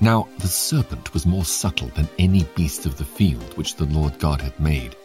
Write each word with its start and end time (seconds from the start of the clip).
Now 0.00 0.28
the 0.38 0.48
serpent 0.48 1.12
was 1.12 1.26
more 1.26 1.44
subtle 1.44 1.88
than 1.88 2.08
any 2.18 2.44
beast 2.54 2.86
of 2.86 2.96
the 2.96 3.04
field 3.04 3.56
which 3.56 3.76
the 3.76 3.84
Lord 3.84 4.18
God 4.18 4.40
had 4.40 4.58
made. 4.58 4.96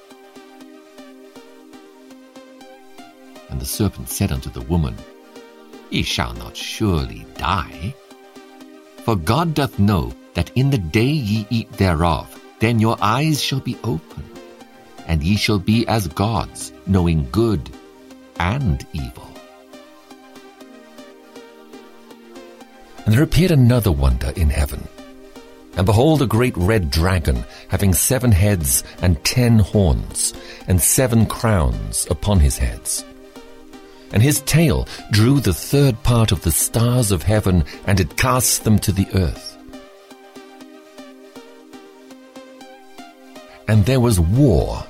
And 3.50 3.60
the 3.60 3.66
serpent 3.66 4.10
said 4.10 4.32
unto 4.32 4.50
the 4.50 4.62
woman, 4.62 4.96
Ye 5.90 6.04
shall 6.04 6.34
not 6.34 6.56
surely 6.56 7.26
die. 7.38 7.94
For 9.04 9.18
God 9.18 9.54
doth 9.54 9.78
know 9.80 10.14
that 10.34 10.52
in 10.56 10.70
the 10.70 10.78
day 10.78 11.12
ye 11.12 11.46
eat 11.50 11.72
thereof, 11.74 12.42
then 12.60 12.80
your 12.80 12.98
eyes 13.02 13.44
shall 13.44 13.60
be 13.60 13.78
opened, 13.84 14.40
and 15.08 15.22
ye 15.22 15.36
shall 15.36 15.60
be 15.60 15.86
as 15.88 16.08
gods, 16.08 16.72
knowing 16.88 17.28
good 17.32 17.70
and 18.40 18.86
evil. 18.94 19.35
And 23.06 23.14
there 23.14 23.24
appeared 23.24 23.52
another 23.52 23.92
wonder 23.92 24.32
in 24.36 24.50
heaven. 24.50 24.88
And 25.78 25.86
behold, 25.86 26.22
a 26.22 26.28
great 26.28 26.56
red 26.58 26.90
dragon, 26.90 27.44
having 27.68 27.94
seven 27.94 28.32
heads 28.32 28.84
and 29.02 29.24
ten 29.24 29.60
horns, 29.60 30.34
and 30.68 30.82
seven 30.82 31.26
crowns 31.26 32.08
upon 32.10 32.40
his 32.40 32.58
heads. 32.58 33.06
And 34.12 34.24
his 34.24 34.42
tail 34.42 34.88
drew 35.12 35.40
the 35.40 35.54
third 35.54 36.02
part 36.04 36.32
of 36.32 36.42
the 36.44 36.52
stars 36.52 37.12
of 37.12 37.24
heaven, 37.24 37.66
and 37.86 38.00
it 38.00 38.18
cast 38.18 38.64
them 38.64 38.80
to 38.80 38.92
the 38.92 39.08
earth. 39.14 39.52
And 43.68 43.86
there 43.86 44.00
was 44.00 44.20
war 44.20 44.86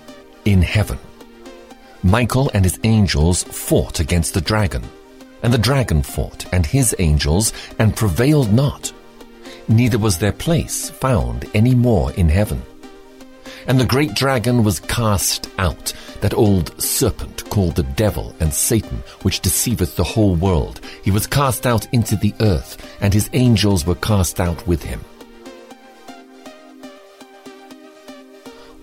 in 0.46 0.62
heaven. 0.62 1.00
Michael 2.04 2.52
and 2.54 2.64
his 2.64 2.80
angels 2.84 3.44
fought 3.44 4.00
against 4.00 4.36
the 4.36 4.42
dragon 4.42 4.84
and 5.44 5.54
the 5.54 5.58
dragon 5.58 6.02
fought, 6.02 6.46
and 6.52 6.66
his 6.66 6.96
angels, 7.00 7.54
and 7.80 7.96
prevailed 7.96 8.52
not. 8.52 8.92
Neither 9.68 9.98
was 9.98 10.18
their 10.18 10.32
place 10.32 10.90
found 10.90 11.50
any 11.54 11.74
more 11.74 12.12
in 12.14 12.30
heaven. 12.30 12.62
And 13.68 13.80
the 13.80 13.86
great 13.86 14.14
dragon 14.14 14.64
was 14.64 14.80
cast 14.80 15.50
out, 15.58 15.94
that 16.22 16.34
old 16.36 16.80
serpent 16.82 17.50
called 17.50 17.76
the 17.76 17.84
devil 17.84 18.36
and 18.40 18.54
Satan, 18.54 19.04
which 19.24 19.40
deceiveth 19.40 19.96
the 19.96 20.04
whole 20.04 20.36
world. 20.36 20.82
He 21.04 21.12
was 21.12 21.26
cast 21.26 21.66
out 21.66 21.92
into 21.94 22.16
the 22.16 22.34
earth, 22.42 22.98
and 23.02 23.14
his 23.14 23.30
angels 23.34 23.86
were 23.86 23.96
cast 23.96 24.40
out 24.40 24.66
with 24.68 24.84
him. 24.84 25.04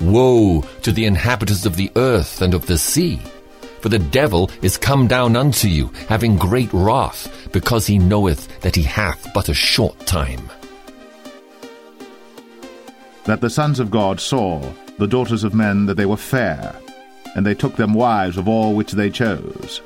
Woe 0.01 0.65
to 0.83 0.91
the 0.91 1.05
inhabitants 1.05 1.65
of 1.65 1.77
the 1.77 1.93
earth 1.95 2.43
and 2.43 2.55
of 2.55 2.67
the 2.67 2.77
sea! 2.77 3.21
For 3.83 3.89
the 3.89 3.99
devil 3.99 4.49
is 4.63 4.79
come 4.79 5.09
down 5.09 5.35
unto 5.35 5.67
you, 5.67 5.91
having 6.09 6.37
great 6.37 6.73
wrath, 6.73 7.51
because 7.53 7.85
he 7.85 7.99
knoweth 7.99 8.61
that 8.61 8.77
he 8.77 8.85
hath 8.85 9.27
but 9.35 9.49
a 9.49 9.55
short 9.55 9.99
time. 10.07 10.49
That 13.25 13.41
the 13.41 13.51
sons 13.51 13.81
of 13.81 13.91
God 13.91 14.21
saw 14.21 14.63
the 14.99 15.09
daughters 15.09 15.43
of 15.43 15.53
men 15.53 15.87
that 15.87 15.97
they 15.97 16.07
were 16.07 16.17
fair, 16.17 16.77
and 17.35 17.45
they 17.45 17.55
took 17.55 17.75
them 17.75 17.93
wives 17.93 18.39
of 18.39 18.47
all 18.47 18.77
which 18.77 18.93
they 18.93 19.11
chose. 19.11 19.83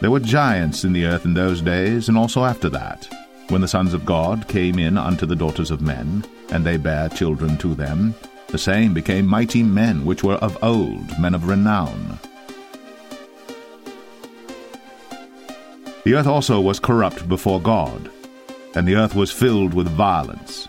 There 0.00 0.10
were 0.10 0.20
giants 0.20 0.84
in 0.84 0.94
the 0.94 1.04
earth 1.04 1.26
in 1.26 1.34
those 1.34 1.60
days, 1.60 2.08
and 2.08 2.16
also 2.16 2.44
after 2.44 2.70
that, 2.70 3.08
when 3.48 3.60
the 3.60 3.68
sons 3.68 3.92
of 3.92 4.06
God 4.06 4.48
came 4.48 4.78
in 4.78 4.96
unto 4.96 5.26
the 5.26 5.36
daughters 5.36 5.70
of 5.70 5.82
men, 5.82 6.24
and 6.50 6.64
they 6.64 6.78
bare 6.78 7.10
children 7.10 7.58
to 7.58 7.74
them, 7.74 8.14
the 8.48 8.58
same 8.58 8.94
became 8.94 9.26
mighty 9.26 9.62
men 9.62 10.04
which 10.04 10.24
were 10.24 10.36
of 10.36 10.62
old, 10.62 11.18
men 11.18 11.34
of 11.34 11.48
renown. 11.48 12.18
The 16.04 16.14
earth 16.14 16.26
also 16.26 16.60
was 16.60 16.80
corrupt 16.80 17.28
before 17.28 17.60
God, 17.60 18.10
and 18.74 18.88
the 18.88 18.96
earth 18.96 19.14
was 19.14 19.30
filled 19.30 19.74
with 19.74 19.88
violence. 19.88 20.66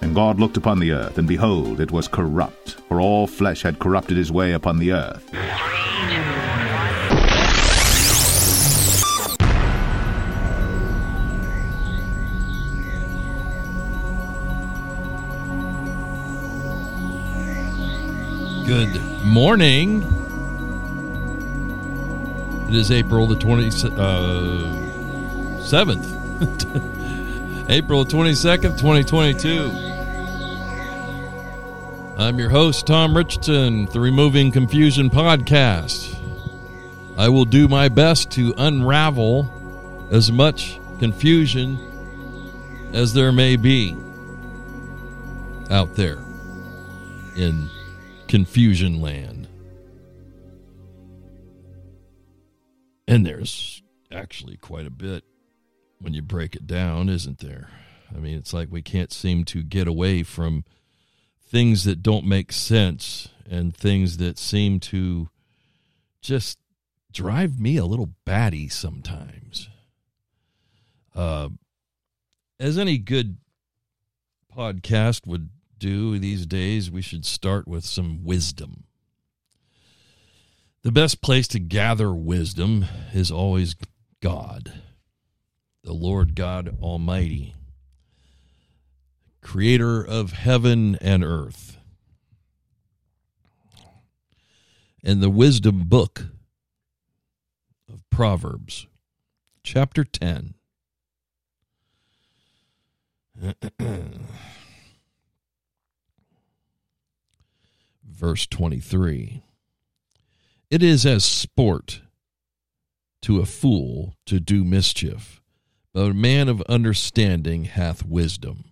And 0.00 0.14
God 0.14 0.38
looked 0.38 0.56
upon 0.56 0.78
the 0.78 0.92
earth, 0.92 1.18
and 1.18 1.26
behold, 1.26 1.80
it 1.80 1.90
was 1.90 2.06
corrupt, 2.06 2.76
for 2.88 3.00
all 3.00 3.26
flesh 3.26 3.62
had 3.62 3.80
corrupted 3.80 4.16
his 4.16 4.30
way 4.30 4.52
upon 4.52 4.78
the 4.78 4.92
earth. 4.92 5.81
Good 18.66 19.02
morning. 19.24 20.02
It 22.68 22.76
is 22.76 22.92
April 22.92 23.26
the 23.26 23.34
27th. 23.34 23.98
Uh, 27.66 27.66
April 27.68 28.04
22nd, 28.04 28.78
2022. 28.78 29.70
I'm 32.22 32.38
your 32.38 32.50
host, 32.50 32.86
Tom 32.86 33.16
Richardson, 33.16 33.86
the 33.86 33.98
Removing 33.98 34.52
Confusion 34.52 35.10
podcast. 35.10 36.16
I 37.18 37.28
will 37.30 37.44
do 37.44 37.66
my 37.66 37.88
best 37.88 38.30
to 38.32 38.54
unravel 38.56 40.08
as 40.12 40.30
much 40.30 40.78
confusion 41.00 41.80
as 42.92 43.12
there 43.12 43.32
may 43.32 43.56
be 43.56 43.96
out 45.68 45.96
there 45.96 46.18
in 47.34 47.68
confusion 48.32 49.02
land. 49.02 49.46
And 53.06 53.26
there's 53.26 53.82
actually 54.10 54.56
quite 54.56 54.86
a 54.86 54.90
bit 54.90 55.24
when 56.00 56.14
you 56.14 56.22
break 56.22 56.56
it 56.56 56.66
down, 56.66 57.10
isn't 57.10 57.40
there? 57.40 57.68
I 58.10 58.16
mean, 58.16 58.38
it's 58.38 58.54
like 58.54 58.68
we 58.70 58.80
can't 58.80 59.12
seem 59.12 59.44
to 59.44 59.62
get 59.62 59.86
away 59.86 60.22
from 60.22 60.64
things 61.46 61.84
that 61.84 62.02
don't 62.02 62.24
make 62.24 62.52
sense 62.52 63.28
and 63.50 63.76
things 63.76 64.16
that 64.16 64.38
seem 64.38 64.80
to 64.80 65.28
just 66.22 66.58
drive 67.12 67.60
me 67.60 67.76
a 67.76 67.84
little 67.84 68.14
batty 68.24 68.66
sometimes. 68.66 69.68
Uh, 71.14 71.50
as 72.58 72.78
any 72.78 72.96
good 72.96 73.36
podcast 74.56 75.26
would 75.26 75.50
do 75.82 76.16
these 76.16 76.46
days, 76.46 76.92
we 76.92 77.02
should 77.02 77.26
start 77.26 77.66
with 77.66 77.84
some 77.84 78.22
wisdom. 78.22 78.84
The 80.82 80.92
best 80.92 81.20
place 81.20 81.48
to 81.48 81.58
gather 81.58 82.14
wisdom 82.14 82.86
is 83.12 83.32
always 83.32 83.74
God, 84.20 84.72
the 85.82 85.92
Lord 85.92 86.36
God 86.36 86.78
Almighty, 86.80 87.56
creator 89.40 90.00
of 90.00 90.30
heaven 90.30 90.96
and 91.00 91.24
earth. 91.24 91.78
And 95.02 95.20
the 95.20 95.30
wisdom 95.30 95.88
book 95.88 96.26
of 97.92 98.08
Proverbs, 98.08 98.86
chapter 99.64 100.04
10. 100.04 100.54
verse 108.22 108.46
23. 108.46 109.42
It 110.70 110.80
is 110.80 111.04
as 111.04 111.24
sport 111.24 112.02
to 113.22 113.40
a 113.40 113.44
fool 113.44 114.14
to 114.26 114.38
do 114.38 114.62
mischief, 114.62 115.42
but 115.92 116.12
a 116.12 116.14
man 116.14 116.48
of 116.48 116.62
understanding 116.62 117.64
hath 117.64 118.06
wisdom. 118.06 118.66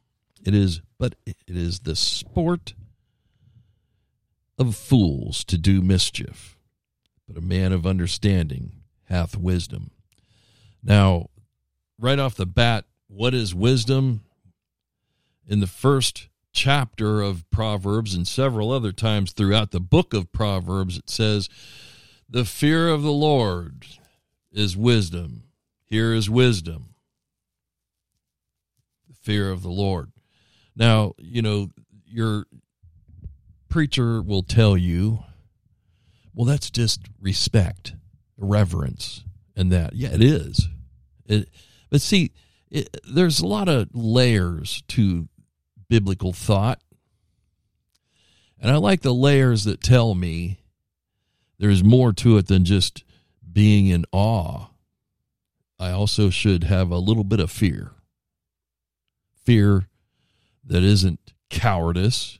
It 0.44 0.54
is 0.54 0.82
but 1.00 1.16
it 1.26 1.36
is 1.48 1.80
the 1.80 1.96
sport 1.96 2.74
of 4.56 4.76
fools 4.76 5.42
to 5.46 5.58
do 5.58 5.82
mischief, 5.82 6.56
but 7.26 7.36
a 7.36 7.44
man 7.44 7.72
of 7.72 7.84
understanding 7.84 8.74
hath 9.08 9.36
wisdom. 9.36 9.90
Now, 10.80 11.26
right 11.98 12.20
off 12.20 12.36
the 12.36 12.46
bat, 12.46 12.84
what 13.08 13.34
is 13.34 13.52
wisdom? 13.52 14.20
In 15.48 15.58
the 15.58 15.66
first 15.66 16.28
chapter 16.52 17.20
of 17.20 17.48
Proverbs 17.50 18.14
and 18.14 18.26
several 18.26 18.70
other 18.70 18.92
times 18.92 19.32
throughout 19.32 19.70
the 19.70 19.80
book 19.80 20.14
of 20.14 20.32
Proverbs, 20.32 20.96
it 20.96 21.10
says, 21.10 21.48
The 22.28 22.44
fear 22.44 22.88
of 22.88 23.02
the 23.02 23.12
Lord 23.12 23.86
is 24.52 24.76
wisdom. 24.76 25.44
Here 25.84 26.12
is 26.12 26.28
wisdom. 26.28 26.94
The 29.08 29.14
fear 29.14 29.50
of 29.50 29.62
the 29.62 29.70
Lord. 29.70 30.12
Now, 30.76 31.14
you 31.18 31.42
know, 31.42 31.70
your 32.06 32.46
preacher 33.68 34.22
will 34.22 34.42
tell 34.42 34.76
you, 34.76 35.20
well, 36.34 36.46
that's 36.46 36.70
just 36.70 37.00
respect, 37.20 37.94
reverence, 38.36 39.24
and 39.56 39.70
that. 39.72 39.94
Yeah, 39.94 40.10
it 40.10 40.22
is. 40.22 40.68
It, 41.26 41.48
but 41.90 42.00
see, 42.00 42.32
it, 42.70 42.96
there's 43.04 43.40
a 43.40 43.46
lot 43.46 43.68
of 43.68 43.88
layers 43.92 44.82
to 44.88 45.28
biblical 45.90 46.32
thought. 46.32 46.80
And 48.58 48.70
I 48.70 48.76
like 48.76 49.02
the 49.02 49.12
layers 49.12 49.64
that 49.64 49.82
tell 49.82 50.14
me 50.14 50.60
there's 51.58 51.84
more 51.84 52.12
to 52.14 52.38
it 52.38 52.46
than 52.46 52.64
just 52.64 53.04
being 53.52 53.88
in 53.88 54.06
awe. 54.12 54.68
I 55.78 55.90
also 55.90 56.30
should 56.30 56.64
have 56.64 56.90
a 56.90 56.98
little 56.98 57.24
bit 57.24 57.40
of 57.40 57.50
fear. 57.50 57.90
fear 59.44 59.88
that 60.64 60.84
isn't 60.84 61.32
cowardice, 61.48 62.38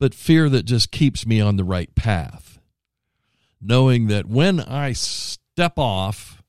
but 0.00 0.14
fear 0.14 0.48
that 0.48 0.64
just 0.64 0.90
keeps 0.90 1.24
me 1.24 1.40
on 1.40 1.56
the 1.56 1.64
right 1.64 1.94
path. 1.94 2.58
Knowing 3.60 4.08
that 4.08 4.26
when 4.26 4.58
I 4.58 4.92
step 4.92 5.78
off, 5.78 6.42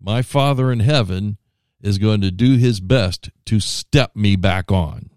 my 0.00 0.22
Father 0.22 0.72
in 0.72 0.80
heaven 0.80 1.36
is 1.82 1.98
going 1.98 2.22
to 2.22 2.30
do 2.30 2.56
his 2.56 2.80
best 2.80 3.28
to 3.44 3.60
step 3.60 4.16
me 4.16 4.34
back 4.34 4.72
on. 4.72 5.10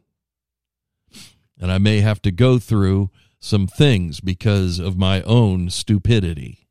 And 1.61 1.71
I 1.71 1.77
may 1.77 2.01
have 2.01 2.21
to 2.23 2.31
go 2.31 2.57
through 2.59 3.11
some 3.39 3.67
things 3.67 4.19
because 4.19 4.79
of 4.79 4.97
my 4.97 5.21
own 5.21 5.69
stupidity. 5.69 6.67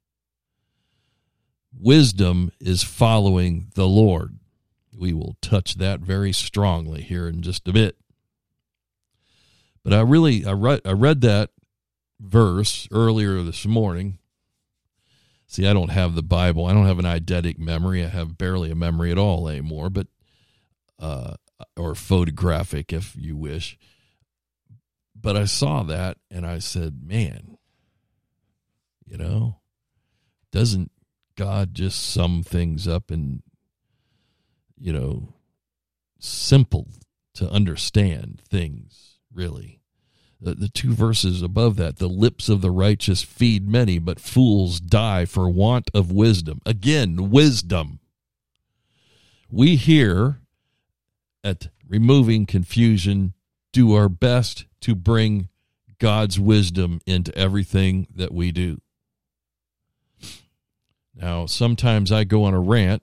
Wisdom 1.72 2.50
is 2.60 2.82
following 2.82 3.70
the 3.74 3.86
Lord. 3.86 4.38
We 4.92 5.12
will 5.12 5.36
touch 5.40 5.76
that 5.76 6.00
very 6.00 6.32
strongly 6.32 7.02
here 7.02 7.28
in 7.28 7.40
just 7.40 7.66
a 7.68 7.72
bit. 7.72 7.96
But 9.82 9.92
I 9.92 10.00
really 10.00 10.44
I 10.44 10.52
read 10.52 10.80
I 10.84 10.92
read 10.92 11.20
that 11.22 11.50
verse 12.20 12.86
earlier 12.90 13.42
this 13.42 13.64
morning. 13.64 14.18
See, 15.46 15.66
I 15.66 15.72
don't 15.72 15.90
have 15.90 16.14
the 16.14 16.22
Bible. 16.22 16.66
I 16.66 16.72
don't 16.72 16.86
have 16.86 16.98
an 16.98 17.06
eidetic 17.06 17.58
memory. 17.58 18.04
I 18.04 18.08
have 18.08 18.38
barely 18.38 18.70
a 18.70 18.76
memory 18.76 19.10
at 19.10 19.18
all 19.18 19.48
anymore, 19.48 19.90
but 19.90 20.08
uh, 20.98 21.34
or 21.76 21.94
photographic 21.94 22.92
if 22.92 23.16
you 23.16 23.36
wish. 23.36 23.78
But 25.20 25.36
I 25.36 25.44
saw 25.44 25.82
that 25.84 26.16
and 26.30 26.46
I 26.46 26.58
said, 26.58 27.02
"Man, 27.04 27.58
you 29.04 29.16
know, 29.16 29.60
doesn't 30.50 30.90
God 31.36 31.74
just 31.74 32.00
sum 32.00 32.42
things 32.42 32.88
up 32.88 33.10
in 33.10 33.42
you 34.78 34.92
know 34.92 35.34
simple 36.18 36.88
to 37.34 37.50
understand 37.50 38.40
things?" 38.48 39.18
really. 39.32 39.80
The, 40.40 40.54
the 40.54 40.68
two 40.68 40.92
verses 40.92 41.42
above 41.42 41.76
that 41.76 41.98
the 41.98 42.08
lips 42.08 42.48
of 42.48 42.62
the 42.62 42.70
righteous 42.70 43.22
feed 43.22 43.68
many, 43.68 43.98
but 43.98 44.18
fools 44.18 44.80
die 44.80 45.26
for 45.26 45.50
want 45.50 45.90
of 45.92 46.10
wisdom. 46.10 46.60
Again, 46.64 47.30
wisdom. 47.30 48.00
We 49.50 49.76
hear 49.76 50.40
at 51.44 51.68
Removing 51.86 52.46
Confusion 52.46 53.34
do 53.72 53.94
our 53.94 54.08
best 54.08 54.66
to 54.82 54.94
bring 54.94 55.48
God's 55.98 56.40
wisdom 56.40 57.00
into 57.06 57.36
everything 57.36 58.06
that 58.14 58.32
we 58.32 58.52
do. 58.52 58.80
Now, 61.14 61.46
sometimes 61.46 62.10
I 62.10 62.24
go 62.24 62.44
on 62.44 62.54
a 62.54 62.60
rant, 62.60 63.02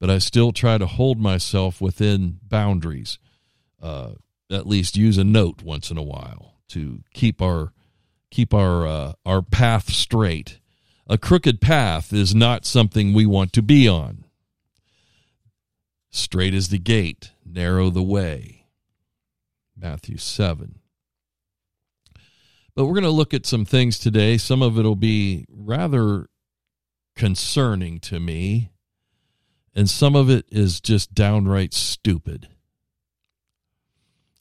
but 0.00 0.10
I 0.10 0.18
still 0.18 0.52
try 0.52 0.78
to 0.78 0.86
hold 0.86 1.18
myself 1.18 1.80
within 1.80 2.40
boundaries. 2.42 3.18
Uh, 3.80 4.12
at 4.50 4.66
least 4.66 4.96
use 4.96 5.18
a 5.18 5.24
note 5.24 5.62
once 5.62 5.90
in 5.90 5.96
a 5.96 6.02
while 6.02 6.54
to 6.68 7.02
keep 7.12 7.40
our 7.40 7.72
keep 8.30 8.52
our 8.52 8.86
uh, 8.86 9.12
our 9.24 9.42
path 9.42 9.90
straight. 9.90 10.58
A 11.06 11.18
crooked 11.18 11.60
path 11.60 12.12
is 12.12 12.34
not 12.34 12.64
something 12.64 13.12
we 13.12 13.26
want 13.26 13.52
to 13.52 13.62
be 13.62 13.86
on. 13.86 14.24
Straight 16.10 16.54
is 16.54 16.68
the 16.68 16.78
gate, 16.78 17.32
narrow 17.44 17.90
the 17.90 18.02
way. 18.02 18.63
Matthew 19.84 20.16
7. 20.16 20.78
But 22.74 22.86
we're 22.86 22.94
going 22.94 23.04
to 23.04 23.10
look 23.10 23.34
at 23.34 23.44
some 23.44 23.66
things 23.66 23.98
today. 23.98 24.38
Some 24.38 24.62
of 24.62 24.78
it 24.78 24.82
will 24.82 24.96
be 24.96 25.44
rather 25.50 26.30
concerning 27.14 28.00
to 28.00 28.18
me, 28.18 28.70
and 29.74 29.88
some 29.90 30.16
of 30.16 30.30
it 30.30 30.46
is 30.50 30.80
just 30.80 31.12
downright 31.12 31.74
stupid 31.74 32.48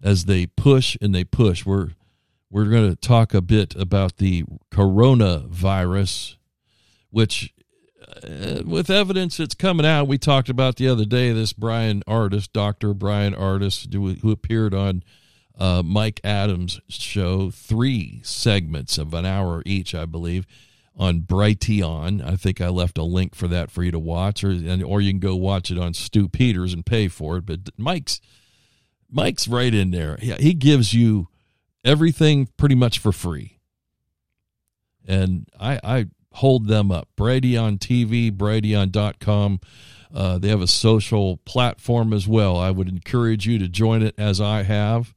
as 0.02 0.26
they 0.26 0.46
push 0.46 0.96
and 1.02 1.14
they 1.14 1.26
push. 1.26 1.66
We're 1.66 1.90
we're 2.50 2.70
going 2.70 2.90
to 2.90 2.96
talk 2.96 3.34
a 3.34 3.42
bit 3.42 3.76
about 3.76 4.18
the 4.18 4.46
coronavirus, 4.72 6.38
which, 7.10 7.54
uh, 8.08 8.62
with 8.64 8.90
evidence 8.90 9.38
that's 9.38 9.56
coming 9.56 9.86
out, 9.86 10.08
we 10.08 10.18
talked 10.18 10.50
about 10.50 10.78
the 10.78 10.88
other 10.88 11.04
day. 11.04 11.34
This 11.34 11.52
Bryan 11.52 12.02
Ardis, 12.08 12.48
Doctor 12.52 12.94
Bryan 12.94 13.34
Ardis, 13.34 13.92
who, 13.92 14.14
who 14.14 14.32
appeared 14.32 14.74
on 14.74 15.04
uh, 15.58 15.84
Mike 15.84 16.20
Adams' 16.24 16.82
show, 16.88 17.52
three 17.52 18.22
segments 18.24 18.98
of 18.98 19.14
an 19.14 19.26
hour 19.26 19.62
each, 19.66 19.94
I 19.94 20.06
believe, 20.06 20.46
on 20.96 21.22
Brighteon. 21.22 22.26
I 22.26 22.36
think 22.36 22.60
I 22.62 22.70
left 22.70 22.98
a 22.98 23.04
link 23.04 23.36
for 23.36 23.48
that 23.48 23.72
for 23.72 23.84
you 23.84 23.92
to 23.92 24.00
watch, 24.00 24.44
or 24.44 24.50
and, 24.50 24.84
or 24.84 25.02
you 25.02 25.12
can 25.12 25.20
go 25.20 25.36
watch 25.36 25.72
it 25.72 25.78
on 25.78 25.94
Stew 25.94 26.28
Peters 26.28 26.74
and 26.74 26.86
pay 26.86 27.08
for 27.08 27.38
it. 27.38 27.46
But 27.46 27.70
Mike's 27.78 28.20
Mike's 29.10 29.48
right 29.48 29.74
in 29.74 29.92
there. 29.92 30.18
Yeah, 30.22 30.38
He 30.40 30.54
gives 30.54 30.94
you 30.94 31.28
everything 31.86 32.48
pretty 32.58 32.76
much 32.76 33.00
for 33.00 33.12
free. 33.12 33.60
And 35.08 35.48
I, 35.60 35.80
I 35.84 36.06
hold 36.34 36.68
them 36.68 36.92
up. 36.92 37.10
Brighteon 37.18 37.78
TV, 37.78 38.32
Brighteon.com. 38.32 39.60
Uh, 40.14 40.38
they 40.38 40.48
have 40.48 40.62
a 40.62 40.68
social 40.68 41.38
platform 41.38 42.14
as 42.14 42.28
well. 42.28 42.58
I 42.58 42.72
would 42.72 42.88
encourage 42.88 43.48
you 43.48 43.60
to 43.60 43.68
join 43.68 44.02
it 44.04 44.16
as 44.18 44.40
I 44.40 44.64
have. 44.64 45.14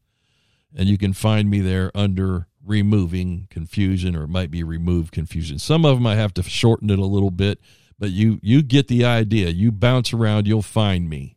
And 0.76 0.88
you 0.88 0.99
can 0.99 1.14
find 1.14 1.50
me 1.50 1.61
there 1.61 1.90
under 1.94 2.46
removing 2.64 3.46
confusion 3.50 4.14
or 4.14 4.25
it 4.25 4.28
might 4.28 4.50
be 4.50 4.62
remove 4.62 5.11
confusion. 5.11 5.58
Some 5.58 5.84
of 5.84 5.96
them 5.96 6.06
I 6.06 6.17
have 6.17 6.34
to 6.34 6.43
shorten 6.43 6.90
it 6.90 6.99
a 6.99 7.05
little 7.05 7.31
bit, 7.31 7.61
but 7.99 8.11
you 8.11 8.38
you 8.43 8.62
get 8.62 8.88
the 8.88 9.05
idea. 9.05 9.49
You 9.49 9.73
bounce 9.73 10.12
around, 10.12 10.46
you'll 10.46 10.62
find 10.62 11.08
me. 11.08 11.37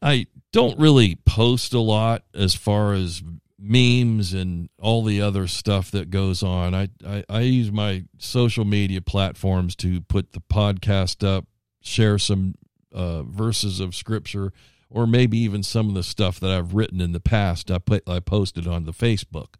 I 0.00 0.26
don't 0.52 0.78
really 0.78 1.16
post 1.26 1.72
a 1.72 1.80
lot 1.80 2.24
as 2.34 2.54
far 2.54 2.92
as 2.92 3.22
memes 3.58 4.34
and 4.34 4.68
all 4.78 5.02
the 5.02 5.20
other 5.20 5.46
stuff 5.46 5.90
that 5.90 6.10
goes 6.10 6.42
on. 6.42 6.74
I, 6.74 6.88
I, 7.04 7.24
I, 7.30 7.40
use 7.40 7.72
my 7.72 8.04
social 8.18 8.66
media 8.66 9.00
platforms 9.00 9.74
to 9.76 10.02
put 10.02 10.32
the 10.32 10.40
podcast 10.40 11.26
up, 11.26 11.46
share 11.80 12.18
some 12.18 12.56
uh, 12.92 13.22
verses 13.22 13.80
of 13.80 13.94
scripture, 13.94 14.52
or 14.94 15.08
maybe 15.08 15.36
even 15.38 15.64
some 15.64 15.88
of 15.88 15.94
the 15.94 16.04
stuff 16.04 16.38
that 16.38 16.52
I've 16.52 16.72
written 16.72 17.00
in 17.00 17.10
the 17.10 17.20
past. 17.20 17.68
I 17.68 17.78
put 17.78 18.08
I 18.08 18.20
posted 18.20 18.68
on 18.68 18.84
the 18.84 18.92
Facebook. 18.92 19.54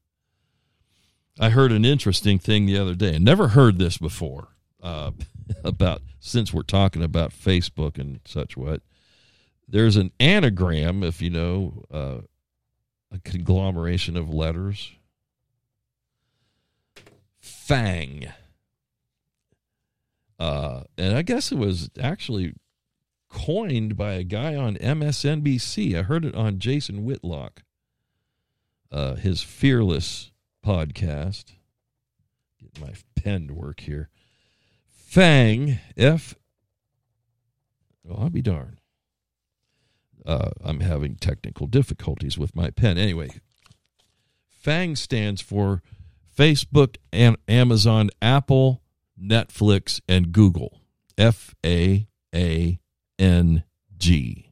I 1.40 1.50
heard 1.50 1.72
an 1.72 1.84
interesting 1.84 2.38
thing 2.38 2.66
the 2.66 2.78
other 2.78 2.94
day. 2.94 3.16
I 3.16 3.18
never 3.18 3.48
heard 3.48 3.78
this 3.78 3.98
before 3.98 4.48
uh, 4.80 5.10
about 5.64 6.02
since 6.20 6.54
we're 6.54 6.62
talking 6.62 7.02
about 7.02 7.32
Facebook 7.32 7.98
and 7.98 8.20
such 8.24 8.56
what 8.56 8.80
there's 9.66 9.96
an 9.96 10.12
anagram, 10.20 11.02
if 11.02 11.20
you 11.20 11.30
know, 11.30 11.82
uh, 11.90 12.18
a 13.10 13.18
conglomeration 13.24 14.16
of 14.16 14.32
letters. 14.32 14.92
Fang. 17.40 18.28
Uh, 20.38 20.82
and 20.96 21.16
I 21.16 21.22
guess 21.22 21.50
it 21.50 21.58
was 21.58 21.90
actually 22.00 22.54
coined 23.34 23.96
by 23.96 24.12
a 24.12 24.22
guy 24.22 24.54
on 24.54 24.76
MSNBC. 24.76 25.98
I 25.98 26.02
heard 26.02 26.24
it 26.24 26.34
on 26.34 26.60
Jason 26.60 27.04
Whitlock, 27.04 27.64
uh, 28.92 29.16
his 29.16 29.42
Fearless 29.42 30.30
podcast. 30.64 31.52
Get 32.60 32.80
my 32.80 32.94
pen 33.16 33.48
to 33.48 33.54
work 33.54 33.80
here. 33.80 34.08
Fang, 34.88 35.80
F. 35.96 36.36
Well, 38.04 38.20
I'll 38.20 38.30
be 38.30 38.40
darned. 38.40 38.78
Uh, 40.24 40.50
I'm 40.62 40.80
having 40.80 41.16
technical 41.16 41.66
difficulties 41.66 42.38
with 42.38 42.56
my 42.56 42.70
pen. 42.70 42.96
Anyway, 42.96 43.30
FANG 44.48 44.96
stands 44.96 45.42
for 45.42 45.82
Facebook, 46.36 46.96
and 47.12 47.36
Amazon, 47.48 48.10
Apple, 48.22 48.82
Netflix, 49.20 50.00
and 50.08 50.32
Google. 50.32 50.80
F 51.18 51.54
A 51.64 52.08
A 52.34 52.78
N 53.18 53.64
G. 53.96 54.50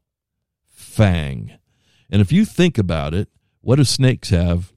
FANG. 0.68 1.52
And 2.10 2.20
if 2.20 2.30
you 2.30 2.44
think 2.44 2.76
about 2.78 3.14
it, 3.14 3.28
what 3.60 3.76
do 3.76 3.84
snakes 3.84 4.30
have? 4.30 4.72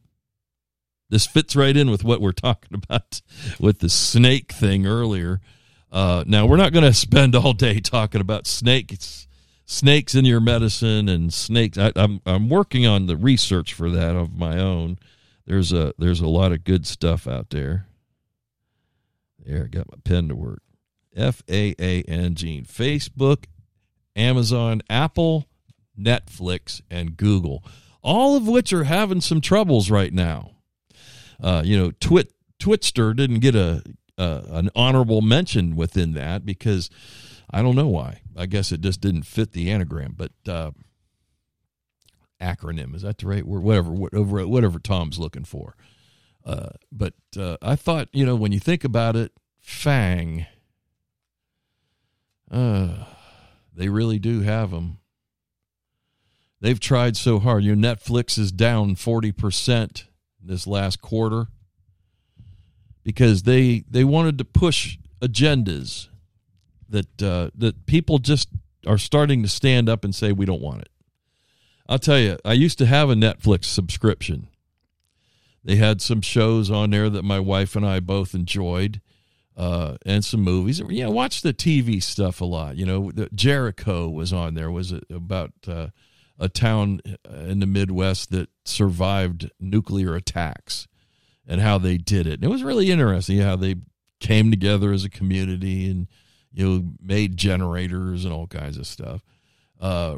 This 1.10 1.28
fits 1.28 1.56
right 1.56 1.76
in 1.76 1.92
with 1.92 2.04
what 2.04 2.22
we're 2.22 2.32
talking 2.34 2.74
about 2.74 3.22
with 3.60 3.80
the 3.80 3.90
snake 3.90 4.52
thing 4.52 4.86
earlier. 4.86 5.42
Uh, 5.92 6.24
now, 6.28 6.46
we're 6.46 6.58
not 6.58 6.74
going 6.74 6.86
to 6.86 6.94
spend 6.94 7.36
all 7.36 7.54
day 7.54 7.80
talking 7.80 8.22
about 8.22 8.48
snakes 8.48 9.28
snakes 9.66 10.14
in 10.16 10.26
your 10.26 10.40
medicine 10.40 11.10
and 11.10 11.34
snakes. 11.34 11.78
I, 11.78 11.92
I'm 11.96 12.22
I'm 12.26 12.50
working 12.50 12.86
on 12.86 13.08
the 13.08 13.18
research 13.18 13.74
for 13.74 13.90
that 13.90 14.16
of 14.16 14.36
my 14.36 14.60
own. 14.60 14.98
There's 15.46 15.74
a 15.74 15.94
there's 15.98 16.22
a 16.22 16.28
lot 16.28 16.52
of 16.52 16.64
good 16.64 16.86
stuff 16.86 17.28
out 17.28 17.50
there. 17.50 17.88
There, 19.44 19.64
I 19.64 19.68
got 19.68 19.92
my 19.92 19.98
pen 20.04 20.28
to 20.30 20.36
work. 20.36 20.62
F 21.16 21.44
A 21.50 21.76
A 21.80 22.04
N 22.04 22.36
Gene. 22.36 22.66
Facebook, 22.66 23.46
Amazon, 24.16 24.82
Apple, 24.90 25.48
Netflix, 26.00 26.82
and 26.90 27.18
Google. 27.18 27.64
All 28.02 28.36
of 28.36 28.48
which 28.48 28.72
are 28.72 28.84
having 28.84 29.22
some 29.22 29.42
troubles 29.42 29.90
right 29.90 30.14
now. 30.14 30.52
Uh, 31.42 31.64
you 31.66 31.78
know, 31.78 31.92
Twit 32.00 32.32
Twitster 32.60 33.16
didn't 33.16 33.40
get 33.40 33.56
a 33.56 33.84
an 34.18 34.70
honorable 34.76 35.22
mention 35.22 35.76
within 35.76 36.14
that 36.14 36.46
because 36.46 36.90
I 37.50 37.62
don't 37.62 37.76
know 37.76 37.88
why. 37.88 38.22
I 38.38 38.46
guess 38.46 38.72
it 38.72 38.82
just 38.82 39.02
didn't 39.02 39.24
fit 39.24 39.52
the 39.52 39.70
anagram. 39.70 40.16
But 40.18 40.32
uh, 40.48 40.72
acronym. 42.42 42.96
Is 42.96 43.02
that 43.02 43.18
the 43.18 43.28
right 43.28 43.46
word? 43.46 43.64
Whatever, 43.64 43.92
whatever, 43.92 44.48
whatever 44.48 44.80
Tom's 44.80 45.20
looking 45.20 45.46
for. 45.46 45.76
Uh, 46.46 46.70
but 46.92 47.14
uh, 47.38 47.58
I 47.62 47.76
thought, 47.76 48.10
you 48.14 48.26
know, 48.26 48.36
when 48.36 48.52
you 48.52 48.60
think 48.60 48.84
about 48.84 49.16
it, 49.16 49.32
Fang, 49.62 50.46
uh, 52.52 53.06
they 53.76 53.90
really 53.90 54.20
do 54.20 54.42
have 54.42 54.72
them. 54.72 55.00
They've 56.62 56.80
tried 56.80 57.18
so 57.18 57.40
hard. 57.40 57.64
Your 57.64 57.76
Netflix 57.76 58.40
is 58.40 58.52
down 58.52 58.96
forty 58.96 59.32
percent 59.32 60.06
this 60.42 60.66
last 60.66 61.02
quarter 61.02 61.48
because 63.04 63.44
they 63.44 63.84
they 63.90 64.04
wanted 64.04 64.38
to 64.38 64.46
push 64.46 64.98
agendas 65.22 66.08
that 66.90 67.22
uh, 67.22 67.50
that 67.56 67.86
people 67.86 68.20
just 68.20 68.50
are 68.88 68.98
starting 68.98 69.44
to 69.44 69.50
stand 69.50 69.90
up 69.90 70.04
and 70.04 70.14
say 70.14 70.32
we 70.32 70.46
don't 70.46 70.62
want 70.62 70.82
it. 70.82 70.90
I'll 71.88 72.00
tell 72.00 72.20
you, 72.20 72.38
I 72.44 72.54
used 72.54 72.78
to 72.80 72.86
have 72.86 73.10
a 73.10 73.16
Netflix 73.16 73.66
subscription. 73.66 74.48
They 75.64 75.76
had 75.76 76.02
some 76.02 76.22
shows 76.22 76.72
on 76.72 76.92
there 76.92 77.10
that 77.10 77.24
my 77.24 77.40
wife 77.40 77.76
and 77.76 77.86
I 77.86 78.00
both 78.00 78.34
enjoyed, 78.34 79.02
uh, 79.58 79.96
and 80.06 80.24
some 80.24 80.42
movies. 80.42 80.82
Yeah, 80.90 81.08
watch 81.08 81.42
the 81.42 81.54
TV 81.54 82.02
stuff 82.02 82.42
a 82.42 82.46
lot. 82.46 82.76
You 82.78 82.86
know, 82.86 83.12
Jericho 83.34 84.10
was 84.10 84.34
on 84.34 84.54
there. 84.54 84.70
Was 84.70 84.94
about 85.10 85.52
uh, 85.68 85.88
a 86.38 86.50
town 86.50 87.02
in 87.32 87.60
the 87.60 87.66
Midwest 87.66 88.32
that 88.32 88.50
survived 88.66 89.50
nuclear 89.60 90.16
attacks 90.16 90.88
and 91.48 91.62
how 91.62 91.78
they 91.78 91.98
did 91.98 92.28
it. 92.28 92.36
And 92.36 92.44
it 92.44 92.50
was 92.50 92.64
really 92.64 92.92
interesting 92.92 93.40
how 93.40 93.56
they 93.56 93.76
came 94.20 94.52
together 94.52 94.92
as 94.92 95.06
a 95.06 95.10
community 95.10 95.90
and 95.90 96.08
you 96.52 96.68
know 96.68 96.84
made 97.02 97.38
generators 97.38 98.26
and 98.26 98.34
all 98.34 98.48
kinds 98.48 98.78
of 98.78 98.88
stuff. 98.88 99.22
Uh, 99.80 100.18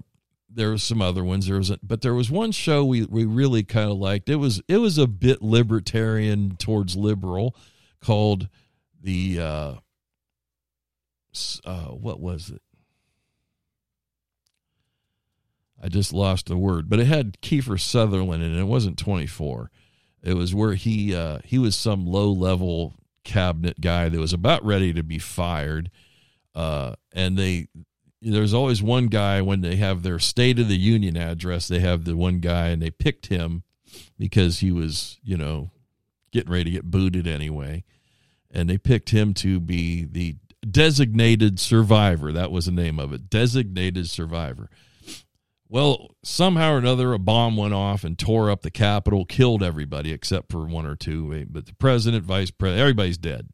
there 0.49 0.71
was 0.71 0.81
some 0.81 1.01
other 1.01 1.23
ones. 1.23 1.47
There 1.47 1.57
was, 1.57 1.69
a, 1.69 1.79
but 1.83 2.01
there 2.01 2.13
was 2.13 2.31
one 2.31 2.51
show 2.51 2.85
we 2.85 3.05
we 3.05 3.25
really 3.25 3.63
kind 3.63 3.91
of 3.91 3.97
liked. 3.97 4.29
It 4.29 4.37
was 4.37 4.61
it 4.67 4.77
was 4.77 4.97
a 4.97 5.07
bit 5.07 5.41
libertarian 5.41 6.55
towards 6.57 6.95
liberal, 6.95 7.55
called 8.01 8.47
the 9.07 9.39
uh, 9.39 9.73
uh, 11.63 11.85
what 11.85 12.19
was 12.19 12.49
it? 12.49 12.61
I 15.81 15.87
just 15.87 16.11
lost 16.11 16.47
the 16.47 16.57
word, 16.57 16.89
but 16.89 16.99
it 16.99 17.07
had 17.07 17.39
Kiefer 17.41 17.79
Sutherland 17.79 18.43
and 18.43 18.53
it. 18.53 18.59
it 18.59 18.65
wasn't 18.65 18.97
24. 18.97 19.71
It 20.23 20.33
was 20.33 20.53
where 20.53 20.73
he 20.73 21.15
uh, 21.15 21.39
he 21.45 21.57
was 21.57 21.77
some 21.77 22.05
low 22.05 22.29
level 22.29 22.95
cabinet 23.23 23.79
guy 23.79 24.09
that 24.09 24.19
was 24.19 24.33
about 24.33 24.65
ready 24.65 24.91
to 24.91 25.03
be 25.03 25.19
fired, 25.19 25.89
uh, 26.53 26.95
and 27.13 27.37
they 27.37 27.67
there's 28.21 28.53
always 28.53 28.83
one 28.83 29.07
guy 29.07 29.41
when 29.41 29.61
they 29.61 29.77
have 29.77 30.03
their 30.03 30.19
State 30.19 30.59
of 30.59 30.67
the 30.67 30.75
Union 30.75 31.15
address. 31.15 31.69
They 31.69 31.79
have 31.79 32.03
the 32.03 32.17
one 32.17 32.39
guy, 32.39 32.69
and 32.69 32.81
they 32.81 32.91
picked 32.91 33.27
him 33.27 33.63
because 34.19 34.59
he 34.59 34.73
was 34.73 35.17
you 35.23 35.37
know 35.37 35.71
getting 36.33 36.51
ready 36.51 36.65
to 36.65 36.71
get 36.71 36.91
booted 36.91 37.25
anyway, 37.25 37.85
and 38.57 38.69
they 38.69 38.77
picked 38.77 39.11
him 39.11 39.33
to 39.35 39.59
be 39.59 40.03
the 40.03 40.35
designated 40.69 41.59
survivor. 41.59 42.33
That 42.33 42.51
was 42.51 42.65
the 42.65 42.71
name 42.71 42.99
of 42.99 43.13
it, 43.13 43.29
designated 43.29 44.09
survivor 44.09 44.69
well, 45.69 46.15
somehow 46.23 46.73
or 46.73 46.77
another, 46.77 47.13
a 47.13 47.19
bomb 47.19 47.57
went 47.57 47.73
off 47.73 48.03
and 48.03 48.17
tore 48.17 48.49
up 48.49 48.61
the 48.61 48.71
Capitol, 48.71 49.25
killed 49.25 49.61
everybody 49.61 50.11
except 50.13 50.51
for 50.51 50.65
one 50.65 50.85
or 50.85 50.95
two. 50.95 51.45
But 51.49 51.65
the 51.65 51.75
president, 51.75 52.23
vice 52.23 52.51
president, 52.51 52.81
everybody's 52.81 53.17
dead. 53.17 53.49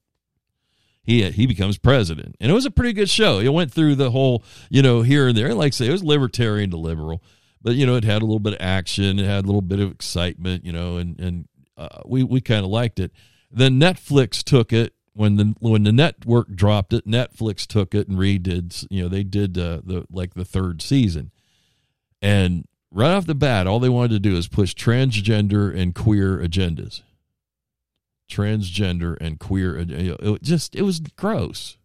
He 1.03 1.29
he 1.31 1.47
becomes 1.47 1.77
president, 1.77 2.37
and 2.39 2.49
it 2.49 2.53
was 2.53 2.65
a 2.65 2.71
pretty 2.71 2.93
good 2.93 3.09
show. 3.09 3.39
It 3.39 3.49
went 3.49 3.73
through 3.73 3.95
the 3.95 4.11
whole, 4.11 4.43
you 4.69 4.81
know, 4.81 5.01
here 5.01 5.27
and 5.27 5.37
there. 5.37 5.47
And 5.47 5.57
like 5.57 5.73
I 5.73 5.75
say, 5.75 5.87
it 5.87 5.91
was 5.91 6.03
libertarian 6.03 6.69
to 6.69 6.77
liberal, 6.77 7.21
but 7.61 7.75
you 7.75 7.85
know, 7.85 7.95
it 7.95 8.05
had 8.05 8.21
a 8.21 8.25
little 8.25 8.39
bit 8.39 8.53
of 8.53 8.61
action, 8.61 9.19
it 9.19 9.25
had 9.25 9.43
a 9.43 9.47
little 9.47 9.61
bit 9.61 9.81
of 9.81 9.91
excitement, 9.91 10.65
you 10.65 10.71
know, 10.71 10.97
and 10.97 11.19
and 11.19 11.47
uh, 11.77 12.03
we 12.05 12.23
we 12.23 12.39
kind 12.39 12.63
of 12.63 12.71
liked 12.71 13.01
it. 13.01 13.11
Then 13.53 13.79
Netflix 13.79 14.43
took 14.43 14.73
it 14.73 14.93
when 15.13 15.35
the 15.37 15.55
when 15.59 15.83
the 15.83 15.91
network 15.91 16.55
dropped 16.55 16.91
it. 16.91 17.07
Netflix 17.07 17.67
took 17.67 17.93
it 17.93 18.07
and 18.07 18.17
redid. 18.17 18.87
You 18.89 19.03
know, 19.03 19.09
they 19.09 19.23
did 19.23 19.57
uh, 19.57 19.81
the 19.85 20.05
like 20.09 20.33
the 20.33 20.45
third 20.45 20.81
season 20.81 21.31
and 22.23 22.65
right 22.89 23.11
off 23.11 23.25
the 23.25 23.35
bat, 23.35 23.67
all 23.67 23.79
they 23.79 23.89
wanted 23.89 24.11
to 24.11 24.19
do 24.19 24.37
is 24.37 24.47
push 24.47 24.73
transgender 24.73 25.77
and 25.77 25.93
queer 25.93 26.37
agendas. 26.37 27.01
Transgender 28.31 29.17
and 29.19 29.37
queer, 29.37 29.77
it 29.77 30.41
just 30.41 30.73
it 30.73 30.83
was 30.83 31.01
gross. 31.01 31.77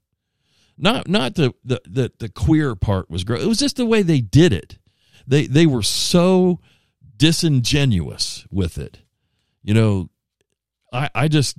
Not 0.79 1.09
not 1.09 1.35
the 1.35 1.53
the 1.65 1.83
the, 1.85 2.13
the 2.19 2.29
queer 2.29 2.77
part 2.77 3.11
was 3.11 3.25
gross. 3.25 3.43
It 3.43 3.49
was 3.49 3.59
just 3.59 3.77
the 3.77 3.85
way 3.85 4.03
they 4.03 4.21
did 4.21 4.53
it. 4.53 4.79
They 5.27 5.47
they 5.47 5.67
were 5.67 5.83
so 5.83 6.61
disingenuous 7.17 8.47
with 8.51 8.79
it. 8.79 8.99
You 9.65 9.75
know, 9.75 10.11
I 10.93 11.11
I 11.15 11.29
just 11.29 11.57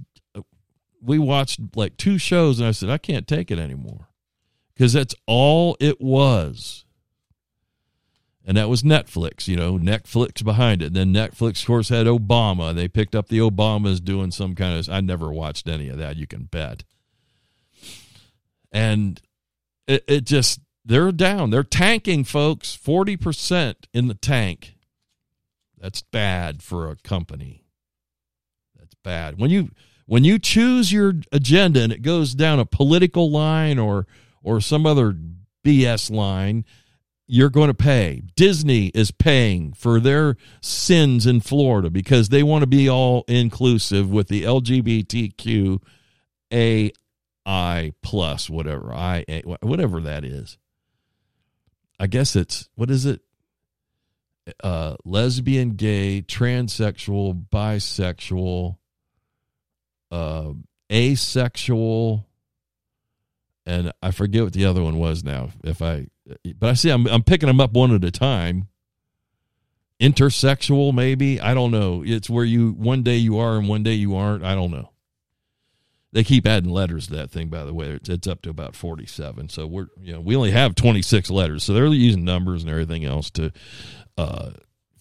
we 1.02 1.20
watched 1.20 1.60
like 1.76 1.98
two 1.98 2.18
shows 2.18 2.60
and 2.60 2.68
I 2.68 2.72
said 2.72 2.90
I 2.90 2.98
can't 2.98 3.28
take 3.28 3.52
it 3.52 3.60
anymore 3.60 4.10
because 4.74 4.94
that's 4.94 5.16
all 5.28 5.78
it 5.80 6.02
was 6.02 6.86
and 8.50 8.58
that 8.58 8.68
was 8.68 8.82
Netflix. 8.82 9.48
You 9.48 9.58
know, 9.58 9.78
Netflix 9.78 10.44
behind 10.44 10.82
it. 10.82 10.94
Then 10.94 11.14
Netflix, 11.14 11.62
of 11.62 11.68
course, 11.68 11.90
had 11.90 12.08
Obama. 12.08 12.74
They 12.74 12.88
picked 12.88 13.14
up 13.14 13.28
the 13.28 13.38
Obamas 13.38 14.04
doing 14.04 14.32
some 14.32 14.56
kind 14.56 14.80
of. 14.80 14.90
I 14.90 15.02
never 15.02 15.32
watched 15.32 15.68
any 15.68 15.88
of 15.88 16.00
that. 16.00 16.18
You 16.18 16.26
can 16.26 16.46
bet. 16.46 16.84
And 18.72 19.22
it, 19.88 20.04
it 20.08 20.24
just 20.26 20.62
they're 20.84 21.12
down. 21.12 21.52
They're 21.52 21.62
tanking, 21.62 22.24
folks. 22.24 22.74
Forty 22.74 23.16
percent 23.16 23.88
in 23.94 24.08
the 24.08 24.16
tank. 24.16 24.74
That's 25.78 26.02
bad 26.02 26.64
for 26.64 26.90
a 26.90 26.96
company. 26.96 27.66
That's 28.90 29.02
bad 29.04 29.40
when 29.40 29.52
you 29.52 29.70
when 30.08 30.24
you 30.24 30.40
choose 30.40 30.92
your 30.92 31.14
agenda 31.32 31.82
and 31.82 31.94
it 31.94 32.02
goes 32.02 32.34
down 32.34 32.60
a 32.60 32.66
political 32.66 33.30
line 33.30 33.78
or 33.78 34.08
or 34.42 34.60
some 34.60 34.88
other 34.88 35.16
BS 35.64 36.10
line 36.10 36.66
you're 37.32 37.52
going 37.52 37.68
to 37.68 37.76
pay. 37.76 38.24
Disney 38.36 38.88
is 38.88 39.12
paying 39.12 39.74
for 39.74 40.00
their 40.00 40.36
sins 40.62 41.28
in 41.28 41.42
Florida 41.42 41.92
because 41.92 42.30
they 42.30 42.42
want 42.42 42.64
to 42.64 42.68
be 42.68 42.90
all 42.90 43.24
inclusive 43.28 44.10
with 44.10 44.30
the 44.30 44.42
LGBTQ 44.42 45.80
AI 46.52 47.94
plus 48.02 48.50
whatever 48.50 48.92
I 48.92 49.24
whatever 49.62 50.02
that 50.02 50.26
is. 50.26 50.58
I 52.00 52.08
guess 52.08 52.36
it's 52.36 52.68
what 52.74 52.90
is 52.90 53.06
it? 53.06 53.22
Uh, 54.64 54.96
lesbian, 55.06 55.76
gay, 55.76 56.24
transsexual, 56.24 57.46
bisexual, 57.52 58.79
uh, 60.12 60.54
asexual, 60.92 62.28
and 63.66 63.92
I 64.02 64.12
forget 64.12 64.44
what 64.44 64.54
the 64.54 64.66
other 64.66 64.84
one 64.84 64.98
was 64.98 65.24
now. 65.24 65.50
If 65.64 65.82
I 65.82 66.08
but 66.58 66.70
I 66.70 66.74
see 66.74 66.90
I'm 66.90 67.08
I'm 67.08 67.24
picking 67.24 67.48
them 67.48 67.62
up 67.62 67.74
one 67.74 67.94
at 67.94 68.04
a 68.04 68.12
time. 68.12 68.68
Intersexual, 70.00 70.94
maybe 70.94 71.42
I 71.42 71.54
don't 71.54 71.72
know. 71.72 72.04
It's 72.06 72.30
where 72.30 72.46
you 72.46 72.72
one 72.72 73.04
day 73.04 73.18
you 73.18 73.38
are 73.38 73.58
and 73.58 73.68
one 73.68 73.84
day 73.84 73.96
you 73.96 74.16
aren't. 74.16 74.46
I 74.46 74.56
don't 74.56 74.72
know. 74.72 74.92
They 76.12 76.24
keep 76.24 76.48
adding 76.48 76.72
letters 76.72 77.08
to 77.08 77.18
that 77.18 77.32
thing. 77.32 77.50
By 77.50 77.66
the 77.66 77.74
way, 77.74 77.90
it's, 77.90 78.08
it's 78.08 78.26
up 78.26 78.42
to 78.44 78.50
about 78.50 78.76
forty-seven. 78.76 79.50
So 79.50 79.68
we're 79.68 79.88
you 80.00 80.14
know 80.14 80.22
we 80.22 80.36
only 80.38 80.52
have 80.52 80.74
twenty-six 80.74 81.30
letters. 81.30 81.66
So 81.66 81.74
they're 81.74 81.86
using 81.88 82.24
numbers 82.24 82.64
and 82.64 82.72
everything 82.72 83.04
else 83.04 83.30
to 83.32 83.52
uh, 84.18 84.52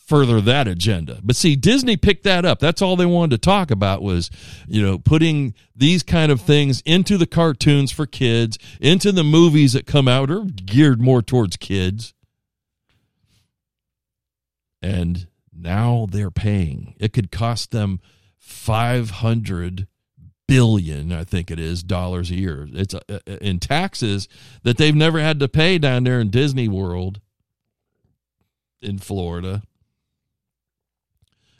further 0.08 0.40
that 0.40 0.66
agenda. 0.66 1.20
But 1.22 1.36
see, 1.36 1.54
Disney 1.54 1.98
picked 1.98 2.24
that 2.24 2.46
up. 2.46 2.60
That's 2.60 2.80
all 2.80 2.96
they 2.96 3.04
wanted 3.04 3.32
to 3.32 3.38
talk 3.38 3.70
about 3.70 4.02
was, 4.02 4.30
you 4.66 4.80
know, 4.80 4.98
putting 4.98 5.54
these 5.76 6.02
kind 6.02 6.32
of 6.32 6.40
things 6.40 6.80
into 6.86 7.18
the 7.18 7.26
cartoons 7.26 7.92
for 7.92 8.06
kids, 8.06 8.58
into 8.80 9.12
the 9.12 9.22
movies 9.22 9.74
that 9.74 9.86
come 9.86 10.08
out 10.08 10.30
are 10.30 10.44
geared 10.44 11.00
more 11.00 11.20
towards 11.20 11.58
kids. 11.58 12.14
And 14.80 15.28
now 15.54 16.06
they're 16.10 16.30
paying. 16.30 16.94
It 16.98 17.12
could 17.12 17.30
cost 17.30 17.70
them 17.70 18.00
500 18.38 19.88
billion, 20.46 21.12
I 21.12 21.24
think 21.24 21.50
it 21.50 21.60
is, 21.60 21.82
dollars 21.82 22.30
a 22.30 22.36
year. 22.36 22.66
It's 22.72 22.94
uh, 22.94 23.00
uh, 23.10 23.18
in 23.42 23.58
taxes 23.58 24.26
that 24.62 24.78
they've 24.78 24.94
never 24.94 25.20
had 25.20 25.38
to 25.40 25.48
pay 25.48 25.76
down 25.76 26.04
there 26.04 26.18
in 26.18 26.30
Disney 26.30 26.66
World 26.66 27.20
in 28.80 28.98
Florida 28.98 29.62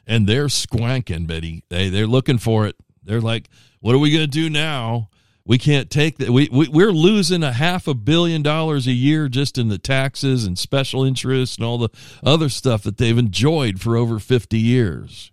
and 0.09 0.27
they're 0.27 0.47
squanking, 0.47 1.29
Betty. 1.29 1.63
They 1.69 1.91
they're 1.91 2.09
looking 2.09 2.39
for 2.39 2.67
it. 2.67 2.75
They're 3.05 3.21
like, 3.21 3.49
what 3.81 3.95
are 3.95 3.99
we 3.99 4.11
going 4.11 4.25
to 4.25 4.27
do 4.27 4.51
now? 4.51 5.11
We 5.45 5.57
can't 5.57 5.89
take 5.89 6.19
that. 6.19 6.31
We, 6.31 6.49
we 6.51 6.69
we're 6.69 6.93
losing 6.93 7.43
a 7.43 7.53
half 7.53 7.87
a 7.87 7.95
billion 7.95 8.43
dollars 8.43 8.87
a 8.87 8.93
year 8.93 9.29
just 9.29 9.57
in 9.57 9.69
the 9.69 9.79
taxes 9.79 10.45
and 10.45 10.59
special 10.59 11.05
interests 11.05 11.57
and 11.57 11.65
all 11.65 11.79
the 11.79 11.91
other 12.23 12.49
stuff 12.49 12.83
that 12.83 12.97
they've 12.99 13.17
enjoyed 13.17 13.81
for 13.81 13.97
over 13.97 14.19
fifty 14.19 14.59
years. 14.59 15.31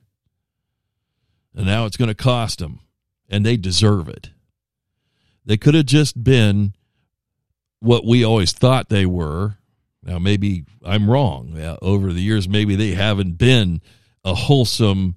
And 1.55 1.65
now 1.65 1.85
it's 1.85 1.97
going 1.97 2.09
to 2.09 2.15
cost 2.15 2.59
them, 2.59 2.81
and 3.29 3.45
they 3.45 3.57
deserve 3.57 4.09
it. 4.09 4.29
They 5.45 5.57
could 5.57 5.73
have 5.73 5.85
just 5.85 6.21
been 6.21 6.73
what 7.79 8.05
we 8.05 8.23
always 8.25 8.51
thought 8.51 8.89
they 8.89 9.05
were, 9.05 9.57
Now, 10.03 10.19
maybe 10.19 10.65
I'm 10.83 11.09
wrong. 11.09 11.53
Yeah, 11.55 11.77
over 11.81 12.11
the 12.11 12.21
years, 12.21 12.47
maybe 12.47 12.75
they 12.75 12.91
haven't 12.91 13.37
been 13.37 13.81
a 14.25 14.33
wholesome, 14.33 15.15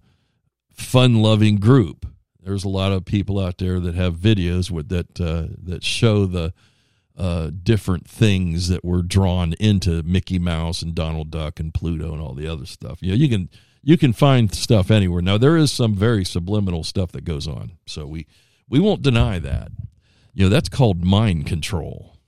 fun 0.70 1.16
loving 1.16 1.56
group. 1.56 2.06
There's 2.40 2.64
a 2.64 2.68
lot 2.68 2.92
of 2.92 3.04
people 3.04 3.40
out 3.40 3.58
there 3.58 3.80
that 3.80 3.96
have 3.96 4.14
videos 4.14 4.70
with, 4.70 4.88
that 4.90 5.20
uh, 5.20 5.54
that 5.64 5.82
show 5.82 6.26
the 6.26 6.54
uh, 7.16 7.50
different 7.62 8.08
things 8.08 8.68
that 8.68 8.84
were 8.84 9.02
drawn 9.02 9.54
into 9.54 10.04
Mickey 10.04 10.38
Mouse 10.38 10.82
and 10.82 10.94
Donald 10.94 11.30
Duck 11.30 11.58
and 11.58 11.74
Pluto 11.74 12.12
and 12.12 12.22
all 12.22 12.34
the 12.34 12.46
other 12.46 12.66
stuff. 12.66 12.98
You 13.02 13.10
know, 13.10 13.16
you 13.16 13.28
can 13.28 13.50
you 13.82 13.98
can 13.98 14.12
find 14.12 14.54
stuff 14.54 14.90
anywhere. 14.90 15.22
Now 15.22 15.36
there 15.36 15.56
is 15.56 15.72
some 15.72 15.94
very 15.94 16.24
subliminal 16.24 16.84
stuff 16.84 17.10
that 17.12 17.24
goes 17.24 17.48
on, 17.48 17.72
so 17.86 18.06
we 18.06 18.26
we 18.68 18.78
won't 18.78 19.02
deny 19.02 19.38
that. 19.40 19.72
You 20.32 20.44
know, 20.44 20.50
that's 20.50 20.68
called 20.68 21.04
mind 21.04 21.46
control 21.46 22.18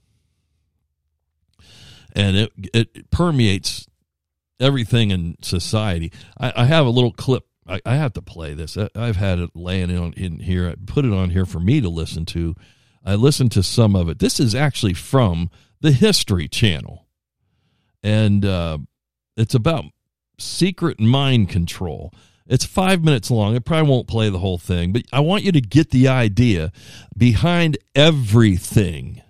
and 2.14 2.37
it 2.37 2.52
it 2.75 3.10
permeates 3.10 3.87
everything 4.60 5.10
in 5.10 5.36
society. 5.42 6.12
I, 6.38 6.52
I 6.56 6.64
have 6.66 6.86
a 6.86 6.90
little 6.90 7.12
clip. 7.12 7.46
I, 7.66 7.80
I, 7.86 7.96
have 7.96 8.12
to 8.14 8.22
play 8.22 8.54
this. 8.54 8.76
I, 8.76 8.88
have 8.94 9.16
had 9.16 9.38
it 9.38 9.50
laying 9.54 9.90
in 9.90 10.40
here. 10.40 10.68
I 10.68 10.74
put 10.86 11.04
it 11.04 11.12
on 11.12 11.30
here 11.30 11.46
for 11.46 11.60
me 11.60 11.80
to 11.80 11.88
listen 11.88 12.26
to. 12.26 12.54
I 13.04 13.14
listened 13.14 13.52
to 13.52 13.62
some 13.62 13.96
of 13.96 14.08
it. 14.08 14.18
This 14.18 14.38
is 14.38 14.54
actually 14.54 14.94
from 14.94 15.50
the 15.80 15.92
History 15.92 16.48
Channel, 16.48 17.06
and 18.02 18.44
uh, 18.44 18.78
it's 19.36 19.54
about 19.54 19.84
secret 20.38 21.00
mind 21.00 21.48
control. 21.48 22.12
It's 22.46 22.64
five 22.64 23.04
minutes 23.04 23.30
long. 23.30 23.54
It 23.54 23.64
probably 23.64 23.88
won't 23.88 24.08
play 24.08 24.28
the 24.28 24.40
whole 24.40 24.58
thing, 24.58 24.92
but 24.92 25.04
I 25.12 25.20
want 25.20 25.44
you 25.44 25.52
to 25.52 25.60
get 25.60 25.90
the 25.90 26.08
idea 26.08 26.72
behind 27.16 27.78
everything 27.94 29.22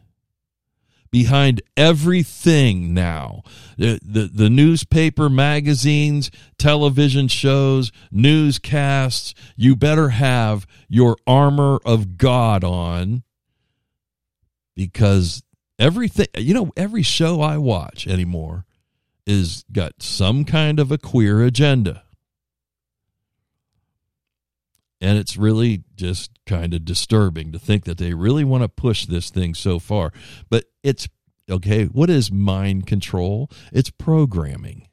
behind 1.11 1.61
everything 1.77 2.95
now. 2.95 3.43
The, 3.77 3.99
the, 4.03 4.31
the, 4.33 4.51
newspaper, 4.51 5.29
magazines, 5.29 6.31
television 6.59 7.29
shows, 7.29 7.91
newscasts. 8.11 9.35
You 9.57 9.75
better 9.75 10.11
have 10.11 10.67
your 10.89 11.17
armor 11.27 11.81
of 11.85 12.17
God 12.17 12.63
on 12.63 13.23
because 14.77 15.43
everything, 15.79 16.27
you 16.37 16.55
know, 16.55 16.73
every 16.77 17.03
show 17.03 17.41
I 17.41 17.59
watch 17.59 18.07
anymore 18.07 18.65
is 19.27 19.65
got 19.73 20.03
some 20.03 20.45
kind 20.45 20.79
of 20.79 20.93
a 20.93 20.99
queer 20.99 21.43
agenda. 21.43 22.05
And 25.01 25.17
it's 25.17 25.37
really 25.37 25.85
just 25.97 26.31
kind 26.45 26.75
of 26.75 26.85
disturbing 26.85 27.53
to 27.53 27.59
think 27.59 27.85
that 27.85 27.99
they 27.99 28.13
really 28.13 28.45
want 28.45 28.63
to 28.63 28.69
push 28.69 29.07
this 29.07 29.31
thing 29.31 29.55
so 29.55 29.79
far. 29.79 30.13
But 30.51 30.67
it's 30.83 31.09
okay. 31.51 31.85
What 31.87 32.11
is 32.11 32.31
mind 32.31 32.87
control? 32.87 33.51
It's 33.73 33.91
programming. 33.91 34.89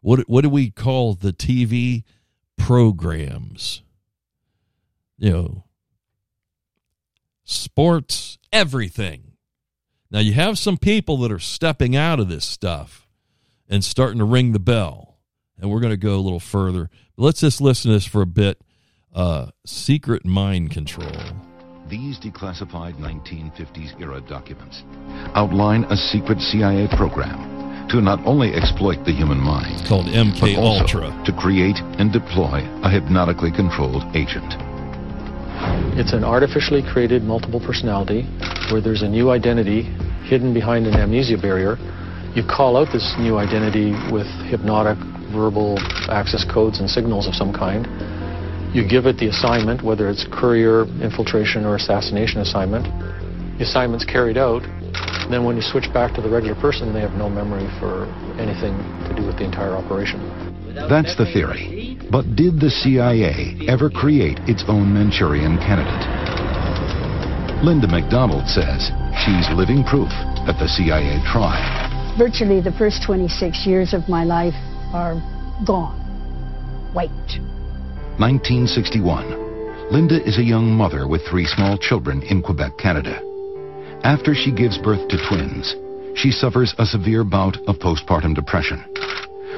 What 0.00 0.20
what 0.28 0.42
do 0.42 0.48
we 0.48 0.70
call 0.70 1.14
the 1.14 1.32
TV 1.32 2.04
programs? 2.56 3.82
You 5.18 5.30
know, 5.30 5.64
sports, 7.44 8.38
everything. 8.52 9.32
Now 10.10 10.20
you 10.20 10.34
have 10.34 10.58
some 10.58 10.76
people 10.76 11.16
that 11.18 11.32
are 11.32 11.38
stepping 11.38 11.96
out 11.96 12.20
of 12.20 12.28
this 12.28 12.44
stuff 12.44 13.08
and 13.68 13.82
starting 13.82 14.18
to 14.18 14.24
ring 14.24 14.52
the 14.52 14.60
bell. 14.60 15.18
And 15.58 15.70
we're 15.70 15.80
going 15.80 15.92
to 15.92 15.96
go 15.96 16.16
a 16.16 16.20
little 16.20 16.40
further. 16.40 16.90
Let's 17.16 17.40
just 17.40 17.60
listen 17.60 17.90
to 17.90 17.96
this 17.96 18.06
for 18.06 18.20
a 18.20 18.26
bit 18.26 18.60
uh, 19.14 19.46
secret 19.66 20.24
mind 20.24 20.70
control. 20.70 21.12
These 21.88 22.18
declassified 22.18 22.96
1950s 22.96 24.00
era 24.00 24.20
documents 24.20 24.82
outline 25.34 25.84
a 25.84 25.96
secret 25.96 26.40
CIA 26.40 26.88
program 26.96 27.88
to 27.90 28.00
not 28.00 28.24
only 28.24 28.54
exploit 28.54 29.04
the 29.04 29.12
human 29.12 29.36
mind, 29.36 29.80
it's 29.80 29.88
called 29.88 30.06
MK 30.06 30.56
Ultra, 30.56 31.12
to 31.26 31.32
create 31.36 31.76
and 32.00 32.12
deploy 32.12 32.64
a 32.82 32.88
hypnotically 32.88 33.50
controlled 33.52 34.04
agent. 34.16 34.56
It's 35.98 36.14
an 36.14 36.24
artificially 36.24 36.82
created 36.82 37.22
multiple 37.22 37.60
personality 37.60 38.22
where 38.72 38.80
there's 38.80 39.02
a 39.02 39.08
new 39.08 39.30
identity 39.30 39.82
hidden 40.24 40.54
behind 40.54 40.86
an 40.86 40.94
amnesia 40.94 41.36
barrier. 41.36 41.76
You 42.34 42.42
call 42.48 42.78
out 42.78 42.88
this 42.92 43.14
new 43.18 43.36
identity 43.36 43.92
with 44.10 44.26
hypnotic 44.48 44.96
verbal 45.34 45.76
access 46.08 46.44
codes 46.48 46.80
and 46.80 46.88
signals 46.88 47.26
of 47.26 47.34
some 47.34 47.52
kind 47.52 47.84
you 48.72 48.88
give 48.88 49.06
it 49.06 49.18
the 49.18 49.28
assignment, 49.28 49.82
whether 49.82 50.08
it's 50.08 50.26
courier, 50.32 50.84
infiltration, 51.04 51.64
or 51.64 51.76
assassination 51.76 52.40
assignment. 52.40 52.84
The 53.58 53.64
assignment's 53.64 54.04
carried 54.04 54.38
out. 54.38 54.62
Then 55.30 55.44
when 55.44 55.56
you 55.56 55.62
switch 55.62 55.92
back 55.92 56.14
to 56.14 56.22
the 56.22 56.28
regular 56.28 56.58
person, 56.60 56.92
they 56.92 57.00
have 57.00 57.12
no 57.12 57.28
memory 57.28 57.68
for 57.78 58.08
anything 58.40 58.72
to 59.08 59.14
do 59.14 59.26
with 59.26 59.36
the 59.36 59.44
entire 59.44 59.76
operation. 59.76 60.20
That's 60.88 61.16
the 61.16 61.26
theory. 61.26 61.98
But 62.10 62.34
did 62.34 62.60
the 62.60 62.70
CIA 62.70 63.60
ever 63.68 63.90
create 63.90 64.38
its 64.48 64.64
own 64.68 64.92
Manchurian 64.92 65.58
candidate? 65.58 66.08
Linda 67.62 67.86
McDonald 67.86 68.48
says 68.48 68.90
she's 69.22 69.48
living 69.54 69.84
proof 69.84 70.10
that 70.48 70.56
the 70.58 70.66
CIA 70.66 71.20
tried. 71.30 72.16
Virtually 72.18 72.60
the 72.60 72.72
first 72.72 73.04
26 73.04 73.66
years 73.66 73.92
of 73.92 74.08
my 74.08 74.24
life 74.24 74.56
are 74.92 75.14
gone. 75.64 76.00
Wait. 76.94 77.10
1961. 78.18 79.90
Linda 79.90 80.22
is 80.26 80.38
a 80.38 80.44
young 80.44 80.70
mother 80.70 81.08
with 81.08 81.22
three 81.28 81.46
small 81.46 81.78
children 81.78 82.22
in 82.22 82.42
Quebec, 82.42 82.76
Canada. 82.78 83.20
After 84.04 84.34
she 84.34 84.52
gives 84.52 84.78
birth 84.78 85.08
to 85.08 85.18
twins, 85.28 85.76
she 86.14 86.30
suffers 86.30 86.74
a 86.78 86.86
severe 86.86 87.24
bout 87.24 87.56
of 87.66 87.76
postpartum 87.76 88.34
depression. 88.34 88.84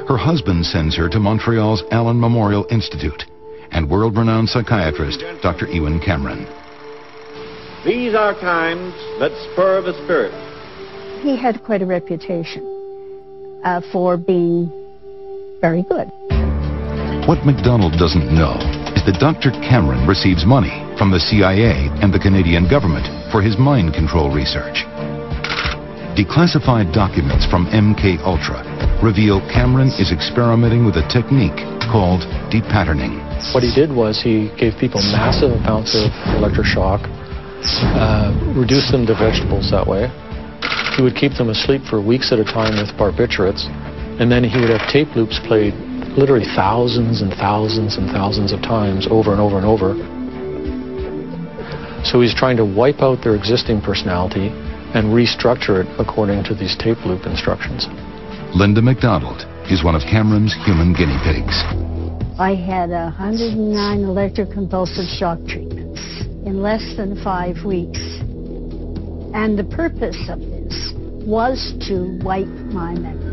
Her 0.09 0.17
husband 0.17 0.67
sends 0.67 0.97
her 0.97 1.09
to 1.09 1.19
Montreal's 1.19 1.83
Allen 1.91 2.21
Memorial 2.21 2.67
Institute 2.71 3.25
and 3.73 3.91
world-renowned 3.91 4.49
psychiatrist 4.49 5.25
Dr. 5.43 5.67
Ewen 5.67 5.99
Cameron. 5.99 6.47
These 7.85 8.15
are 8.15 8.35
times 8.35 8.95
that 9.19 9.33
spur 9.53 9.83
the 9.83 9.93
spirit. 10.05 10.33
He 11.23 11.37
had 11.37 11.63
quite 11.65 11.83
a 11.83 11.87
reputation 11.87 12.63
uh, 13.65 13.81
for 13.93 14.17
being 14.17 14.71
very 15.61 15.83
good. 15.83 16.11
What 17.25 17.41
McDonald 17.49 17.97
doesn't 17.97 18.37
know 18.37 18.53
is 18.93 19.01
that 19.09 19.17
Dr. 19.17 19.49
Cameron 19.65 20.05
receives 20.05 20.45
money 20.45 20.85
from 21.01 21.09
the 21.09 21.17
CIA 21.17 21.89
and 22.05 22.13
the 22.13 22.21
Canadian 22.21 22.69
government 22.69 23.09
for 23.33 23.41
his 23.41 23.57
mind 23.57 23.97
control 23.97 24.29
research. 24.29 24.85
Declassified 26.21 26.93
documents 26.93 27.49
from 27.49 27.65
MK 27.73 28.21
Ultra 28.29 28.61
reveal 29.01 29.41
Cameron 29.49 29.89
is 29.97 30.13
experimenting 30.13 30.85
with 30.85 31.01
a 31.01 31.07
technique 31.09 31.57
called 31.89 32.29
depatterning. 32.53 33.17
What 33.57 33.65
he 33.65 33.73
did 33.73 33.89
was 33.89 34.21
he 34.21 34.53
gave 34.61 34.77
people 34.77 35.01
massive 35.09 35.57
amounts 35.57 35.97
of 35.97 36.13
electroshock, 36.37 37.09
uh, 37.97 38.37
reduced 38.53 38.93
them 38.93 39.09
to 39.09 39.17
vegetables 39.17 39.73
that 39.73 39.89
way. 39.89 40.13
He 40.93 41.01
would 41.01 41.17
keep 41.17 41.41
them 41.41 41.49
asleep 41.49 41.89
for 41.89 42.05
weeks 42.05 42.37
at 42.37 42.39
a 42.39 42.45
time 42.45 42.77
with 42.77 42.93
barbiturates, 43.01 43.65
and 44.21 44.29
then 44.29 44.45
he 44.45 44.61
would 44.61 44.69
have 44.69 44.85
tape 44.93 45.17
loops 45.17 45.41
played 45.49 45.73
literally 46.17 46.47
thousands 46.55 47.23
and 47.23 47.33
thousands 47.35 47.97
and 47.97 48.11
thousands 48.11 48.53
of 48.53 48.63
times 48.63 49.07
over 49.11 49.33
and 49.33 49.41
over 49.41 49.57
and 49.57 49.67
over. 49.67 49.95
So 52.05 52.21
he's 52.21 52.35
trying 52.35 52.57
to 52.59 52.65
wipe 52.65 53.01
out 53.01 53.25
their 53.25 53.35
existing 53.35 53.81
personality 53.81 54.49
and 54.95 55.11
restructure 55.11 55.83
it 55.83 55.89
according 55.99 56.45
to 56.45 56.55
these 56.55 56.77
tape 56.77 56.99
loop 57.05 57.27
instructions. 57.27 57.87
Linda 58.55 58.81
McDonald 58.81 59.43
is 59.71 59.83
one 59.83 59.97
of 59.97 60.03
Cameron's 60.03 60.55
human 60.65 60.93
guinea 60.93 61.19
pigs. 61.25 61.65
I 62.39 62.55
had 62.55 62.91
109 62.91 63.75
electroconvulsive 64.05 65.19
shock 65.19 65.39
treatments 65.49 66.01
in 66.47 66.61
less 66.61 66.97
than 66.97 67.21
five 67.25 67.65
weeks. 67.65 68.01
And 69.35 69.59
the 69.59 69.65
purpose 69.65 70.29
of 70.29 70.39
this 70.39 70.93
was 71.27 71.75
to 71.89 72.21
wipe 72.23 72.47
my 72.47 72.95
memory. 72.95 73.24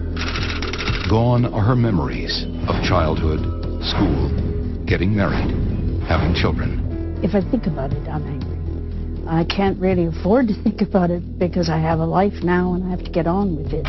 Gone 1.12 1.44
are 1.44 1.62
her 1.62 1.76
memories 1.76 2.46
of 2.70 2.82
childhood, 2.86 3.42
school, 3.84 4.30
getting 4.86 5.14
married, 5.14 5.52
having 6.08 6.34
children. 6.34 7.20
If 7.22 7.36
I 7.36 7.42
think 7.52 7.68
about 7.68 7.92
it, 7.92 8.08
I'm 8.08 8.26
angry. 8.26 9.28
I 9.28 9.44
can't 9.44 9.78
really 9.78 10.06
afford 10.06 10.48
to 10.48 10.54
think 10.64 10.80
about 10.80 11.12
it 11.12 11.38
because 11.38 11.68
I 11.68 11.80
have 11.80 12.00
a 12.00 12.06
life 12.06 12.42
now 12.44 12.76
and 12.76 12.86
I 12.86 12.92
have 12.92 13.04
to 13.04 13.12
get 13.12 13.28
on 13.28 13.58
with 13.58 13.74
it. 13.74 13.86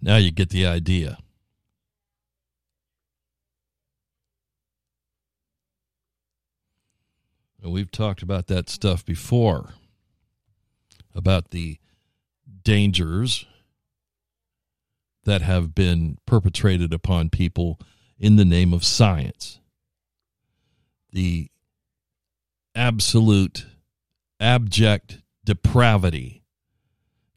Now 0.00 0.18
you 0.18 0.30
get 0.30 0.50
the 0.50 0.66
idea. 0.66 1.18
We've 7.60 7.90
talked 7.90 8.22
about 8.22 8.46
that 8.46 8.70
stuff 8.70 9.04
before 9.04 9.70
about 11.12 11.50
the 11.50 11.78
dangers 12.62 13.46
that 15.24 15.42
have 15.42 15.74
been 15.74 16.18
perpetrated 16.26 16.92
upon 16.92 17.30
people 17.30 17.78
in 18.18 18.36
the 18.36 18.44
name 18.44 18.72
of 18.72 18.84
science. 18.84 19.60
The 21.12 21.50
absolute 22.74 23.66
abject 24.38 25.18
depravity 25.44 26.42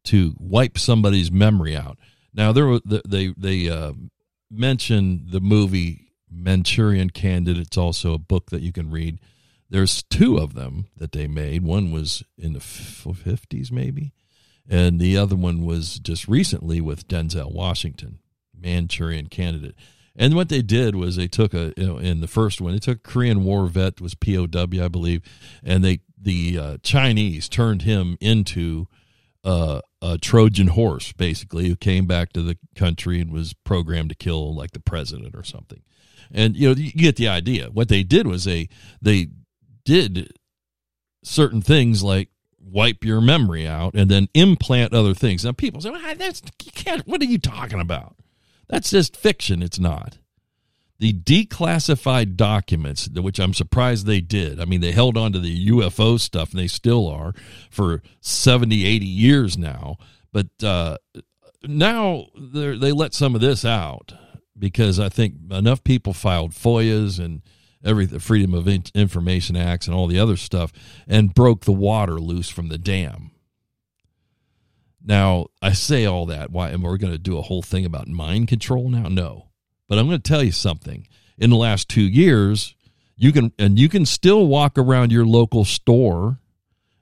to 0.06 0.36
wipe 0.38 0.78
somebody's 0.78 1.32
memory 1.32 1.76
out. 1.76 1.98
Now 2.34 2.52
there 2.52 2.80
they 2.86 3.34
they 3.38 3.69
uh, 3.69 3.93
mention 4.52 5.28
the 5.30 5.39
movie 5.39 6.12
Manchurian 6.30 7.10
Candidate. 7.10 7.67
It's 7.67 7.78
also 7.78 8.13
a 8.13 8.19
book 8.19 8.50
that 8.50 8.62
you 8.62 8.72
can 8.72 8.89
read. 8.89 9.19
There's 9.69 10.04
two 10.04 10.38
of 10.38 10.54
them 10.54 10.86
that 10.98 11.12
they 11.12 11.28
made. 11.28 11.63
One 11.63 11.91
was 11.91 12.24
in 12.38 12.54
the 12.54 12.60
50s, 12.60 13.72
maybe, 13.72 14.13
and 14.69 14.99
the 14.99 15.17
other 15.17 15.36
one 15.36 15.65
was 15.65 15.99
just 15.99 16.28
recently 16.28 16.80
with 16.82 17.08
Denzel 17.08 17.52
Washington, 17.52 18.19
Manchurian 18.58 19.28
Candidate. 19.28 19.76
And 20.15 20.36
what 20.36 20.49
they 20.49 20.62
did 20.62 20.95
was 20.95 21.15
they 21.15 21.28
took 21.28 21.54
a 21.54 21.73
you 21.76 21.88
know 21.88 21.97
in 21.97 22.21
the 22.21 22.28
first 22.28 22.62
one 22.62 22.73
they 22.73 22.80
took 22.80 23.04
Korean 23.04 23.43
War 23.43 23.65
vet 23.67 23.99
was 23.99 24.15
POW 24.15 24.47
I 24.54 24.88
believe, 24.88 25.21
and 25.63 25.84
they 25.84 25.99
the 26.19 26.60
uh, 26.60 26.78
Chinese 26.84 27.49
turned 27.49 27.82
him 27.82 28.17
into 28.21 28.88
uh, 29.43 29.82
a 30.02 30.17
Trojan 30.17 30.67
horse 30.67 31.12
basically 31.13 31.67
who 31.67 31.76
came 31.76 32.06
back 32.06 32.32
to 32.34 32.41
the 32.41 32.58
country 32.76 33.19
and 33.19 33.32
was 33.32 33.54
programmed 33.54 34.10
to 34.10 34.15
kill 34.15 34.56
like 34.56 34.71
the 34.71 34.80
president 34.80 35.36
or 35.36 35.43
something. 35.43 35.82
And 36.32 36.56
you 36.56 36.69
know 36.69 36.76
you 36.76 36.91
get 36.91 37.15
the 37.15 37.28
idea. 37.28 37.69
What 37.71 37.89
they 37.89 38.04
did 38.04 38.28
was 38.28 38.43
they 38.43 38.69
they 39.02 39.30
did 39.84 40.32
certain 41.23 41.62
things 41.62 42.04
like 42.04 42.30
wipe 42.74 43.06
your 43.06 43.22
memory 43.22 43.68
out 43.68 43.94
and 43.94 44.10
then 44.10 44.28
implant 44.34 44.94
other 44.94 45.14
things. 45.14 45.46
Now 45.46 45.52
people 45.52 45.80
say, 45.80 45.92
well, 45.92 46.16
"That's 46.16 46.42
you 46.64 46.72
can't. 46.72 47.08
What 47.08 47.22
are 47.22 47.26
you 47.26 47.38
talking 47.38 47.80
about?" 47.80 48.16
That's 48.68 48.90
just 48.90 49.16
fiction. 49.16 49.62
It's 49.62 49.80
not. 49.80 50.18
The 51.00 51.14
declassified 51.14 52.36
documents, 52.36 53.10
which 53.10 53.40
I'm 53.40 53.54
surprised 53.54 54.06
they 54.06 54.22
did. 54.22 54.60
I 54.60 54.66
mean, 54.66 54.82
they 54.82 54.92
held 54.94 55.18
on 55.18 55.34
to 55.34 55.40
the 55.40 55.68
UFO 55.68 56.20
stuff, 56.20 56.52
and 56.52 56.60
they 56.60 56.68
still 56.68 57.08
are 57.08 57.34
for 57.70 58.02
70, 58.22 58.86
80 58.86 59.06
years 59.06 59.58
now. 59.58 59.98
But 60.32 60.48
uh, 60.64 60.98
now 61.64 62.28
they 62.36 62.92
let 62.92 63.14
some 63.14 63.36
of 63.36 63.42
this 63.42 63.66
out 63.66 64.14
because 64.58 65.00
I 65.00 65.10
think 65.10 65.36
enough 65.52 65.84
people 65.84 66.14
filed 66.14 66.52
FOIAs 66.52 67.20
and 67.20 67.42
every 67.84 68.06
the 68.06 68.19
Freedom 68.19 68.54
of 68.54 68.67
Information 68.67 69.56
Acts 69.56 69.88
and 69.88 69.96
all 69.96 70.08
the 70.08 70.19
other 70.19 70.38
stuff 70.38 70.72
and 71.08 71.34
broke 71.34 71.65
the 71.65 71.72
water 71.72 72.19
loose 72.19 72.50
from 72.50 72.69
the 72.69 72.78
dam. 72.78 73.32
Now, 75.06 75.48
I 75.62 75.74
say 75.74 76.06
all 76.06 76.26
that. 76.28 76.52
Why? 76.52 76.69
And 76.69 76.82
we're 76.82 76.98
going 76.98 77.13
to 77.13 77.19
do 77.19 77.38
a 77.38 77.41
whole 77.41 77.62
thing 77.62 77.86
about 77.86 78.08
mind 78.08 78.48
control 78.48 78.89
now? 78.89 79.10
No. 79.10 79.50
But 79.89 80.00
I'm 80.00 80.08
going 80.08 80.22
to 80.22 80.30
tell 80.30 80.43
you 80.43 80.54
something. 80.54 81.08
In 81.38 81.50
the 81.50 81.58
last 81.58 81.89
two 81.89 82.02
years, 82.02 82.76
you 83.17 83.34
can, 83.34 83.52
and 83.60 83.78
you 83.78 83.89
can 83.89 84.06
still 84.06 84.48
walk 84.48 84.78
around 84.78 85.12
your 85.12 85.26
local 85.26 85.65
store 85.65 86.39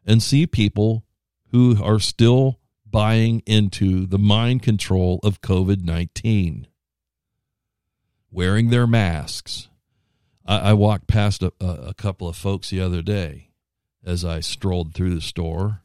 and 0.06 0.24
see 0.24 0.48
people 0.48 1.06
who 1.52 1.82
are 1.84 2.00
still 2.00 2.60
buying 2.90 3.42
into 3.46 4.06
the 4.08 4.18
mind 4.18 4.64
control 4.64 5.20
of 5.24 5.42
COVID 5.42 5.84
19, 5.84 6.68
wearing 8.32 8.70
their 8.70 8.88
masks. 8.88 9.70
I, 10.52 10.70
I 10.70 10.74
walked 10.74 11.08
past 11.08 11.44
a, 11.44 11.54
a 11.62 11.94
couple 11.94 12.28
of 12.28 12.36
folks 12.36 12.70
the 12.70 12.82
other 12.82 13.02
day 13.02 13.50
as 14.06 14.26
I 14.26 14.40
strolled 14.40 14.94
through 14.94 15.16
the 15.16 15.22
store 15.22 15.82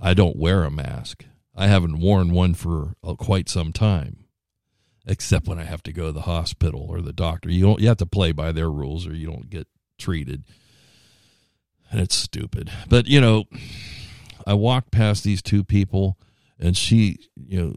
I 0.00 0.14
don't 0.14 0.36
wear 0.36 0.64
a 0.64 0.70
mask. 0.70 1.24
I 1.54 1.66
haven't 1.66 1.98
worn 1.98 2.32
one 2.32 2.54
for 2.54 2.94
uh, 3.02 3.14
quite 3.14 3.48
some 3.48 3.72
time, 3.72 4.26
except 5.06 5.48
when 5.48 5.58
I 5.58 5.64
have 5.64 5.82
to 5.84 5.92
go 5.92 6.06
to 6.06 6.12
the 6.12 6.22
hospital 6.22 6.86
or 6.88 7.00
the 7.00 7.12
doctor. 7.12 7.50
You 7.50 7.64
don't. 7.64 7.80
You 7.80 7.88
have 7.88 7.96
to 7.96 8.06
play 8.06 8.32
by 8.32 8.52
their 8.52 8.70
rules, 8.70 9.06
or 9.06 9.14
you 9.14 9.26
don't 9.26 9.50
get 9.50 9.66
treated. 9.98 10.44
And 11.90 12.00
it's 12.00 12.14
stupid. 12.14 12.70
But 12.88 13.06
you 13.08 13.20
know, 13.20 13.44
I 14.46 14.54
walked 14.54 14.92
past 14.92 15.24
these 15.24 15.42
two 15.42 15.64
people, 15.64 16.16
and 16.60 16.76
she, 16.76 17.18
you 17.34 17.60
know, 17.60 17.74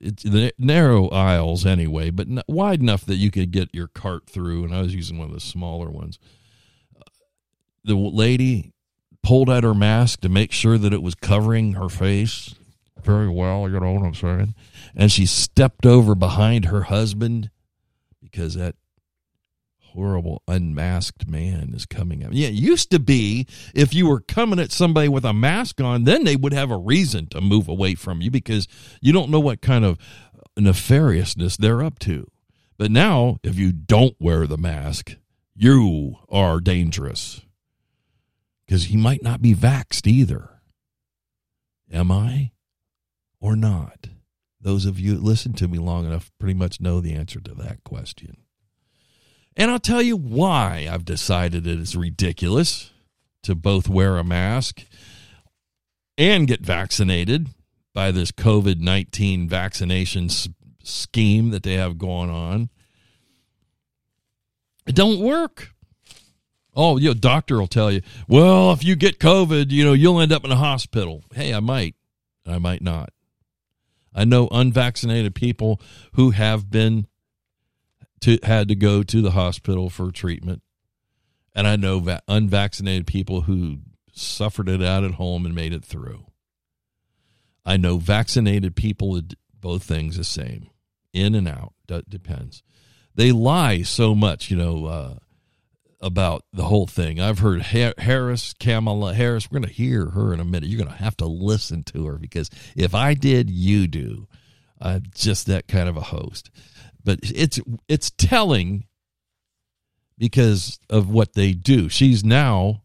it's 0.00 0.22
the 0.22 0.52
narrow 0.58 1.08
aisles 1.08 1.64
anyway, 1.64 2.10
but 2.10 2.28
wide 2.48 2.80
enough 2.80 3.04
that 3.06 3.16
you 3.16 3.30
could 3.30 3.50
get 3.50 3.74
your 3.74 3.88
cart 3.88 4.28
through. 4.28 4.64
And 4.64 4.74
I 4.74 4.82
was 4.82 4.94
using 4.94 5.18
one 5.18 5.28
of 5.28 5.34
the 5.34 5.40
smaller 5.40 5.90
ones. 5.90 6.18
The 7.84 7.94
lady 7.94 8.72
pulled 9.22 9.48
out 9.48 9.64
her 9.64 9.74
mask 9.74 10.20
to 10.20 10.28
make 10.28 10.52
sure 10.52 10.78
that 10.78 10.92
it 10.92 11.02
was 11.02 11.14
covering 11.14 11.74
her 11.74 11.88
face 11.88 12.54
very 13.02 13.28
well, 13.28 13.68
you 13.70 13.78
know 13.78 13.92
what 13.92 14.04
I'm 14.04 14.14
saying? 14.14 14.54
And 14.94 15.10
she 15.10 15.26
stepped 15.26 15.86
over 15.86 16.14
behind 16.14 16.66
her 16.66 16.82
husband 16.82 17.50
because 18.20 18.54
that 18.54 18.74
horrible 19.96 20.42
unmasked 20.46 21.26
man 21.28 21.72
is 21.74 21.86
coming 21.86 22.22
up. 22.22 22.30
Yeah, 22.32 22.48
it 22.48 22.54
used 22.54 22.90
to 22.90 23.00
be 23.00 23.46
if 23.74 23.94
you 23.94 24.06
were 24.06 24.20
coming 24.20 24.60
at 24.60 24.70
somebody 24.70 25.08
with 25.08 25.24
a 25.24 25.32
mask 25.32 25.80
on, 25.80 26.04
then 26.04 26.24
they 26.24 26.36
would 26.36 26.52
have 26.52 26.70
a 26.70 26.76
reason 26.76 27.26
to 27.28 27.40
move 27.40 27.66
away 27.66 27.94
from 27.94 28.20
you 28.20 28.30
because 28.30 28.68
you 29.00 29.12
don't 29.12 29.30
know 29.30 29.40
what 29.40 29.62
kind 29.62 29.84
of 29.84 29.98
nefariousness 30.58 31.56
they're 31.56 31.82
up 31.82 31.98
to. 32.00 32.30
But 32.78 32.90
now, 32.90 33.38
if 33.42 33.58
you 33.58 33.72
don't 33.72 34.14
wear 34.20 34.46
the 34.46 34.58
mask, 34.58 35.16
you 35.54 36.16
are 36.28 36.60
dangerous 36.60 37.40
because 38.66 38.84
he 38.84 38.96
might 38.96 39.22
not 39.22 39.40
be 39.40 39.54
vaxed 39.54 40.06
either. 40.06 40.50
Am 41.90 42.12
I 42.12 42.52
or 43.40 43.56
not? 43.56 44.08
Those 44.60 44.84
of 44.84 45.00
you 45.00 45.14
that 45.14 45.22
listen 45.22 45.54
to 45.54 45.68
me 45.68 45.78
long 45.78 46.04
enough 46.04 46.30
pretty 46.38 46.54
much 46.54 46.80
know 46.80 47.00
the 47.00 47.14
answer 47.14 47.40
to 47.40 47.54
that 47.54 47.84
question. 47.84 48.36
And 49.56 49.70
I'll 49.70 49.78
tell 49.78 50.02
you 50.02 50.16
why 50.16 50.86
I've 50.90 51.04
decided 51.04 51.66
it 51.66 51.78
is 51.78 51.96
ridiculous 51.96 52.92
to 53.42 53.54
both 53.54 53.88
wear 53.88 54.18
a 54.18 54.24
mask 54.24 54.84
and 56.18 56.46
get 56.46 56.60
vaccinated 56.60 57.48
by 57.94 58.10
this 58.10 58.30
COVID 58.30 58.80
19 58.80 59.48
vaccination 59.48 60.28
scheme 60.82 61.50
that 61.50 61.62
they 61.62 61.74
have 61.74 61.96
going 61.96 62.28
on. 62.28 62.68
It 64.86 64.94
don't 64.94 65.20
work. 65.20 65.70
Oh, 66.74 66.98
you 66.98 67.08
know, 67.08 67.14
doctor 67.14 67.58
will 67.58 67.66
tell 67.66 67.90
you, 67.90 68.02
well, 68.28 68.70
if 68.72 68.84
you 68.84 68.96
get 68.96 69.18
COVID, 69.18 69.70
you 69.70 69.82
know, 69.82 69.94
you'll 69.94 70.20
end 70.20 70.32
up 70.32 70.44
in 70.44 70.52
a 70.52 70.56
hospital. 70.56 71.24
Hey, 71.34 71.54
I 71.54 71.60
might. 71.60 71.94
I 72.46 72.58
might 72.58 72.82
not. 72.82 73.10
I 74.14 74.24
know 74.24 74.48
unvaccinated 74.50 75.34
people 75.34 75.80
who 76.12 76.30
have 76.30 76.70
been 76.70 77.06
to 78.26 78.38
had 78.42 78.66
to 78.66 78.74
go 78.74 79.04
to 79.04 79.22
the 79.22 79.30
hospital 79.30 79.88
for 79.88 80.10
treatment. 80.10 80.60
And 81.54 81.66
I 81.66 81.76
know 81.76 82.00
va- 82.00 82.22
unvaccinated 82.26 83.06
people 83.06 83.42
who 83.42 83.78
suffered 84.12 84.68
it 84.68 84.82
out 84.82 85.04
at 85.04 85.12
home 85.12 85.46
and 85.46 85.54
made 85.54 85.72
it 85.72 85.84
through. 85.84 86.26
I 87.64 87.76
know 87.76 87.98
vaccinated 87.98 88.74
people, 88.74 89.20
both 89.54 89.84
things 89.84 90.16
the 90.16 90.24
same, 90.24 90.70
in 91.12 91.36
and 91.36 91.46
out, 91.46 91.74
depends. 92.08 92.64
They 93.14 93.30
lie 93.30 93.82
so 93.82 94.14
much, 94.14 94.50
you 94.50 94.56
know. 94.56 94.86
Uh, 94.86 95.14
about 95.98 96.44
the 96.52 96.64
whole 96.64 96.86
thing. 96.86 97.18
I've 97.18 97.38
heard 97.38 97.62
Harris, 97.62 98.52
Kamala 98.60 99.14
Harris. 99.14 99.50
We're 99.50 99.60
going 99.60 99.68
to 99.68 99.74
hear 99.74 100.10
her 100.10 100.34
in 100.34 100.40
a 100.40 100.44
minute. 100.44 100.68
You're 100.68 100.84
going 100.84 100.94
to 100.94 101.02
have 101.02 101.16
to 101.16 101.26
listen 101.26 101.84
to 101.84 102.06
her 102.06 102.18
because 102.18 102.50
if 102.76 102.94
I 102.94 103.14
did, 103.14 103.48
you 103.48 103.86
do. 103.88 104.28
I'm 104.78 105.04
just 105.14 105.46
that 105.46 105.68
kind 105.68 105.88
of 105.88 105.96
a 105.96 106.02
host. 106.02 106.50
But 107.06 107.20
it's 107.22 107.60
it's 107.88 108.10
telling 108.10 108.84
because 110.18 110.80
of 110.90 111.08
what 111.08 111.34
they 111.34 111.52
do. 111.52 111.88
She's 111.88 112.24
now 112.24 112.82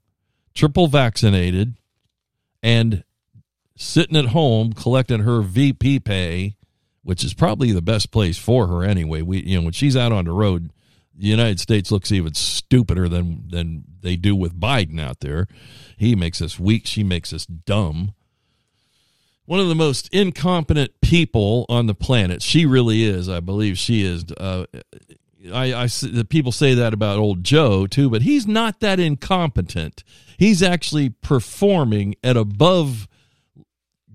triple 0.53 0.87
vaccinated 0.87 1.75
and 2.61 3.03
sitting 3.75 4.15
at 4.15 4.27
home 4.27 4.73
collecting 4.73 5.21
her 5.21 5.41
VP 5.41 6.01
pay, 6.01 6.55
which 7.03 7.23
is 7.23 7.33
probably 7.33 7.71
the 7.71 7.81
best 7.81 8.11
place 8.11 8.37
for 8.37 8.67
her 8.67 8.83
anyway. 8.83 9.23
We 9.23 9.41
you 9.41 9.57
know 9.57 9.63
when 9.63 9.73
she's 9.73 9.97
out 9.97 10.11
on 10.11 10.25
the 10.25 10.31
road 10.31 10.71
the 11.17 11.27
United 11.27 11.59
States 11.59 11.91
looks 11.91 12.11
even 12.11 12.33
stupider 12.35 13.09
than 13.09 13.47
than 13.49 13.83
they 14.01 14.15
do 14.15 14.35
with 14.35 14.59
Biden 14.59 14.99
out 14.99 15.19
there. 15.19 15.47
He 15.97 16.15
makes 16.15 16.41
us 16.41 16.59
weak. 16.59 16.85
She 16.85 17.03
makes 17.03 17.33
us 17.33 17.45
dumb. 17.45 18.13
One 19.51 19.59
of 19.59 19.67
the 19.67 19.75
most 19.75 20.07
incompetent 20.13 21.01
people 21.01 21.65
on 21.67 21.85
the 21.85 21.93
planet. 21.93 22.41
She 22.41 22.65
really 22.65 23.03
is. 23.03 23.27
I 23.27 23.41
believe 23.41 23.77
she 23.77 24.01
is. 24.01 24.23
Uh, 24.31 24.65
I, 25.53 25.73
I 25.73 25.87
the 25.87 26.25
people 26.25 26.53
say 26.53 26.73
that 26.73 26.93
about 26.93 27.19
old 27.19 27.43
Joe 27.43 27.85
too, 27.85 28.09
but 28.09 28.21
he's 28.21 28.47
not 28.47 28.79
that 28.79 28.97
incompetent. 28.97 30.05
He's 30.37 30.63
actually 30.63 31.09
performing 31.09 32.15
at 32.23 32.37
above 32.37 33.09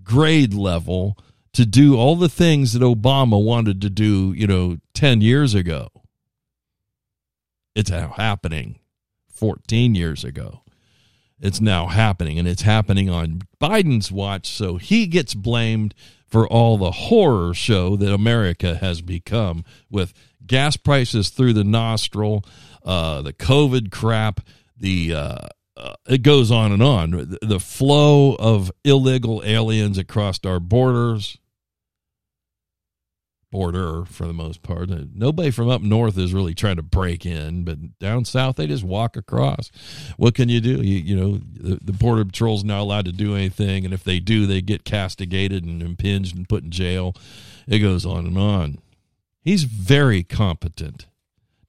grade 0.03 0.55
level 0.55 1.19
to 1.53 1.67
do 1.67 1.99
all 1.99 2.17
the 2.17 2.31
things 2.31 2.73
that 2.73 2.81
Obama 2.81 3.39
wanted 3.39 3.83
to 3.83 3.91
do, 3.91 4.33
you 4.33 4.47
know, 4.47 4.79
10 4.95 5.21
years 5.21 5.53
ago. 5.55 5.89
It's 7.75 7.91
now 7.91 8.15
happening 8.17 8.79
14 9.29 9.95
years 9.95 10.25
ago. 10.25 10.63
It's 11.41 11.61
now 11.61 11.87
happening, 11.87 12.39
and 12.39 12.49
it's 12.49 12.63
happening 12.63 13.11
on 13.11 13.43
Biden's 13.61 14.11
watch. 14.11 14.49
So 14.49 14.77
he 14.77 15.07
gets 15.07 15.35
blamed 15.35 15.95
for 16.27 16.47
all 16.47 16.79
the 16.79 16.91
horror 16.91 17.55
show 17.55 17.97
that 17.97 18.13
America 18.13 18.77
has 18.77 19.03
become 19.03 19.65
with 19.91 20.13
gas 20.47 20.77
prices 20.77 21.29
through 21.31 21.53
the 21.53 21.65
nostril, 21.65 22.45
uh, 22.85 23.23
the 23.23 23.33
COVID 23.33 23.91
crap, 23.91 24.41
the 24.79 25.15
uh, 25.15 25.47
uh, 25.77 25.95
it 26.09 26.23
goes 26.23 26.51
on 26.51 26.73
and 26.73 26.83
on. 26.83 27.11
The, 27.11 27.39
the 27.43 27.61
flow 27.61 28.35
of 28.37 28.73
illegal 28.85 29.43
aliens 29.45 29.99
across 29.99 30.41
our 30.45 30.61
borders, 30.61 31.39
border 33.57 34.05
for 34.05 34.27
the 34.27 34.35
most 34.35 34.63
part. 34.63 34.91
Nobody 34.91 35.51
from 35.51 35.71
up 35.71 35.81
north 35.81 36.19
is 36.19 36.35
really 36.35 36.53
trying 36.53 36.77
to 36.77 36.83
break 36.83 37.25
in, 37.25 37.65
but 37.65 37.99
down 37.99 38.27
south 38.27 38.57
they 38.57 38.67
just 38.67 38.85
walk 38.85 39.17
across. 39.17 39.71
What 40.19 40.35
can 40.35 40.51
you 40.51 40.61
do? 40.61 40.83
You, 40.83 40.99
you 40.99 41.17
know, 41.17 41.41
the, 41.55 41.79
the 41.83 41.95
border 41.95 42.27
patrol's 42.27 42.65
not 42.65 42.81
allowed 42.81 43.07
to 43.07 43.13
do 43.13 43.35
anything, 43.35 43.87
and 43.87 43.95
if 43.95 44.05
they 44.05 44.21
do, 44.21 44.47
they 44.47 44.61
get 44.61 44.85
castigated 44.85 45.65
and 45.65 45.83
impinged 45.83 46.37
and 46.37 46.47
put 46.47 46.65
in 46.65 46.71
jail. 46.71 47.15
It 47.67 47.79
goes 47.79 48.05
on 48.05 48.27
and 48.27 48.37
on. 48.37 48.77
He's 49.41 49.65
very 49.65 50.23
competent. 50.23 51.07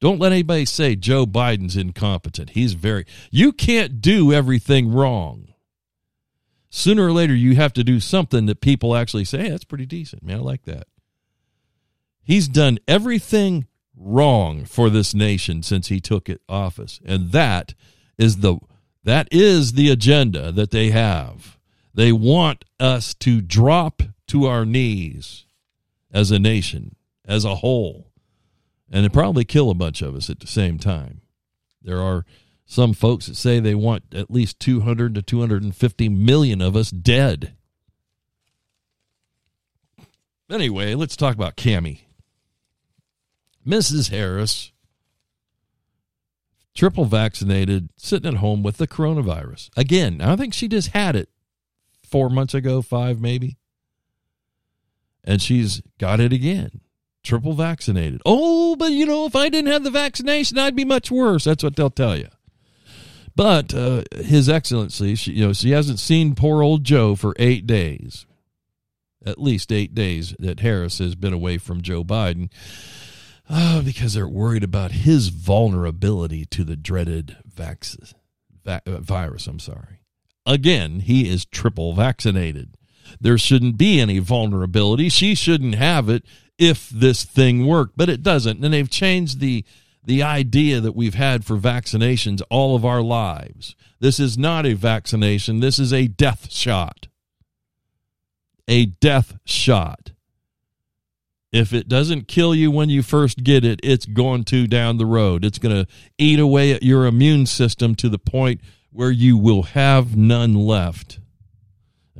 Don't 0.02 0.20
let 0.20 0.34
anybody 0.34 0.66
say 0.66 0.98
Joe 0.98 1.26
Biden's 1.26 1.78
incompetent. 1.78 2.50
He's 2.50 2.74
very. 2.74 3.06
You 3.32 3.54
can't 3.54 4.02
do 4.02 4.34
everything 4.34 4.92
wrong. 4.92 5.54
Sooner 6.70 7.06
or 7.06 7.14
later, 7.14 7.34
you 7.34 7.56
have 7.56 7.72
to 7.74 7.84
do 7.86 8.02
something 8.02 8.46
that 8.48 8.60
people 8.60 8.94
actually 8.94 9.24
say, 9.24 9.38
hey, 9.38 9.50
that's 9.52 9.64
pretty 9.64 9.86
decent, 9.86 10.22
man. 10.22 10.40
I 10.40 10.42
like 10.42 10.64
that. 10.64 10.88
He's 12.28 12.50
done 12.50 12.78
everything 12.90 13.68
wrong 13.96 14.66
for 14.66 14.90
this 14.90 15.14
nation 15.14 15.64
since 15.64 15.88
he 15.88 16.02
took 16.02 16.28
it 16.28 16.42
office. 16.50 17.00
And 17.06 17.32
that 17.32 17.74
is 18.18 18.38
the 18.38 18.58
that 19.06 19.30
is 19.32 19.74
the 19.74 19.90
agenda 19.90 20.52
that 20.52 20.72
they 20.72 20.90
have. 20.90 21.58
They 21.94 22.12
want 22.12 22.66
us 22.82 23.14
to 23.14 23.40
drop 23.40 24.04
to 24.28 24.46
our 24.46 24.66
knees 24.66 25.46
as 26.12 26.30
a 26.30 26.38
nation, 26.38 26.98
as 27.26 27.46
a 27.46 27.56
whole. 27.56 28.12
And 28.92 29.06
it 29.06 29.14
probably 29.14 29.46
kill 29.46 29.70
a 29.70 29.74
bunch 29.74 30.02
of 30.02 30.14
us 30.14 30.30
at 30.30 30.42
the 30.42 30.48
same 30.48 30.78
time. 30.80 31.22
There 31.82 32.02
are 32.02 32.26
some 32.66 32.92
folks 32.92 33.28
that 33.28 33.36
say 33.36 33.62
they 33.62 33.74
want 33.74 34.04
at 34.14 34.30
least 34.30 34.60
200 34.60 35.16
to 35.16 35.22
250 35.22 36.10
million 36.10 36.62
of 36.62 36.76
us 36.76 36.92
dead. 36.92 37.54
Anyway, 40.52 40.94
let's 40.94 41.16
talk 41.16 41.34
about 41.34 41.56
Cami. 41.56 42.02
Mrs. 43.68 44.10
Harris, 44.12 44.72
triple 46.74 47.06
vaccinated, 47.06 47.90
sitting 47.98 48.28
at 48.32 48.40
home 48.40 48.64
with 48.64 48.78
the 48.78 48.88
coronavirus. 48.88 49.70
Again, 49.76 50.22
I 50.22 50.36
think 50.36 50.54
she 50.54 50.68
just 50.68 50.90
had 50.90 51.16
it 51.16 51.30
four 52.04 52.30
months 52.30 52.54
ago, 52.54 52.82
five 52.82 53.20
maybe. 53.20 53.58
And 55.24 55.42
she's 55.42 55.82
got 55.98 56.22
it 56.22 56.32
again, 56.32 56.80
triple 57.24 57.54
vaccinated. 57.54 58.22
Oh, 58.26 58.76
but 58.78 58.92
you 58.92 59.06
know, 59.06 59.26
if 59.26 59.36
I 59.36 59.50
didn't 59.50 59.72
have 59.72 59.84
the 59.84 59.92
vaccination, 59.92 60.58
I'd 60.58 60.76
be 60.76 60.86
much 60.86 61.12
worse. 61.12 61.44
That's 61.44 61.64
what 61.64 61.76
they'll 61.76 61.90
tell 61.90 62.18
you. 62.18 62.30
But 63.36 63.74
uh, 63.74 64.04
His 64.16 64.50
Excellency, 64.50 65.16
she, 65.16 65.34
you 65.34 65.48
know, 65.48 65.54
she 65.54 65.72
hasn't 65.72 66.00
seen 66.00 66.34
poor 66.34 66.64
old 66.64 66.84
Joe 66.84 67.16
for 67.16 67.36
eight 67.38 67.68
days, 67.68 68.26
at 69.26 69.40
least 69.40 69.72
eight 69.72 69.94
days 69.94 70.34
that 70.40 70.62
Harris 70.62 71.00
has 71.00 71.14
been 71.14 71.34
away 71.34 71.58
from 71.58 71.82
Joe 71.82 72.04
Biden. 72.04 72.50
Oh, 73.50 73.82
because 73.84 74.14
they're 74.14 74.28
worried 74.28 74.64
about 74.64 74.92
his 74.92 75.30
vulnerability 75.30 76.46
to 76.46 76.64
the 76.64 76.76
dreaded 76.76 77.38
vax, 77.50 78.14
va- 78.66 78.82
uh, 78.86 79.00
virus. 79.00 79.48
I'm 79.48 79.60
sorry. 79.60 80.02
Again, 80.46 81.02
he 81.02 81.30
is 81.30 81.46
triple 81.46 81.94
vaccinated. 81.94 82.76
There 83.22 83.38
shouldn't 83.38 83.78
be 83.78 84.00
any 84.00 84.20
vulnerability. 84.20 85.10
She 85.10 85.34
shouldn't 85.34 85.76
have 85.76 86.10
it 86.10 86.24
if 86.58 86.90
this 86.90 87.24
thing 87.24 87.66
worked, 87.66 87.98
but 87.98 88.10
it 88.10 88.24
doesn't. 88.24 88.64
And 88.64 88.74
they've 88.74 88.90
changed 88.90 89.40
the 89.40 89.64
the 90.04 90.24
idea 90.24 90.80
that 90.80 90.96
we've 90.96 91.16
had 91.16 91.44
for 91.44 91.58
vaccinations 91.58 92.42
all 92.50 92.78
of 92.78 92.86
our 92.86 93.02
lives. 93.02 93.76
This 94.00 94.22
is 94.22 94.38
not 94.38 94.66
a 94.66 94.74
vaccination. 94.74 95.60
This 95.60 95.80
is 95.80 95.92
a 95.92 96.08
death 96.08 96.50
shot. 96.50 97.08
A 98.70 98.86
death 98.86 99.38
shot. 99.44 100.12
If 101.52 101.72
it 101.74 101.88
doesn't 101.88 102.28
kill 102.28 102.54
you 102.54 102.72
when 102.72 102.90
you 102.90 103.02
first 103.02 103.44
get 103.44 103.64
it, 103.64 103.80
it's 103.84 104.06
going 104.06 104.44
to 104.46 104.68
down 104.68 104.98
the 104.98 105.06
road. 105.06 105.46
It's 105.46 105.60
going 105.60 105.76
to 105.76 105.88
eat 106.18 106.40
away 106.40 106.74
at 106.74 106.84
your 106.84 107.06
immune 107.06 107.46
system 107.46 107.96
to 107.96 108.10
the 108.10 108.20
point 108.20 108.60
where 108.92 109.12
you 109.12 109.38
will 109.38 109.64
have 109.64 110.18
none 110.18 110.54
left. 110.54 111.20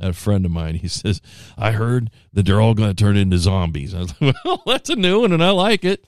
A 0.00 0.12
friend 0.12 0.46
of 0.46 0.52
mine, 0.52 0.76
he 0.76 0.88
says, 0.88 1.20
I 1.56 1.72
heard 1.72 2.10
that 2.32 2.46
they're 2.46 2.60
all 2.60 2.74
going 2.74 2.94
to 2.94 2.94
turn 2.94 3.16
into 3.16 3.38
zombies. 3.38 3.94
I 3.94 3.98
was 3.98 4.20
like, 4.20 4.36
well, 4.44 4.62
that's 4.64 4.90
a 4.90 4.96
new 4.96 5.20
one, 5.20 5.32
and 5.32 5.44
I 5.44 5.50
like 5.50 5.84
it. 5.84 6.04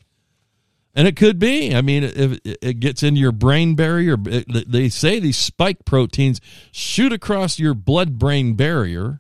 And 0.95 1.07
it 1.07 1.15
could 1.15 1.39
be. 1.39 1.75
I 1.75 1.83
mean, 1.83 2.03
if 2.03 2.41
it 2.45 2.81
gets 2.81 3.03
into 3.03 3.21
your 3.21 3.33
brain 3.33 3.77
barrier, 3.77 4.17
they 4.17 4.89
say 4.89 5.21
these 5.21 5.39
spike 5.39 5.85
proteins 5.85 6.41
shoot 6.73 7.13
across 7.13 7.61
your 7.61 7.75
blood 7.75 8.19
brain 8.19 8.55
barrier 8.55 9.20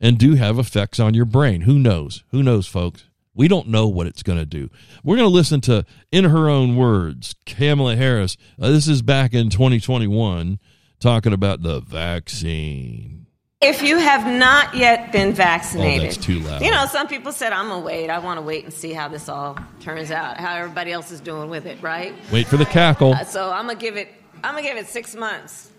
and 0.00 0.18
do 0.18 0.34
have 0.34 0.58
effects 0.58 1.00
on 1.00 1.14
your 1.14 1.24
brain. 1.24 1.62
Who 1.62 1.78
knows? 1.78 2.24
Who 2.30 2.42
knows, 2.42 2.66
folks? 2.66 3.04
We 3.34 3.48
don't 3.48 3.68
know 3.68 3.86
what 3.86 4.06
it's 4.06 4.22
going 4.22 4.38
to 4.38 4.46
do. 4.46 4.70
We're 5.04 5.16
going 5.16 5.28
to 5.28 5.34
listen 5.34 5.60
to, 5.62 5.84
in 6.10 6.24
her 6.24 6.48
own 6.48 6.74
words, 6.74 7.34
Kamala 7.44 7.94
Harris. 7.96 8.36
Uh, 8.60 8.70
this 8.70 8.88
is 8.88 9.02
back 9.02 9.34
in 9.34 9.50
2021, 9.50 10.58
talking 11.00 11.34
about 11.34 11.62
the 11.62 11.80
vaccine. 11.80 13.26
If 13.60 13.82
you 13.82 13.98
have 13.98 14.26
not 14.26 14.74
yet 14.74 15.12
been 15.12 15.32
vaccinated, 15.32 16.00
oh, 16.00 16.04
that's 16.04 16.16
too 16.18 16.40
loud. 16.40 16.62
You 16.62 16.70
know, 16.70 16.86
some 16.86 17.08
people 17.08 17.32
said, 17.32 17.54
"I'm 17.54 17.68
gonna 17.68 17.84
wait. 17.84 18.10
I 18.10 18.18
want 18.18 18.36
to 18.38 18.42
wait 18.42 18.64
and 18.64 18.72
see 18.72 18.92
how 18.92 19.08
this 19.08 19.30
all 19.30 19.58
turns 19.80 20.10
out, 20.10 20.36
how 20.36 20.56
everybody 20.56 20.92
else 20.92 21.10
is 21.10 21.20
doing 21.20 21.48
with 21.48 21.64
it." 21.64 21.80
Right? 21.82 22.14
Wait 22.30 22.46
for 22.46 22.58
the 22.58 22.66
cackle. 22.66 23.14
Uh, 23.14 23.24
so 23.24 23.50
I'm 23.50 23.66
gonna 23.66 23.78
give 23.78 23.96
it. 23.96 24.08
I'm 24.44 24.54
gonna 24.54 24.62
give 24.62 24.76
it 24.76 24.88
six 24.88 25.16
months. 25.16 25.70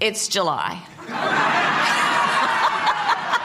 It's 0.00 0.26
July. 0.26 0.82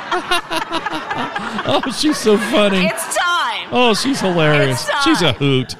oh, 1.69 1.81
she's 1.97 2.17
so 2.17 2.37
funny. 2.37 2.85
It's 2.85 3.17
time. 3.17 3.67
Oh, 3.71 3.93
she's 3.93 4.19
hilarious. 4.21 4.89
She's 5.03 5.21
a 5.21 5.33
hoot. 5.33 5.75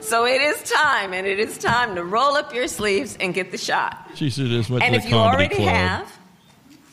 So 0.00 0.26
it 0.26 0.42
is 0.42 0.62
time, 0.70 1.14
and 1.14 1.26
it 1.26 1.38
is 1.38 1.56
time 1.56 1.94
to 1.94 2.04
roll 2.04 2.34
up 2.36 2.52
your 2.52 2.68
sleeves 2.68 3.16
and 3.18 3.32
get 3.32 3.50
the 3.50 3.56
shot. 3.56 4.10
She 4.14 4.28
should 4.30 4.48
just 4.48 4.68
went 4.68 4.84
and 4.84 4.94
to 4.94 4.98
if 5.00 5.08
you 5.08 5.16
already 5.16 5.54
club. 5.54 5.68
have, 5.68 6.18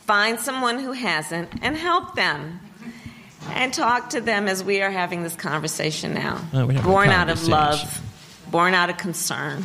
find 0.05 0.39
someone 0.39 0.79
who 0.79 0.93
hasn't 0.93 1.49
and 1.61 1.75
help 1.75 2.15
them. 2.15 2.59
And 3.51 3.73
talk 3.73 4.11
to 4.11 4.21
them 4.21 4.47
as 4.47 4.63
we 4.63 4.81
are 4.81 4.91
having 4.91 5.23
this 5.23 5.35
conversation 5.35 6.13
now. 6.13 6.41
Oh, 6.53 6.67
born 6.83 7.09
out 7.09 7.29
of 7.29 7.47
love, 7.47 8.01
born 8.51 8.73
out 8.73 8.89
of 8.89 8.97
concern, 8.97 9.63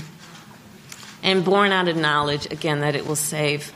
and 1.22 1.44
born 1.44 1.70
out 1.70 1.88
of 1.88 1.96
knowledge, 1.96 2.46
again, 2.50 2.80
that 2.80 2.94
it 2.96 3.06
will 3.06 3.16
save 3.16 3.72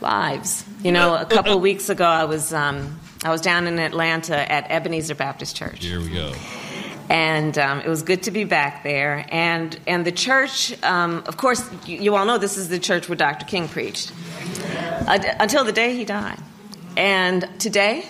lives. 0.00 0.64
You 0.86 0.92
know, 0.92 1.16
a 1.16 1.24
couple 1.24 1.52
of 1.52 1.60
weeks 1.60 1.88
ago, 1.88 2.04
I 2.04 2.26
was, 2.26 2.52
um, 2.52 3.00
I 3.24 3.32
was 3.32 3.40
down 3.40 3.66
in 3.66 3.80
Atlanta 3.80 4.36
at 4.52 4.70
Ebenezer 4.70 5.16
Baptist 5.16 5.56
Church 5.56 5.84
Here 5.84 5.98
we 5.98 6.10
go. 6.10 6.32
and 7.10 7.58
um, 7.58 7.80
it 7.80 7.88
was 7.88 8.04
good 8.04 8.22
to 8.22 8.30
be 8.30 8.44
back 8.44 8.84
there. 8.84 9.26
And 9.30 9.76
and 9.88 10.06
the 10.06 10.12
church, 10.12 10.80
um, 10.84 11.24
of 11.26 11.36
course, 11.38 11.68
you, 11.86 11.98
you 11.98 12.14
all 12.14 12.24
know 12.24 12.38
this 12.38 12.56
is 12.56 12.68
the 12.68 12.78
church 12.78 13.08
where 13.08 13.16
Dr. 13.16 13.46
King 13.46 13.66
preached 13.66 14.12
uh, 15.08 15.18
until 15.40 15.64
the 15.64 15.72
day 15.72 15.96
he 15.96 16.04
died. 16.04 16.38
And 16.96 17.48
today, 17.58 18.04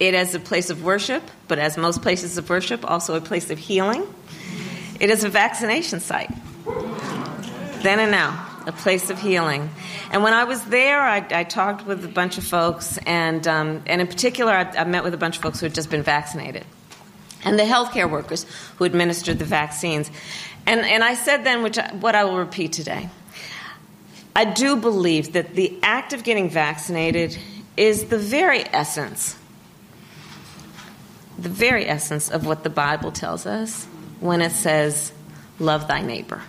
it 0.00 0.14
is 0.14 0.34
a 0.34 0.40
place 0.40 0.70
of 0.70 0.82
worship, 0.82 1.22
but 1.46 1.60
as 1.60 1.76
most 1.76 2.02
places 2.02 2.36
of 2.38 2.50
worship, 2.50 2.84
also 2.90 3.14
a 3.14 3.20
place 3.20 3.50
of 3.50 3.58
healing. 3.60 4.04
It 4.98 5.10
is 5.10 5.22
a 5.22 5.28
vaccination 5.28 6.00
site. 6.00 6.34
Then 7.84 8.00
and 8.00 8.10
now, 8.10 8.53
a 8.66 8.72
place 8.72 9.10
of 9.10 9.20
healing. 9.20 9.70
And 10.10 10.22
when 10.22 10.32
I 10.32 10.44
was 10.44 10.62
there, 10.64 11.00
I, 11.00 11.26
I 11.30 11.44
talked 11.44 11.86
with 11.86 12.04
a 12.04 12.08
bunch 12.08 12.38
of 12.38 12.44
folks, 12.44 12.98
and, 12.98 13.46
um, 13.46 13.82
and 13.86 14.00
in 14.00 14.06
particular, 14.06 14.52
I, 14.52 14.62
I 14.62 14.84
met 14.84 15.04
with 15.04 15.14
a 15.14 15.18
bunch 15.18 15.36
of 15.36 15.42
folks 15.42 15.60
who 15.60 15.66
had 15.66 15.74
just 15.74 15.90
been 15.90 16.02
vaccinated 16.02 16.64
and 17.44 17.58
the 17.58 17.64
healthcare 17.64 18.10
workers 18.10 18.46
who 18.76 18.84
administered 18.84 19.38
the 19.38 19.44
vaccines. 19.44 20.10
And, 20.66 20.80
and 20.80 21.04
I 21.04 21.14
said 21.14 21.44
then, 21.44 21.62
which 21.62 21.78
I, 21.78 21.92
what 21.94 22.14
I 22.14 22.24
will 22.24 22.38
repeat 22.38 22.72
today 22.72 23.10
I 24.36 24.44
do 24.44 24.76
believe 24.76 25.34
that 25.34 25.54
the 25.54 25.78
act 25.82 26.12
of 26.12 26.24
getting 26.24 26.50
vaccinated 26.50 27.38
is 27.76 28.06
the 28.06 28.18
very 28.18 28.64
essence, 28.64 29.36
the 31.38 31.48
very 31.48 31.86
essence 31.86 32.30
of 32.30 32.44
what 32.44 32.64
the 32.64 32.70
Bible 32.70 33.12
tells 33.12 33.46
us 33.46 33.84
when 34.18 34.40
it 34.40 34.50
says, 34.50 35.12
love 35.60 35.86
thy 35.86 36.02
neighbor. 36.02 36.42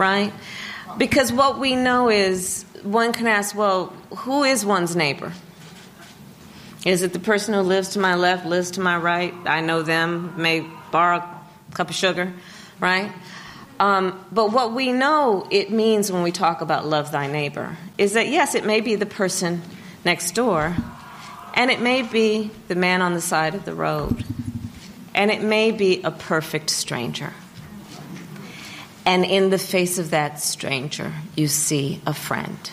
Right? 0.00 0.32
Because 0.96 1.30
what 1.30 1.58
we 1.58 1.76
know 1.76 2.08
is, 2.08 2.64
one 2.82 3.12
can 3.12 3.26
ask, 3.26 3.54
well, 3.54 3.92
who 4.16 4.44
is 4.44 4.64
one's 4.64 4.96
neighbor? 4.96 5.34
Is 6.86 7.02
it 7.02 7.12
the 7.12 7.18
person 7.18 7.52
who 7.52 7.60
lives 7.60 7.90
to 7.90 7.98
my 7.98 8.14
left, 8.14 8.46
lives 8.46 8.70
to 8.72 8.80
my 8.80 8.96
right? 8.96 9.34
I 9.44 9.60
know 9.60 9.82
them, 9.82 10.40
may 10.40 10.64
borrow 10.90 11.18
a 11.18 11.74
cup 11.74 11.90
of 11.90 11.94
sugar, 11.94 12.32
right? 12.80 13.12
Um, 13.78 14.24
but 14.32 14.52
what 14.52 14.72
we 14.72 14.90
know 14.90 15.46
it 15.50 15.70
means 15.70 16.10
when 16.10 16.22
we 16.22 16.32
talk 16.32 16.62
about 16.62 16.86
love 16.86 17.12
thy 17.12 17.26
neighbor 17.26 17.76
is 17.98 18.14
that, 18.14 18.28
yes, 18.28 18.54
it 18.54 18.64
may 18.64 18.80
be 18.80 18.94
the 18.94 19.04
person 19.04 19.60
next 20.02 20.34
door, 20.34 20.74
and 21.52 21.70
it 21.70 21.82
may 21.82 22.00
be 22.00 22.50
the 22.68 22.74
man 22.74 23.02
on 23.02 23.12
the 23.12 23.20
side 23.20 23.54
of 23.54 23.66
the 23.66 23.74
road, 23.74 24.24
and 25.14 25.30
it 25.30 25.42
may 25.42 25.70
be 25.70 26.00
a 26.02 26.10
perfect 26.10 26.70
stranger. 26.70 27.34
And 29.06 29.24
in 29.24 29.50
the 29.50 29.58
face 29.58 29.98
of 29.98 30.10
that 30.10 30.40
stranger, 30.40 31.12
you 31.36 31.48
see 31.48 32.00
a 32.06 32.14
friend. 32.14 32.70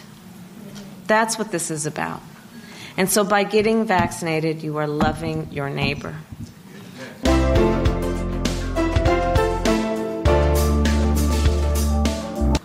That's 1.07 1.37
what 1.37 1.51
this 1.51 1.71
is 1.71 1.85
about. 1.85 2.21
And 2.97 3.09
so 3.09 3.23
by 3.23 3.43
getting 3.43 3.85
vaccinated, 3.85 4.63
you 4.63 4.77
are 4.77 4.87
loving 4.87 5.51
your 5.51 5.69
neighbor. 5.69 6.15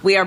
We 0.03 0.16
are. 0.16 0.27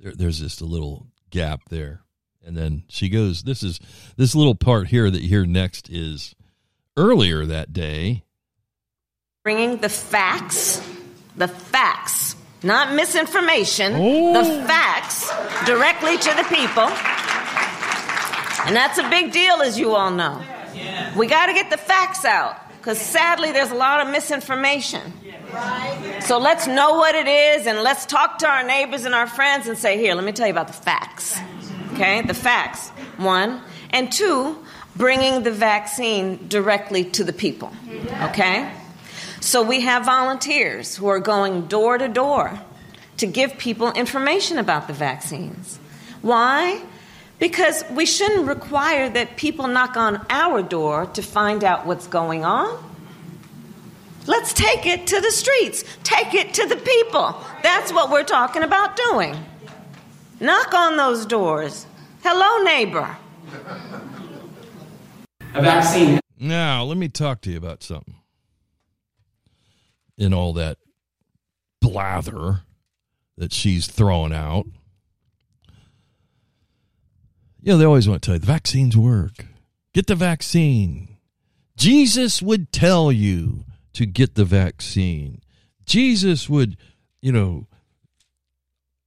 There, 0.00 0.12
there's 0.14 0.40
just 0.40 0.60
a 0.60 0.66
little 0.66 1.06
gap 1.30 1.62
there. 1.70 2.02
And 2.44 2.56
then 2.56 2.84
she 2.88 3.08
goes, 3.08 3.42
This 3.42 3.62
is 3.62 3.80
this 4.16 4.34
little 4.34 4.54
part 4.54 4.88
here 4.88 5.10
that 5.10 5.22
you 5.22 5.28
hear 5.28 5.46
next 5.46 5.88
is 5.88 6.34
earlier 6.96 7.46
that 7.46 7.72
day. 7.72 8.24
Bringing 9.44 9.78
the 9.78 9.88
facts, 9.88 10.82
the 11.36 11.48
facts, 11.48 12.34
not 12.62 12.94
misinformation, 12.94 13.92
oh. 13.96 14.32
the 14.32 14.66
facts 14.66 15.28
directly 15.64 16.16
to 16.18 16.34
the 16.34 16.44
people. 16.44 16.88
And 18.66 18.74
that's 18.74 18.98
a 18.98 19.08
big 19.08 19.32
deal, 19.32 19.62
as 19.62 19.78
you 19.78 19.94
all 19.94 20.10
know. 20.10 20.42
We 21.16 21.26
got 21.26 21.46
to 21.46 21.52
get 21.52 21.70
the 21.70 21.76
facts 21.76 22.24
out 22.24 22.56
because 22.78 22.98
sadly, 22.98 23.52
there's 23.52 23.70
a 23.70 23.74
lot 23.74 24.00
of 24.04 24.12
misinformation. 24.12 25.12
So 26.20 26.38
let's 26.38 26.66
know 26.66 26.94
what 26.94 27.14
it 27.14 27.26
is 27.26 27.66
and 27.66 27.82
let's 27.82 28.06
talk 28.06 28.38
to 28.38 28.48
our 28.48 28.62
neighbors 28.62 29.04
and 29.04 29.14
our 29.14 29.26
friends 29.26 29.66
and 29.66 29.78
say, 29.78 29.96
here, 29.98 30.14
let 30.14 30.24
me 30.24 30.32
tell 30.32 30.46
you 30.46 30.52
about 30.52 30.66
the 30.66 30.72
facts. 30.72 31.38
Okay, 31.94 32.22
the 32.22 32.34
facts, 32.34 32.90
one. 33.16 33.60
And 33.90 34.12
two, 34.12 34.58
bringing 34.96 35.42
the 35.42 35.50
vaccine 35.50 36.48
directly 36.48 37.04
to 37.04 37.24
the 37.24 37.32
people. 37.32 37.72
Okay? 38.22 38.70
So 39.40 39.62
we 39.62 39.80
have 39.82 40.04
volunteers 40.04 40.96
who 40.96 41.08
are 41.08 41.20
going 41.20 41.66
door 41.66 41.98
to 41.98 42.08
door 42.08 42.58
to 43.18 43.26
give 43.26 43.58
people 43.58 43.92
information 43.92 44.58
about 44.58 44.86
the 44.86 44.92
vaccines. 44.92 45.78
Why? 46.22 46.82
Because 47.38 47.84
we 47.90 48.04
shouldn't 48.04 48.48
require 48.48 49.08
that 49.08 49.36
people 49.36 49.68
knock 49.68 49.96
on 49.96 50.24
our 50.28 50.62
door 50.62 51.06
to 51.06 51.22
find 51.22 51.62
out 51.62 51.86
what's 51.86 52.06
going 52.06 52.44
on. 52.44 52.84
Let's 54.26 54.52
take 54.52 54.84
it 54.86 55.06
to 55.06 55.20
the 55.20 55.30
streets, 55.30 55.84
take 56.02 56.34
it 56.34 56.52
to 56.54 56.66
the 56.66 56.76
people. 56.76 57.40
That's 57.62 57.92
what 57.92 58.10
we're 58.10 58.24
talking 58.24 58.62
about 58.62 58.96
doing. 58.96 59.36
Knock 60.40 60.74
on 60.74 60.96
those 60.96 61.24
doors. 61.24 61.86
Hello, 62.22 62.64
neighbor. 62.64 63.16
A 65.54 65.62
vaccine. 65.62 66.20
Now, 66.38 66.84
let 66.84 66.98
me 66.98 67.08
talk 67.08 67.40
to 67.42 67.50
you 67.50 67.56
about 67.56 67.82
something. 67.82 68.16
In 70.18 70.34
all 70.34 70.52
that 70.54 70.78
blather 71.80 72.62
that 73.36 73.52
she's 73.52 73.86
throwing 73.86 74.32
out. 74.32 74.66
You 77.60 77.72
know, 77.72 77.78
they 77.78 77.84
always 77.84 78.08
want 78.08 78.22
to 78.22 78.26
tell 78.26 78.34
you 78.34 78.40
the 78.40 78.46
vaccines 78.46 78.96
work. 78.96 79.46
Get 79.94 80.06
the 80.06 80.14
vaccine. 80.14 81.16
Jesus 81.76 82.42
would 82.42 82.72
tell 82.72 83.12
you 83.12 83.64
to 83.92 84.06
get 84.06 84.34
the 84.34 84.44
vaccine. 84.44 85.40
Jesus 85.86 86.48
would, 86.48 86.76
you 87.20 87.32
know, 87.32 87.66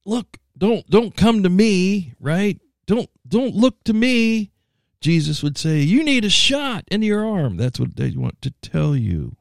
look, 0.04 0.38
don't 0.56 0.88
don't 0.88 1.16
come 1.16 1.42
to 1.42 1.48
me, 1.48 2.14
right? 2.20 2.60
Don't 2.86 3.10
don't 3.26 3.54
look 3.54 3.84
to 3.84 3.92
me. 3.92 4.50
Jesus 5.00 5.42
would 5.42 5.58
say, 5.58 5.80
"You 5.80 6.04
need 6.04 6.24
a 6.24 6.30
shot 6.30 6.84
in 6.90 7.02
your 7.02 7.26
arm." 7.26 7.56
That's 7.56 7.80
what 7.80 7.96
they 7.96 8.10
want 8.12 8.40
to 8.42 8.50
tell 8.62 8.96
you. 8.96 9.36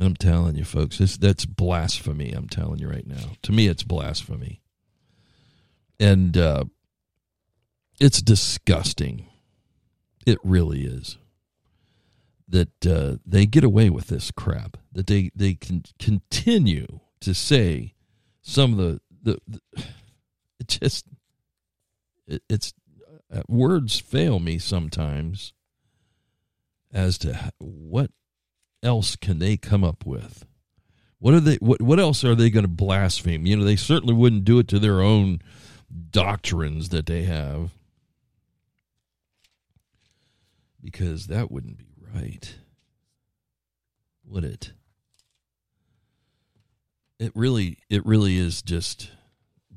I'm 0.00 0.16
telling 0.16 0.56
you, 0.56 0.64
folks, 0.64 0.98
this 0.98 1.16
that's 1.16 1.46
blasphemy. 1.46 2.32
I'm 2.32 2.48
telling 2.48 2.80
you 2.80 2.88
right 2.88 3.06
now. 3.06 3.36
To 3.42 3.52
me, 3.52 3.68
it's 3.68 3.84
blasphemy, 3.84 4.60
and 6.00 6.36
uh, 6.36 6.64
it's 8.00 8.20
disgusting. 8.20 9.26
It 10.26 10.38
really 10.42 10.84
is 10.84 11.18
that 12.48 12.86
uh, 12.86 13.16
they 13.24 13.46
get 13.46 13.64
away 13.64 13.90
with 13.90 14.08
this 14.08 14.30
crap. 14.30 14.76
That 14.92 15.06
they 15.06 15.30
they 15.34 15.54
can 15.54 15.84
continue 15.98 17.00
to 17.20 17.34
say 17.34 17.94
some 18.42 18.72
of 18.72 18.78
the 18.78 19.00
the, 19.22 19.38
the 19.46 19.60
it 20.58 20.68
just 20.68 21.06
it, 22.26 22.42
it's 22.48 22.74
uh, 23.32 23.42
words 23.48 24.00
fail 24.00 24.40
me 24.40 24.58
sometimes 24.58 25.52
as 26.92 27.18
to 27.18 27.52
what 27.58 28.10
else 28.84 29.16
can 29.16 29.38
they 29.38 29.56
come 29.56 29.82
up 29.82 30.06
with. 30.06 30.46
What 31.18 31.34
are 31.34 31.40
they? 31.40 31.56
What 31.56 31.80
what 31.80 31.98
else 31.98 32.22
are 32.22 32.34
they 32.34 32.50
going 32.50 32.64
to 32.64 32.68
blaspheme? 32.68 33.46
You 33.46 33.56
know, 33.56 33.64
they 33.64 33.76
certainly 33.76 34.14
wouldn't 34.14 34.44
do 34.44 34.58
it 34.58 34.68
to 34.68 34.78
their 34.78 35.00
own 35.00 35.40
doctrines 36.10 36.90
that 36.90 37.06
they 37.06 37.22
have, 37.22 37.70
because 40.82 41.28
that 41.28 41.50
wouldn't 41.50 41.78
be 41.78 41.86
right. 42.14 42.56
Would 44.26 44.44
it? 44.44 44.72
It 47.18 47.32
really 47.34 47.78
it 47.88 48.04
really 48.04 48.36
is 48.36 48.60
just 48.60 49.10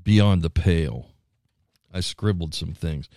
beyond 0.03 0.41
the 0.41 0.49
pale. 0.49 1.11
I 1.93 2.01
scribbled 2.01 2.53
some 2.53 2.73
things. 2.73 3.07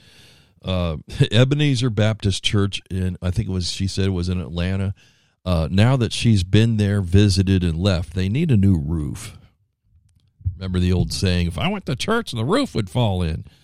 Uh, 0.65 0.99
Ebenezer 1.33 1.91
Baptist 1.91 2.45
Church 2.45 2.81
in 2.91 3.17
I 3.21 3.33
think 3.33 3.49
it 3.49 3.53
was 3.53 3.73
she 3.73 3.89
said 3.89 4.07
it 4.07 4.11
was 4.11 4.29
in 4.29 4.41
Atlanta. 4.41 4.95
Uh, 5.45 5.69
now 5.71 5.97
that 5.97 6.13
she's 6.13 6.45
been 6.45 6.77
there, 6.77 7.01
visited, 7.01 7.65
and 7.65 7.79
left, 7.79 8.15
they 8.15 8.29
need 8.29 8.51
a 8.51 8.57
new 8.57 8.79
roof. 8.79 9.39
Remember 10.57 10.79
the 10.79 10.93
old 10.93 11.13
saying, 11.13 11.47
if 11.47 11.59
I 11.59 11.69
went 11.69 11.87
to 11.87 11.97
church, 11.97 12.33
the 12.33 12.45
roof 12.45 12.75
would 12.75 12.91
fall 12.91 13.23
in. 13.23 13.45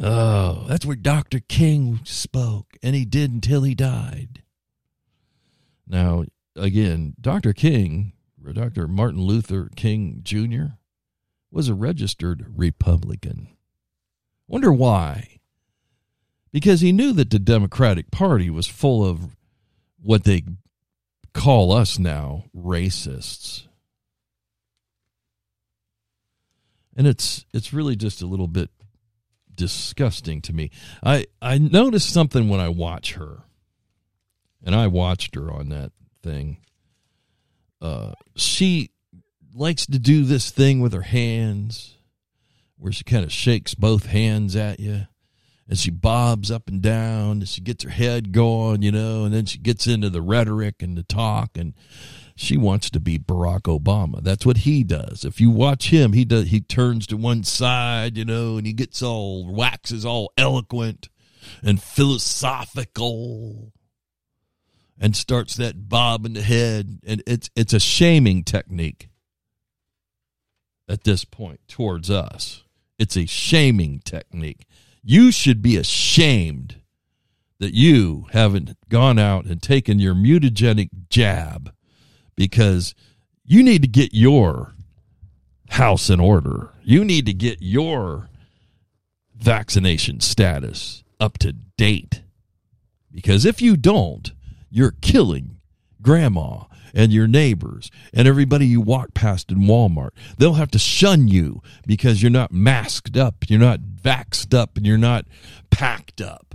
Oh, 0.00 0.64
that's 0.68 0.84
where 0.84 0.96
Dr. 0.96 1.40
King 1.40 2.00
spoke, 2.04 2.76
and 2.82 2.96
he 2.96 3.04
did 3.04 3.30
until 3.30 3.62
he 3.62 3.74
died. 3.74 4.42
Now, 5.86 6.24
again, 6.56 7.14
Dr. 7.20 7.52
King, 7.52 8.12
Dr. 8.52 8.88
Martin 8.88 9.22
Luther 9.22 9.70
King 9.76 10.20
Jr., 10.22 10.76
was 11.50 11.68
a 11.68 11.74
registered 11.74 12.46
Republican. 12.56 13.48
Wonder 14.48 14.72
why? 14.72 15.33
Because 16.54 16.82
he 16.82 16.92
knew 16.92 17.12
that 17.14 17.30
the 17.30 17.40
Democratic 17.40 18.12
Party 18.12 18.48
was 18.48 18.68
full 18.68 19.04
of 19.04 19.34
what 20.00 20.22
they 20.22 20.44
call 21.32 21.72
us 21.72 21.98
now 21.98 22.44
racists. 22.56 23.66
And 26.96 27.08
it's 27.08 27.44
it's 27.52 27.72
really 27.72 27.96
just 27.96 28.22
a 28.22 28.26
little 28.26 28.46
bit 28.46 28.70
disgusting 29.52 30.40
to 30.42 30.52
me. 30.52 30.70
I 31.02 31.26
I 31.42 31.58
noticed 31.58 32.12
something 32.12 32.48
when 32.48 32.60
I 32.60 32.68
watch 32.68 33.14
her, 33.14 33.42
and 34.62 34.76
I 34.76 34.86
watched 34.86 35.34
her 35.34 35.50
on 35.50 35.70
that 35.70 35.90
thing. 36.22 36.58
Uh, 37.82 38.12
she 38.36 38.92
likes 39.52 39.86
to 39.86 39.98
do 39.98 40.22
this 40.22 40.52
thing 40.52 40.78
with 40.78 40.92
her 40.92 41.02
hands, 41.02 41.96
where 42.78 42.92
she 42.92 43.02
kind 43.02 43.24
of 43.24 43.32
shakes 43.32 43.74
both 43.74 44.06
hands 44.06 44.54
at 44.54 44.78
you, 44.78 45.08
and 45.68 45.78
she 45.78 45.90
bobs 45.90 46.50
up 46.50 46.68
and 46.68 46.82
down, 46.82 47.38
and 47.38 47.48
she 47.48 47.60
gets 47.60 47.84
her 47.84 47.90
head 47.90 48.32
going, 48.32 48.82
you 48.82 48.92
know, 48.92 49.24
and 49.24 49.34
then 49.34 49.46
she 49.46 49.58
gets 49.58 49.86
into 49.86 50.10
the 50.10 50.22
rhetoric 50.22 50.82
and 50.82 50.96
the 50.96 51.02
talk, 51.02 51.56
and 51.56 51.74
she 52.36 52.56
wants 52.56 52.90
to 52.90 53.00
be 53.00 53.18
Barack 53.18 53.62
Obama. 53.62 54.22
That's 54.22 54.44
what 54.44 54.58
he 54.58 54.82
does. 54.84 55.24
If 55.24 55.40
you 55.40 55.50
watch 55.50 55.90
him, 55.90 56.12
he 56.12 56.24
does 56.24 56.48
he 56.48 56.60
turns 56.60 57.06
to 57.08 57.16
one 57.16 57.44
side, 57.44 58.16
you 58.16 58.24
know, 58.24 58.56
and 58.56 58.66
he 58.66 58.72
gets 58.72 59.02
all 59.02 59.46
waxes 59.52 60.04
all 60.04 60.32
eloquent 60.36 61.08
and 61.62 61.80
philosophical 61.80 63.72
and 64.98 65.14
starts 65.16 65.56
that 65.56 65.88
bob 65.88 66.24
in 66.24 66.34
the 66.34 66.42
head 66.42 67.00
and 67.04 67.22
it's 67.26 67.50
it's 67.54 67.72
a 67.72 67.80
shaming 67.80 68.42
technique 68.42 69.08
at 70.88 71.04
this 71.04 71.24
point 71.24 71.60
towards 71.68 72.10
us. 72.10 72.64
It's 72.98 73.16
a 73.16 73.26
shaming 73.26 74.00
technique. 74.04 74.66
You 75.06 75.30
should 75.30 75.60
be 75.60 75.76
ashamed 75.76 76.76
that 77.58 77.74
you 77.74 78.26
haven't 78.32 78.76
gone 78.88 79.18
out 79.18 79.44
and 79.44 79.62
taken 79.62 79.98
your 79.98 80.14
mutagenic 80.14 80.88
jab 81.10 81.74
because 82.34 82.94
you 83.44 83.62
need 83.62 83.82
to 83.82 83.88
get 83.88 84.14
your 84.14 84.72
house 85.68 86.08
in 86.08 86.20
order. 86.20 86.70
You 86.82 87.04
need 87.04 87.26
to 87.26 87.34
get 87.34 87.58
your 87.60 88.30
vaccination 89.36 90.20
status 90.20 91.04
up 91.20 91.36
to 91.38 91.52
date. 91.76 92.22
Because 93.12 93.44
if 93.44 93.60
you 93.60 93.76
don't, 93.76 94.32
you're 94.70 94.94
killing 95.02 95.58
grandma 96.00 96.64
and 96.94 97.12
your 97.12 97.26
neighbors 97.26 97.90
and 98.14 98.28
everybody 98.28 98.66
you 98.66 98.80
walk 98.80 99.12
past 99.12 99.50
in 99.50 99.58
Walmart. 99.62 100.10
They'll 100.38 100.54
have 100.54 100.70
to 100.70 100.78
shun 100.78 101.28
you 101.28 101.60
because 101.86 102.22
you're 102.22 102.30
not 102.30 102.52
masked 102.52 103.16
up, 103.16 103.44
you're 103.48 103.58
not 103.58 103.80
vaxxed 103.80 104.54
up, 104.54 104.76
and 104.76 104.86
you're 104.86 104.96
not 104.96 105.26
packed 105.70 106.20
up. 106.20 106.54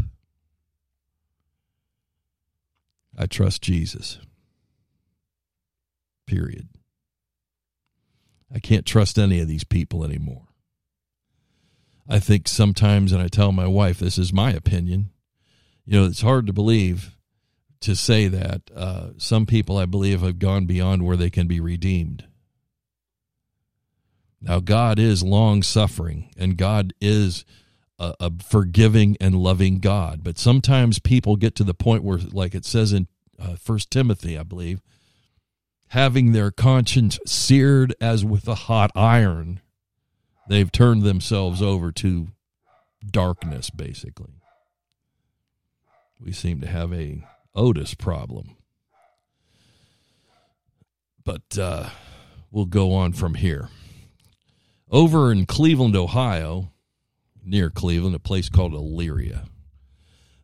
I 3.18 3.26
trust 3.26 3.62
Jesus. 3.62 4.18
Period. 6.26 6.70
I 8.54 8.60
can't 8.60 8.86
trust 8.86 9.20
any 9.20 9.42
of 9.42 9.48
these 9.48 9.66
people 9.66 10.06
anymore. 10.06 10.48
I 12.08 12.20
think 12.20 12.48
sometimes, 12.48 13.12
and 13.12 13.22
I 13.22 13.28
tell 13.28 13.52
my 13.52 13.68
wife, 13.68 14.00
this 14.00 14.18
is 14.18 14.34
my 14.34 14.52
opinion. 14.52 15.12
You 15.86 16.00
know, 16.00 16.06
it's 16.08 16.22
hard 16.22 16.48
to 16.48 16.54
believe 16.54 17.19
to 17.82 17.96
say 17.96 18.28
that 18.28 18.70
uh, 18.76 19.10
some 19.18 19.46
people, 19.46 19.78
I 19.78 19.86
believe, 19.86 20.22
have 20.22 20.40
gone 20.40 20.66
beyond 20.66 21.06
where 21.06 21.18
they 21.18 21.30
can 21.30 21.48
be 21.48 21.60
redeemed. 21.60 22.26
Now, 24.42 24.60
God 24.60 25.00
is 25.00 25.24
long 25.24 25.64
suffering, 25.64 26.32
and 26.38 26.58
God 26.58 26.94
is 27.02 27.46
a, 27.98 28.14
a, 28.20 28.32
forgiving 28.44 29.18
and 29.20 29.36
loving 29.36 29.80
God. 29.80 30.24
But 30.24 30.38
sometimes 30.38 31.00
people 31.00 31.36
get 31.36 31.56
to 31.56 31.64
the 31.64 31.74
point 31.74 32.04
where, 32.04 32.18
like 32.18 32.56
it 32.56 32.66
says 32.66 32.94
in 32.94 33.08
uh, 33.38 33.56
First 33.56 33.92
Timothy, 33.92 34.38
I 34.38 34.44
believe, 34.44 34.82
having 35.88 36.32
their 36.32 36.52
conscience 36.52 37.20
seared 37.26 37.94
as 38.00 38.24
with 38.24 38.48
a 38.48 38.56
hot 38.56 38.92
iron, 38.96 39.62
they've 40.48 40.72
turned 40.72 41.04
themselves 41.04 41.62
over 41.62 41.92
to 41.94 42.30
darkness, 43.06 43.70
basically. 43.70 44.34
We 46.20 46.32
seem 46.32 46.62
to 46.62 46.68
have 46.68 46.94
a 46.94 47.24
Otis 47.60 47.94
problem. 47.94 48.56
But 51.26 51.58
uh, 51.60 51.90
we'll 52.50 52.66
go 52.66 52.94
on 52.94 53.12
from 53.12 53.36
here. 53.36 53.68
Over 54.90 55.30
in 55.30 55.46
Cleveland, 55.46 55.96
Ohio, 55.96 56.72
near 57.44 57.70
Cleveland, 57.70 58.16
a 58.16 58.20
place 58.20 58.48
called 58.48 58.72
Elyria, 58.72 59.50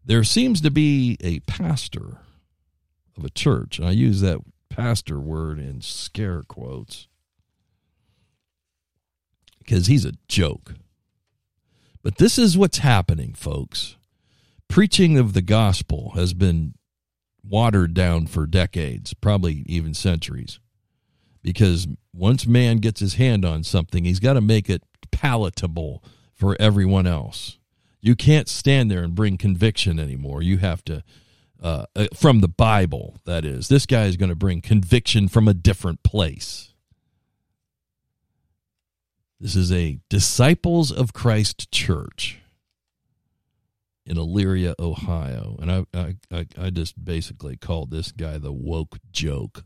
there 0.03 0.25
seems 0.25 0.59
to 0.61 0.69
be 0.69 1.17
a 1.21 1.39
pastor 1.39 2.19
of 3.17 3.23
a 3.23 3.29
church. 3.29 3.79
And 3.79 3.87
I 3.87 3.91
use 3.91 4.19
that 4.19 4.41
pastor 4.69 5.19
word 5.19 5.57
in 5.57 5.79
scare 5.79 6.43
quotes 6.43 7.07
because 9.57 9.87
he's 9.87 10.03
a 10.03 10.17
joke. 10.27 10.73
But 12.03 12.17
this 12.17 12.37
is 12.37 12.57
what's 12.57 12.79
happening, 12.79 13.33
folks. 13.33 13.95
Preaching 14.67 15.17
of 15.17 15.31
the 15.31 15.41
gospel 15.41 16.11
has 16.15 16.33
been 16.33 16.73
watered 17.47 17.93
down 17.93 18.27
for 18.27 18.45
decades, 18.45 19.13
probably 19.13 19.63
even 19.67 19.93
centuries. 19.93 20.59
Because 21.41 21.87
once 22.13 22.47
man 22.47 22.77
gets 22.77 22.99
his 22.99 23.15
hand 23.15 23.45
on 23.45 23.63
something, 23.63 24.03
he's 24.03 24.19
got 24.19 24.33
to 24.33 24.41
make 24.41 24.69
it 24.69 24.83
palatable 25.11 26.03
for 26.33 26.57
everyone 26.59 27.05
else. 27.05 27.59
You 28.01 28.15
can't 28.15 28.49
stand 28.49 28.89
there 28.89 29.03
and 29.03 29.15
bring 29.15 29.37
conviction 29.37 29.99
anymore. 29.99 30.41
You 30.41 30.57
have 30.57 30.83
to 30.85 31.03
uh, 31.61 31.85
uh, 31.95 32.07
from 32.13 32.41
the 32.41 32.47
Bible, 32.47 33.17
that 33.25 33.45
is. 33.45 33.67
This 33.67 33.85
guy 33.85 34.05
is 34.05 34.17
going 34.17 34.29
to 34.29 34.35
bring 34.35 34.61
conviction 34.61 35.27
from 35.27 35.47
a 35.47 35.53
different 35.53 36.03
place. 36.03 36.73
This 39.39 39.55
is 39.55 39.71
a 39.71 39.99
Disciples 40.09 40.91
of 40.91 41.13
Christ 41.13 41.71
church 41.71 42.39
in 44.05 44.17
Elyria, 44.17 44.75
Ohio. 44.79 45.57
And 45.61 45.71
I, 45.71 45.85
I, 45.93 46.15
I, 46.31 46.45
I 46.57 46.69
just 46.69 47.03
basically 47.03 47.57
called 47.57 47.91
this 47.91 48.11
guy 48.11 48.37
the 48.37 48.53
woke 48.53 48.99
joke. 49.11 49.65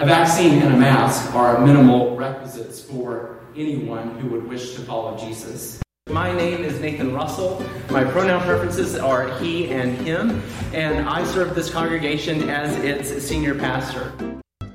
A 0.00 0.06
vaccine 0.06 0.62
and 0.62 0.74
a 0.74 0.76
mask 0.76 1.34
are 1.34 1.64
minimal 1.66 2.16
requisites 2.16 2.80
for 2.80 3.40
anyone 3.56 4.18
who 4.20 4.28
would 4.28 4.46
wish 4.46 4.74
to 4.74 4.82
follow 4.82 5.18
Jesus. 5.18 5.80
My 6.08 6.32
name 6.32 6.64
is 6.64 6.80
Nathan 6.80 7.12
Russell. 7.12 7.62
My 7.90 8.04
pronoun 8.04 8.42
preferences 8.42 8.96
are 8.96 9.36
he 9.40 9.70
and 9.70 9.96
him, 9.98 10.42
and 10.72 11.08
I 11.08 11.24
serve 11.24 11.54
this 11.54 11.68
congregation 11.68 12.48
as 12.48 12.76
its 12.76 13.26
senior 13.26 13.54
pastor. 13.54 14.12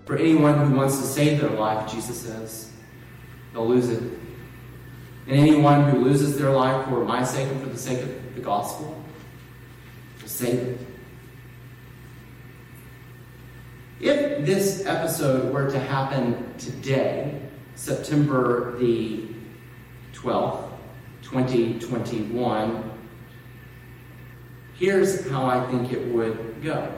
For 0.06 0.18
anyone 0.18 0.68
who 0.68 0.76
wants 0.76 0.98
to 1.00 1.06
save 1.06 1.40
their 1.40 1.52
life, 1.52 1.92
Jesus 1.92 2.22
says, 2.22 2.72
they'll 3.54 3.68
lose 3.68 3.90
it. 3.90 4.04
And 5.28 5.40
anyone 5.40 5.90
who 5.90 6.00
loses 6.00 6.38
their 6.38 6.52
life 6.52 6.86
for 6.88 7.06
my 7.06 7.24
sake 7.24 7.48
and 7.48 7.62
for 7.62 7.70
the 7.70 7.78
sake 7.78 8.02
of 8.02 8.36
the 8.36 8.42
gospel 8.42 9.04
will 10.22 10.28
save 10.28 10.60
it. 10.60 10.80
If 14.02 14.46
this 14.46 14.86
episode 14.86 15.54
were 15.54 15.72
to 15.72 15.80
happen 15.80 16.54
today, 16.58 17.40
September 17.76 18.78
the 18.78 19.28
12th, 20.14 20.70
2021, 21.22 22.92
here's 24.76 25.30
how 25.30 25.46
I 25.46 25.66
think 25.72 25.94
it 25.94 26.06
would 26.10 26.62
go. 26.62 26.92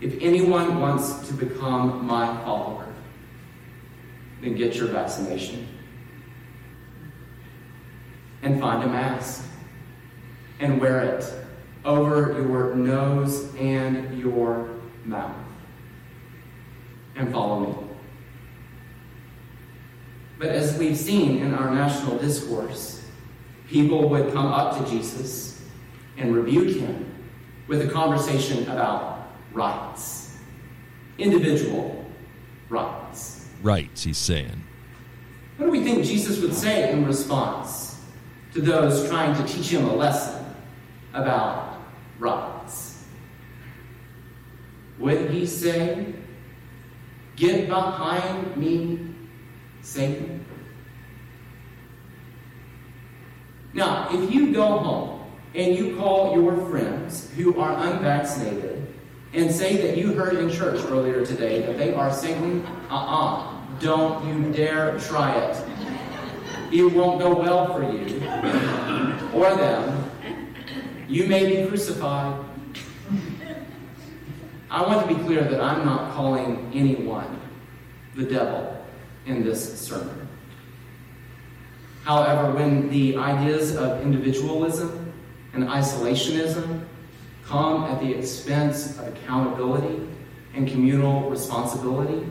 If 0.00 0.16
anyone 0.20 0.80
wants 0.80 1.28
to 1.28 1.34
become 1.34 2.06
my 2.06 2.26
follower, 2.44 2.88
then 4.40 4.54
get 4.56 4.74
your 4.74 4.88
vaccination. 4.88 5.68
And 8.42 8.60
find 8.60 8.82
a 8.82 8.86
mask. 8.86 9.44
And 10.60 10.80
wear 10.80 11.02
it 11.02 11.24
over 11.84 12.40
your 12.40 12.74
nose 12.74 13.54
and 13.56 14.18
your 14.18 14.68
mouth. 15.04 15.34
And 17.16 17.32
follow 17.32 17.60
me. 17.60 17.74
But 20.38 20.48
as 20.48 20.76
we've 20.76 20.96
seen 20.96 21.38
in 21.38 21.54
our 21.54 21.72
national 21.72 22.18
discourse, 22.18 23.04
people 23.68 24.08
would 24.08 24.32
come 24.32 24.46
up 24.46 24.78
to 24.78 24.90
Jesus 24.90 25.62
and 26.16 26.34
rebuke 26.34 26.76
him 26.76 27.14
with 27.68 27.80
a 27.82 27.88
conversation 27.88 28.64
about 28.64 29.28
rights, 29.52 30.36
individual 31.18 32.04
rights. 32.68 33.48
Rights, 33.62 34.02
he's 34.02 34.18
saying. 34.18 34.62
What 35.56 35.66
do 35.66 35.72
we 35.72 35.84
think 35.84 36.04
Jesus 36.04 36.40
would 36.40 36.54
say 36.54 36.90
in 36.92 37.06
response 37.06 37.91
to 38.54 38.60
those 38.60 39.08
trying 39.08 39.34
to 39.34 39.52
teach 39.52 39.68
him 39.68 39.84
a 39.86 39.94
lesson 39.94 40.44
about 41.14 41.80
rights? 42.18 43.04
Would 44.98 45.30
he 45.30 45.46
say, 45.46 46.14
Get 47.36 47.68
behind 47.68 48.56
me, 48.56 49.00
Satan. 49.80 50.44
Now, 53.72 54.08
if 54.12 54.32
you 54.32 54.52
go 54.52 54.78
home 54.78 55.32
and 55.54 55.74
you 55.74 55.96
call 55.96 56.34
your 56.40 56.68
friends 56.68 57.30
who 57.36 57.58
are 57.58 57.74
unvaccinated 57.88 58.86
and 59.32 59.50
say 59.50 59.76
that 59.78 59.96
you 59.96 60.12
heard 60.12 60.36
in 60.36 60.50
church 60.50 60.80
earlier 60.90 61.24
today 61.24 61.62
that 61.62 61.78
they 61.78 61.94
are 61.94 62.12
Satan, 62.12 62.64
uh 62.90 62.94
uh-uh, 62.94 63.38
uh, 63.38 63.80
don't 63.80 64.26
you 64.28 64.52
dare 64.52 64.98
try 64.98 65.34
it. 65.36 65.71
It 66.72 66.84
won't 66.84 67.20
go 67.20 67.34
well 67.34 67.72
for 67.74 67.82
you 67.82 68.16
or 69.34 69.54
them. 69.54 70.10
You 71.06 71.26
may 71.26 71.44
be 71.44 71.68
crucified. 71.68 72.42
I 74.70 74.80
want 74.80 75.06
to 75.06 75.14
be 75.14 75.22
clear 75.22 75.44
that 75.44 75.60
I'm 75.60 75.84
not 75.84 76.14
calling 76.14 76.70
anyone 76.72 77.38
the 78.14 78.24
devil 78.24 78.82
in 79.26 79.44
this 79.44 79.78
sermon. 79.78 80.26
However, 82.04 82.52
when 82.52 82.88
the 82.88 83.18
ideas 83.18 83.76
of 83.76 84.00
individualism 84.00 85.12
and 85.52 85.64
isolationism 85.64 86.86
come 87.44 87.84
at 87.84 88.00
the 88.00 88.14
expense 88.14 88.98
of 88.98 89.08
accountability 89.08 90.08
and 90.54 90.66
communal 90.66 91.28
responsibility, 91.28 92.26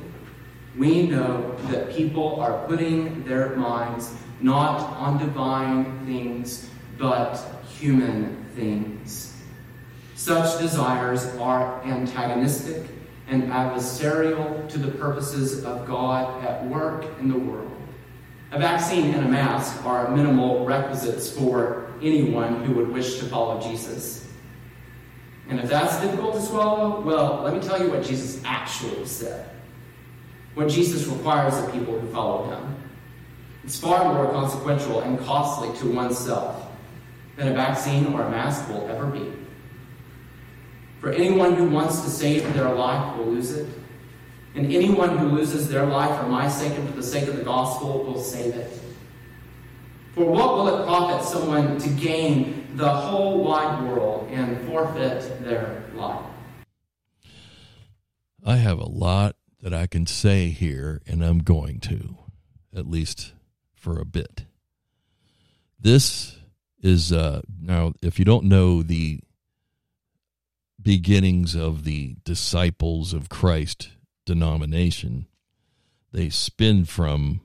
we 0.76 1.08
know 1.08 1.56
that 1.70 1.92
people 1.92 2.42
are 2.42 2.66
putting 2.68 3.24
their 3.26 3.56
minds 3.56 4.16
not 4.42 4.98
on 4.98 5.18
divine 5.18 6.06
things, 6.06 6.70
but 6.98 7.38
human 7.68 8.46
things. 8.56 9.34
Such 10.16 10.60
desires 10.60 11.26
are 11.38 11.84
antagonistic 11.84 12.86
and 13.28 13.44
adversarial 13.44 14.68
to 14.70 14.78
the 14.78 14.92
purposes 14.92 15.64
of 15.64 15.88
God 15.88 16.44
at 16.44 16.66
work 16.68 17.06
in 17.20 17.30
the 17.30 17.38
world. 17.38 17.72
A 18.52 18.60
vaccine 18.60 19.14
and 19.14 19.26
a 19.26 19.30
mask 19.30 19.86
are 19.86 20.14
minimal 20.16 20.66
requisites 20.66 21.32
for 21.32 21.92
anyone 22.02 22.64
who 22.66 22.74
would 22.74 22.90
wish 22.90 23.20
to 23.20 23.26
follow 23.26 23.62
Jesus. 23.62 24.28
And 25.48 25.60
if 25.60 25.70
that's 25.70 26.00
difficult 26.02 26.36
to 26.36 26.42
swallow, 26.42 27.02
well, 27.02 27.42
let 27.44 27.54
me 27.54 27.62
tell 27.62 27.82
you 27.82 27.90
what 27.90 28.04
Jesus 28.04 28.42
actually 28.44 29.06
said. 29.06 29.50
What 30.54 30.70
Jesus 30.70 31.08
requires 31.08 31.56
of 31.56 31.72
people 31.72 31.98
who 31.98 32.08
follow 32.12 32.50
him. 32.50 32.76
It's 33.64 33.80
far 33.80 34.14
more 34.14 34.32
consequential 34.32 35.02
and 35.02 35.20
costly 35.20 35.78
to 35.80 35.96
oneself 35.96 36.68
than 37.36 37.50
a 37.50 37.54
vaccine 37.54 38.08
or 38.08 38.24
a 38.24 38.30
mask 38.30 38.68
will 38.70 38.88
ever 38.90 39.06
be. 39.06 39.32
For 41.00 41.12
anyone 41.12 41.56
who 41.56 41.70
wants 41.70 42.02
to 42.02 42.10
save 42.10 42.54
their 42.54 42.74
life 42.74 43.18
will 43.18 43.26
lose 43.26 43.52
it. 43.52 43.68
And 44.54 44.66
anyone 44.66 45.18
who 45.18 45.30
loses 45.30 45.70
their 45.70 45.86
life 45.86 46.20
for 46.20 46.28
my 46.28 46.48
sake 46.48 46.78
and 46.78 46.90
for 46.90 46.96
the 46.96 47.04
sake 47.04 47.28
of 47.28 47.38
the 47.38 47.44
gospel 47.44 48.04
will 48.04 48.20
save 48.20 48.56
it. 48.56 48.82
For 50.14 50.26
what 50.26 50.56
will 50.56 50.68
it 50.68 50.86
profit 50.86 51.26
someone 51.26 51.80
to 51.80 51.90
gain 51.90 52.68
the 52.76 52.90
whole 52.90 53.44
wide 53.44 53.82
world 53.88 54.28
and 54.30 54.68
forfeit 54.68 55.44
their 55.44 55.84
life? 55.96 56.26
I 58.44 58.58
have 58.58 58.80
a 58.80 58.90
lot 58.90 59.38
that 59.62 59.74
I 59.74 59.88
can 59.88 60.06
say 60.06 60.50
here, 60.50 61.02
and 61.08 61.24
I'm 61.24 61.40
going 61.40 61.80
to, 61.82 62.18
at 62.76 62.90
least 62.90 63.34
for 63.82 64.00
a 64.00 64.06
bit. 64.06 64.46
This 65.80 66.38
is 66.84 67.12
uh, 67.12 67.42
now, 67.60 67.94
if 68.02 68.20
you 68.20 68.26
don't 68.26 68.46
know 68.46 68.84
the 68.84 69.22
beginnings 70.80 71.56
of 71.56 71.84
the 71.84 72.16
disciples 72.24 73.12
of 73.12 73.30
Christ 73.30 73.90
denomination, 74.26 75.26
they 76.12 76.30
spin 76.30 76.86
from 76.86 77.42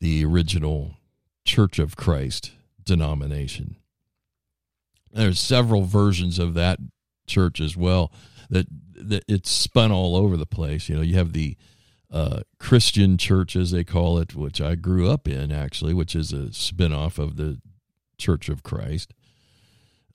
the 0.00 0.24
original 0.24 0.96
Church 1.44 1.78
of 1.78 1.96
Christ 1.96 2.52
denomination. 2.84 3.76
There's 5.12 5.38
several 5.38 5.84
versions 5.84 6.38
of 6.38 6.54
that 6.54 6.78
church 7.26 7.60
as 7.60 7.76
well 7.76 8.12
that 8.50 8.66
that 8.94 9.24
it's 9.28 9.50
spun 9.50 9.92
all 9.92 10.16
over 10.16 10.36
the 10.36 10.46
place. 10.46 10.88
You 10.88 10.96
know, 10.96 11.02
you 11.02 11.14
have 11.14 11.32
the 11.32 11.56
uh, 12.10 12.40
Christian 12.58 13.18
church, 13.18 13.54
as 13.54 13.70
they 13.70 13.84
call 13.84 14.18
it, 14.18 14.34
which 14.34 14.60
I 14.60 14.74
grew 14.74 15.10
up 15.10 15.28
in 15.28 15.52
actually, 15.52 15.94
which 15.94 16.14
is 16.14 16.32
a 16.32 16.46
spinoff 16.46 17.18
of 17.18 17.36
the 17.36 17.60
Church 18.16 18.48
of 18.48 18.62
Christ. 18.62 19.14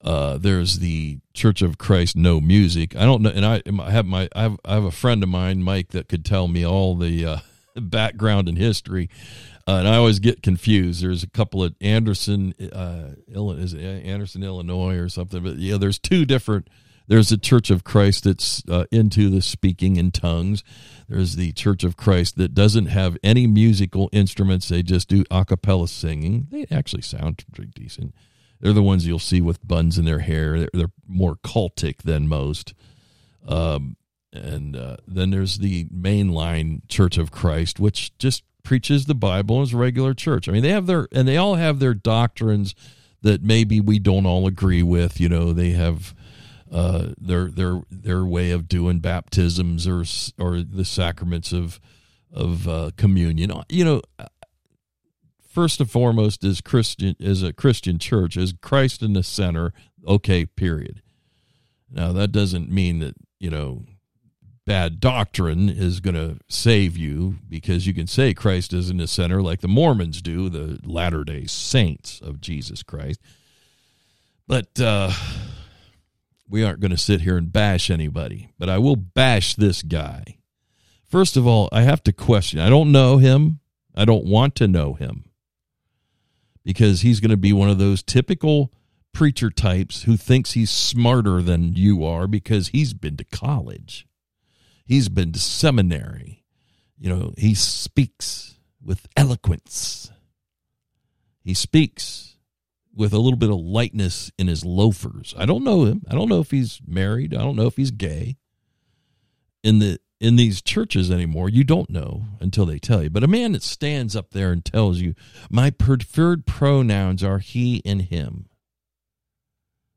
Uh, 0.01 0.37
there's 0.37 0.79
the 0.79 1.19
Church 1.33 1.61
of 1.61 1.77
Christ 1.77 2.15
No 2.17 2.41
Music. 2.41 2.95
I 2.95 3.05
don't 3.05 3.21
know, 3.21 3.29
and 3.29 3.45
I, 3.45 3.61
have 3.89 4.05
my 4.05 4.27
I 4.35 4.41
have, 4.41 4.59
I 4.65 4.73
have 4.73 4.83
a 4.83 4.91
friend 4.91 5.23
of 5.23 5.29
mine, 5.29 5.63
Mike, 5.63 5.89
that 5.89 6.09
could 6.09 6.25
tell 6.25 6.47
me 6.47 6.65
all 6.65 6.95
the 6.95 7.25
uh, 7.25 7.37
background 7.75 8.49
and 8.49 8.57
history. 8.57 9.09
Uh, 9.65 9.75
and 9.75 9.87
I 9.87 9.95
always 9.95 10.19
get 10.19 10.43
confused. 10.43 11.01
There's 11.01 11.23
a 11.23 11.29
couple 11.29 11.63
of 11.63 11.73
Anderson, 11.79 12.53
uh, 12.73 13.11
is 13.27 13.73
Anderson, 13.73 14.43
Illinois, 14.43 14.97
or 14.97 15.07
something. 15.07 15.41
But 15.41 15.55
yeah, 15.55 15.77
there's 15.77 15.99
two 15.99 16.25
different. 16.25 16.67
There's 17.07 17.29
the 17.29 17.37
Church 17.37 17.69
of 17.69 17.83
Christ 17.83 18.23
that's 18.23 18.63
uh, 18.69 18.85
into 18.91 19.29
the 19.29 19.41
speaking 19.41 19.97
in 19.97 20.11
tongues. 20.11 20.63
There's 21.09 21.35
the 21.35 21.51
Church 21.51 21.83
of 21.83 21.97
Christ 21.97 22.37
that 22.37 22.53
doesn't 22.53 22.87
have 22.87 23.17
any 23.23 23.45
musical 23.45 24.09
instruments. 24.11 24.69
They 24.69 24.83
just 24.83 25.09
do 25.09 25.23
a 25.29 25.43
cappella 25.43 25.87
singing. 25.87 26.47
They 26.49 26.65
actually 26.71 27.01
sound 27.01 27.43
pretty 27.53 27.71
decent. 27.75 28.13
They're 28.61 28.73
the 28.73 28.81
ones 28.81 29.05
you'll 29.05 29.19
see 29.19 29.41
with 29.41 29.67
buns 29.67 29.97
in 29.97 30.05
their 30.05 30.19
hair. 30.19 30.57
They're, 30.57 30.69
they're 30.73 30.91
more 31.05 31.35
cultic 31.35 32.03
than 32.03 32.29
most. 32.29 32.73
Um, 33.45 33.97
and 34.31 34.75
uh, 34.75 34.97
then 35.05 35.29
there's 35.29 35.57
the 35.57 35.85
mainline 35.85 36.87
Church 36.87 37.17
of 37.17 37.31
Christ, 37.31 37.79
which 37.79 38.17
just 38.17 38.43
preaches 38.63 39.05
the 39.05 39.15
Bible 39.15 39.61
as 39.61 39.73
a 39.73 39.77
regular 39.77 40.13
church. 40.13 40.47
I 40.47 40.53
mean, 40.53 40.63
they 40.63 40.69
have 40.69 40.87
their 40.87 41.07
and 41.11 41.27
they 41.27 41.37
all 41.37 41.55
have 41.55 41.79
their 41.79 41.93
doctrines 41.93 42.73
that 43.21 43.43
maybe 43.43 43.79
we 43.79 43.99
don't 43.99 44.25
all 44.25 44.47
agree 44.47 44.83
with. 44.83 45.19
You 45.19 45.29
know, 45.29 45.53
they 45.53 45.71
have 45.71 46.15
uh, 46.74 47.13
their 47.19 47.51
their 47.51 47.82
their 47.91 48.26
way 48.26 48.49
of 48.49 48.67
doing 48.67 48.99
baptisms 48.99 49.88
or 49.88 50.03
or 50.43 50.63
the 50.63 50.84
sacraments 50.84 51.53
of 51.53 51.80
of 52.32 52.67
uh, 52.67 52.89
communion. 52.97 53.53
You 53.69 53.86
know, 53.86 54.01
first 55.47 55.80
and 55.80 55.89
foremost, 55.89 56.43
is 56.43 56.61
Christian 56.61 57.15
is 57.19 57.43
a 57.43 57.53
Christian 57.53 57.99
church 57.99 58.36
is 58.36 58.55
Christ 58.59 59.03
in 59.03 59.13
the 59.13 59.21
center. 59.21 59.71
Okay, 60.07 60.47
period. 60.47 61.03
Now 61.91 62.11
that 62.11 62.32
doesn't 62.32 62.71
mean 62.71 62.99
that 62.99 63.15
you 63.39 63.51
know 63.51 63.84
bad 64.65 64.99
doctrine 64.99 65.69
is 65.69 65.99
going 65.99 66.15
to 66.15 66.39
save 66.49 66.97
you 66.97 67.36
because 67.47 67.86
you 67.86 67.93
can 67.93 68.07
say 68.07 68.34
Christ 68.34 68.74
is 68.74 68.89
in 68.89 68.97
the 68.97 69.07
center 69.07 69.43
like 69.43 69.61
the 69.61 69.67
Mormons 69.67 70.24
do, 70.24 70.49
the 70.49 70.80
Latter 70.84 71.24
day 71.24 71.45
Saints 71.45 72.19
of 72.19 72.41
Jesus 72.41 72.82
Christ. 72.82 73.19
But 74.47 74.80
uh, 74.80 75.11
we 76.47 76.63
aren't 76.63 76.79
going 76.79 76.91
to 76.91 76.97
sit 76.97 77.21
here 77.21 77.37
and 77.37 77.51
bash 77.51 77.89
anybody, 77.89 78.51
but 78.59 78.69
I 78.69 78.77
will 78.77 78.95
bash 78.95 79.55
this 79.55 79.81
guy. 79.81 80.37
First 81.03 81.37
of 81.37 81.45
all, 81.47 81.69
I 81.71 81.83
have 81.83 82.03
to 82.03 82.11
question. 82.11 82.59
I 82.59 82.69
don't 82.69 82.91
know 82.91 83.17
him. 83.17 83.59
I 83.95 84.05
don't 84.05 84.25
want 84.25 84.55
to 84.55 84.67
know 84.67 84.93
him 84.93 85.25
because 86.63 87.01
he's 87.01 87.19
going 87.19 87.31
to 87.31 87.37
be 87.37 87.53
one 87.53 87.69
of 87.69 87.77
those 87.77 88.01
typical 88.01 88.73
preacher 89.13 89.49
types 89.49 90.03
who 90.03 90.17
thinks 90.17 90.53
he's 90.53 90.71
smarter 90.71 91.41
than 91.41 91.75
you 91.75 92.03
are 92.03 92.27
because 92.27 92.69
he's 92.69 92.93
been 92.93 93.17
to 93.17 93.23
college. 93.23 94.07
He's 94.85 95.07
been 95.07 95.31
to 95.33 95.39
seminary. 95.39 96.43
You 96.97 97.09
know, 97.09 97.33
he 97.37 97.53
speaks 97.53 98.55
with 98.83 99.07
eloquence. 99.15 100.11
He 101.43 101.53
speaks 101.53 102.32
with 102.95 103.13
a 103.13 103.19
little 103.19 103.37
bit 103.37 103.49
of 103.49 103.57
lightness 103.57 104.31
in 104.37 104.47
his 104.47 104.63
loafers. 104.63 105.33
I 105.37 105.45
don't 105.45 105.63
know 105.63 105.85
him. 105.85 106.03
I 106.09 106.13
don't 106.13 106.29
know 106.29 106.39
if 106.39 106.51
he's 106.51 106.79
married. 106.85 107.33
I 107.33 107.39
don't 107.39 107.55
know 107.55 107.67
if 107.67 107.77
he's 107.77 107.91
gay. 107.91 108.37
In 109.63 109.79
the 109.79 109.99
in 110.19 110.35
these 110.37 110.61
churches 110.61 111.11
anymore, 111.11 111.49
you 111.49 111.65
don't 111.65 111.89
know 111.89 112.23
until 112.39 112.65
they 112.65 112.79
tell 112.79 113.03
you. 113.03 113.09
But 113.09 113.23
a 113.23 113.27
man 113.27 113.51
that 113.53 113.63
stands 113.63 114.15
up 114.15 114.31
there 114.31 114.51
and 114.51 114.63
tells 114.63 114.99
you, 114.99 115.15
"My 115.49 115.69
preferred 115.69 116.45
pronouns 116.45 117.23
are 117.23 117.39
he 117.39 117.81
and 117.85 118.03
him." 118.03 118.47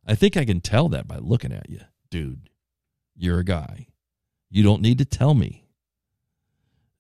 I 0.07 0.15
think 0.15 0.37
I 0.37 0.45
can 0.45 0.61
tell 0.61 0.89
that 0.89 1.09
by 1.09 1.19
looking 1.19 1.53
at 1.53 1.69
you, 1.69 1.81
dude. 2.11 2.49
You're 3.17 3.41
a 3.41 3.45
guy. 3.45 3.89
You 4.51 4.63
don't 4.63 4.83
need 4.83 4.99
to 4.99 5.05
tell 5.05 5.35
me. 5.35 5.65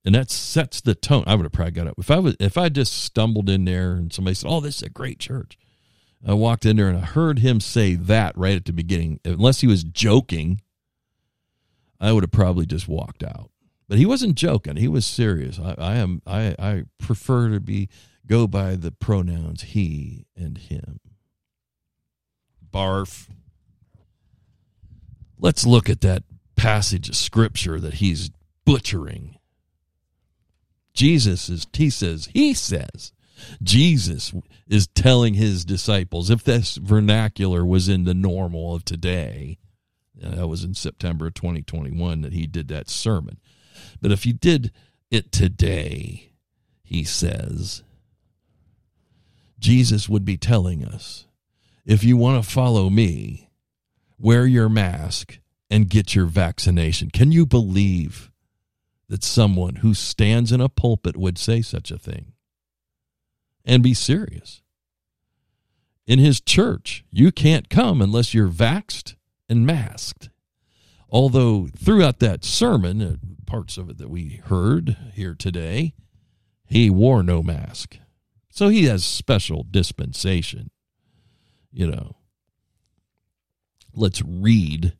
And 0.04 0.14
that 0.14 0.30
sets 0.30 0.80
the 0.80 0.94
tone. 0.94 1.24
I 1.26 1.34
would 1.34 1.44
have 1.44 1.52
probably 1.52 1.72
got 1.72 1.88
up. 1.88 1.98
If 1.98 2.10
I 2.10 2.18
was 2.18 2.36
if 2.38 2.56
I 2.56 2.68
just 2.68 2.92
stumbled 2.92 3.48
in 3.48 3.64
there 3.64 3.94
and 3.94 4.12
somebody 4.12 4.34
said, 4.34 4.48
Oh, 4.48 4.60
this 4.60 4.76
is 4.76 4.82
a 4.82 4.88
great 4.88 5.18
church. 5.18 5.58
I 6.24 6.34
walked 6.34 6.64
in 6.64 6.76
there 6.76 6.88
and 6.88 6.98
I 6.98 7.02
heard 7.02 7.40
him 7.40 7.60
say 7.60 7.94
that 7.94 8.36
right 8.36 8.56
at 8.56 8.64
the 8.64 8.72
beginning. 8.72 9.20
Unless 9.24 9.60
he 9.60 9.66
was 9.66 9.84
joking, 9.84 10.60
I 12.00 12.12
would 12.12 12.22
have 12.22 12.32
probably 12.32 12.66
just 12.66 12.88
walked 12.88 13.22
out. 13.22 13.50
But 13.88 13.98
he 13.98 14.06
wasn't 14.06 14.34
joking. 14.34 14.76
He 14.76 14.88
was 14.88 15.06
serious. 15.06 15.58
I, 15.58 15.74
I 15.78 15.94
am 15.96 16.22
I, 16.26 16.54
I 16.58 16.84
prefer 16.98 17.50
to 17.50 17.60
be 17.60 17.88
go 18.26 18.46
by 18.46 18.74
the 18.74 18.90
pronouns 18.90 19.62
he 19.62 20.26
and 20.36 20.58
him. 20.58 21.00
Barf. 22.72 23.28
Let's 25.38 25.66
look 25.66 25.88
at 25.88 26.00
that 26.00 26.24
passage 26.56 27.08
of 27.08 27.16
scripture 27.16 27.78
that 27.78 27.94
he's 27.94 28.30
butchering. 28.64 29.38
Jesus 30.92 31.48
is, 31.48 31.66
he 31.74 31.90
says, 31.90 32.30
he 32.32 32.54
says, 32.54 33.12
Jesus 33.62 34.32
is 34.66 34.86
telling 34.88 35.34
his 35.34 35.64
disciples, 35.64 36.30
if 36.30 36.42
this 36.44 36.76
vernacular 36.76 37.64
was 37.64 37.88
in 37.88 38.04
the 38.04 38.14
normal 38.14 38.74
of 38.74 38.84
today, 38.84 39.58
that 40.14 40.48
was 40.48 40.64
in 40.64 40.74
September 40.74 41.26
of 41.26 41.34
2021 41.34 42.22
that 42.22 42.32
he 42.32 42.46
did 42.46 42.68
that 42.68 42.88
sermon. 42.88 43.38
But 44.00 44.12
if 44.12 44.24
he 44.24 44.32
did 44.32 44.72
it 45.10 45.30
today, 45.32 46.32
he 46.82 47.04
says, 47.04 47.82
Jesus 49.58 50.08
would 50.08 50.24
be 50.24 50.36
telling 50.36 50.84
us, 50.84 51.26
if 51.84 52.02
you 52.02 52.16
want 52.16 52.42
to 52.42 52.50
follow 52.50 52.90
me, 52.90 53.50
wear 54.18 54.46
your 54.46 54.68
mask 54.68 55.38
and 55.70 55.90
get 55.90 56.14
your 56.14 56.26
vaccination. 56.26 57.10
Can 57.10 57.32
you 57.32 57.44
believe 57.46 58.30
that 59.08 59.22
someone 59.22 59.76
who 59.76 59.94
stands 59.94 60.50
in 60.50 60.60
a 60.60 60.68
pulpit 60.68 61.16
would 61.16 61.38
say 61.38 61.62
such 61.62 61.90
a 61.90 61.98
thing 61.98 62.32
and 63.66 63.82
be 63.82 63.92
serious? 63.92 64.62
In 66.06 66.18
his 66.20 66.40
church, 66.40 67.04
you 67.10 67.32
can't 67.32 67.68
come 67.68 68.00
unless 68.00 68.32
you're 68.32 68.48
vaxed 68.48 69.16
and 69.48 69.66
masked. 69.66 70.30
Although 71.10 71.68
throughout 71.76 72.20
that 72.20 72.44
sermon, 72.44 73.02
uh, 73.02 73.16
parts 73.44 73.76
of 73.76 73.90
it 73.90 73.98
that 73.98 74.10
we 74.10 74.40
heard 74.44 74.96
here 75.12 75.34
today, 75.34 75.94
he 76.64 76.90
wore 76.90 77.22
no 77.22 77.42
mask. 77.42 77.98
So 78.50 78.68
he 78.68 78.84
has 78.84 79.04
special 79.04 79.66
dispensation, 79.70 80.70
you 81.72 81.86
know. 81.86 82.16
Let's 83.92 84.22
read 84.22 84.96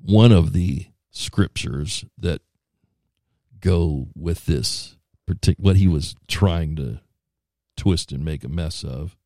one 0.00 0.32
of 0.32 0.52
the 0.52 0.86
scriptures 1.10 2.04
that 2.18 2.40
go 3.60 4.08
with 4.14 4.46
this 4.46 4.96
particular 5.26 5.66
what 5.66 5.76
he 5.76 5.88
was 5.88 6.14
trying 6.28 6.76
to 6.76 7.00
twist 7.78 8.12
and 8.12 8.24
make 8.24 8.44
a 8.44 8.48
mess 8.48 8.84
of. 8.84 9.16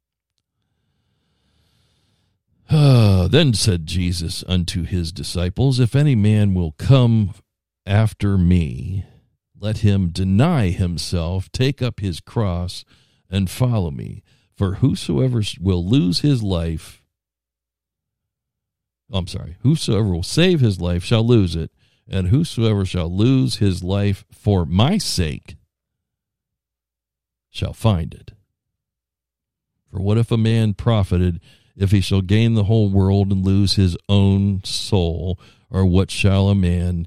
Then 3.31 3.55
said 3.55 3.87
Jesus 3.87 4.45
unto 4.47 4.85
his 4.85 5.11
disciples, 5.11 5.81
If 5.81 5.97
any 5.97 6.15
man 6.15 6.55
will 6.55 6.73
come 6.73 7.35
after 7.85 8.39
me, 8.39 9.05
let 9.59 9.79
him 9.79 10.11
deny 10.11 10.69
himself, 10.69 11.51
take 11.51 11.83
up 11.83 12.01
his 12.01 12.21
cross, 12.21 12.85
and 13.29 13.51
follow 13.51 13.91
me. 13.91 14.23
For 14.55 14.75
whosoever 14.77 15.43
will 15.61 15.85
lose 15.89 16.21
his 16.21 16.43
life 16.43 17.03
I'm 19.13 19.27
sorry, 19.27 19.57
whosoever 19.61 20.09
will 20.09 20.23
save 20.23 20.61
his 20.61 20.81
life 20.81 21.05
shall 21.05 21.27
lose 21.27 21.55
it, 21.55 21.71
and 22.09 22.29
whosoever 22.29 22.87
shall 22.87 23.15
lose 23.15 23.57
his 23.57 23.85
life 23.85 24.25
for 24.33 24.65
my 24.65 24.97
sake 24.97 25.57
shall 27.51 27.75
find 27.75 28.15
it. 28.15 28.33
For 29.93 30.01
what 30.01 30.17
if 30.17 30.31
a 30.31 30.39
man 30.39 30.73
profited 30.73 31.39
if 31.77 31.91
he 31.91 32.01
shall 32.01 32.23
gain 32.23 32.55
the 32.55 32.65
whole 32.65 32.89
world 32.89 33.31
and 33.31 33.45
lose 33.45 33.75
his 33.75 33.97
own 34.09 34.65
soul? 34.65 35.39
Or 35.69 35.85
what 35.85 36.11
shall 36.11 36.49
a 36.49 36.55
man 36.55 37.07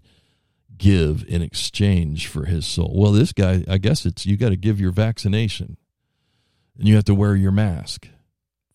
give 0.78 1.26
in 1.28 1.42
exchange 1.42 2.28
for 2.28 2.46
his 2.46 2.66
soul? 2.68 2.94
Well, 2.96 3.12
this 3.12 3.34
guy, 3.34 3.64
I 3.68 3.80
guess 3.80 4.06
it's 4.06 4.28
you 4.28 4.38
got 4.38 4.50
to 4.50 4.56
give 4.56 4.80
your 4.80 4.92
vaccination 4.92 5.78
and 6.78 6.88
you 6.88 6.96
have 6.96 7.06
to 7.06 7.16
wear 7.16 7.36
your 7.36 7.52
mask. 7.52 8.08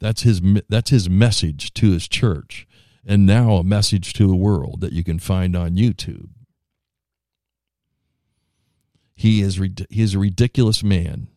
That's 0.01 0.23
his 0.23 0.41
that's 0.69 0.91
his 0.91 1.09
message 1.09 1.73
to 1.75 1.93
his 1.93 2.09
church 2.09 2.67
and 3.07 3.27
now 3.27 3.53
a 3.53 3.65
message 3.65 4.13
to 4.15 4.27
the 4.27 4.37
world 4.37 4.81
that 4.81 4.93
you 4.93 5.05
can 5.05 5.19
find 5.19 5.55
on 5.55 5.77
YouTube. 5.77 6.31
He 9.15 9.41
is 9.41 9.57
he 9.57 10.03
is 10.03 10.15
a 10.15 10.19
ridiculous 10.19 10.83
man. 10.83 11.29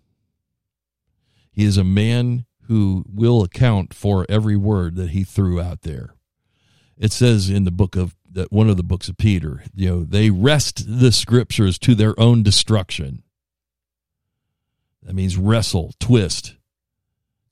He 1.51 1.65
is 1.65 1.77
a 1.77 1.83
man 1.83 2.45
who 2.67 3.05
will 3.13 3.43
account 3.43 3.93
for 3.93 4.25
every 4.29 4.55
word 4.55 4.95
that 4.95 5.11
he 5.11 5.23
threw 5.23 5.59
out 5.59 5.81
there. 5.81 6.15
It 6.97 7.11
says 7.11 7.49
in 7.49 7.65
the 7.65 7.71
book 7.71 7.95
of 7.95 8.15
that 8.31 8.51
one 8.51 8.69
of 8.69 8.77
the 8.77 8.83
books 8.83 9.09
of 9.09 9.17
Peter, 9.17 9.63
you 9.75 9.89
know, 9.89 10.03
they 10.03 10.29
wrest 10.29 10.85
the 10.87 11.11
scriptures 11.11 11.77
to 11.79 11.95
their 11.95 12.19
own 12.19 12.43
destruction. 12.43 13.23
That 15.03 15.13
means 15.13 15.37
wrestle, 15.37 15.93
twist, 15.99 16.55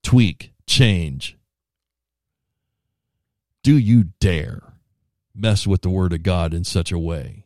tweak, 0.03 0.53
change. 0.65 1.37
Do 3.63 3.77
you 3.77 4.05
dare 4.19 4.61
mess 5.35 5.67
with 5.67 5.81
the 5.81 5.89
word 5.89 6.13
of 6.13 6.23
God 6.23 6.53
in 6.53 6.63
such 6.63 6.91
a 6.91 6.99
way? 6.99 7.45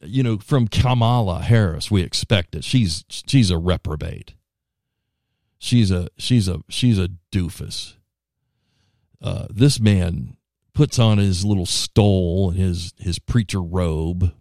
You 0.00 0.22
know, 0.22 0.38
from 0.38 0.68
Kamala 0.68 1.40
Harris, 1.40 1.90
we 1.90 2.02
expect 2.02 2.54
it. 2.54 2.62
She's 2.62 3.04
she's 3.08 3.50
a 3.50 3.58
reprobate. 3.58 4.34
She's 5.62 5.92
a 5.92 6.08
she's 6.18 6.48
a 6.48 6.58
she's 6.68 6.98
a 6.98 7.08
doofus. 7.30 7.94
Uh, 9.22 9.46
this 9.48 9.78
man 9.78 10.36
puts 10.74 10.98
on 10.98 11.18
his 11.18 11.44
little 11.44 11.66
stole 11.66 12.50
and 12.50 12.58
his 12.58 12.92
his 12.98 13.20
preacher 13.20 13.62
robe 13.62 14.34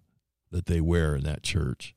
that 0.49 0.65
they 0.65 0.81
wear 0.81 1.15
in 1.15 1.23
that 1.25 1.43
church. 1.43 1.93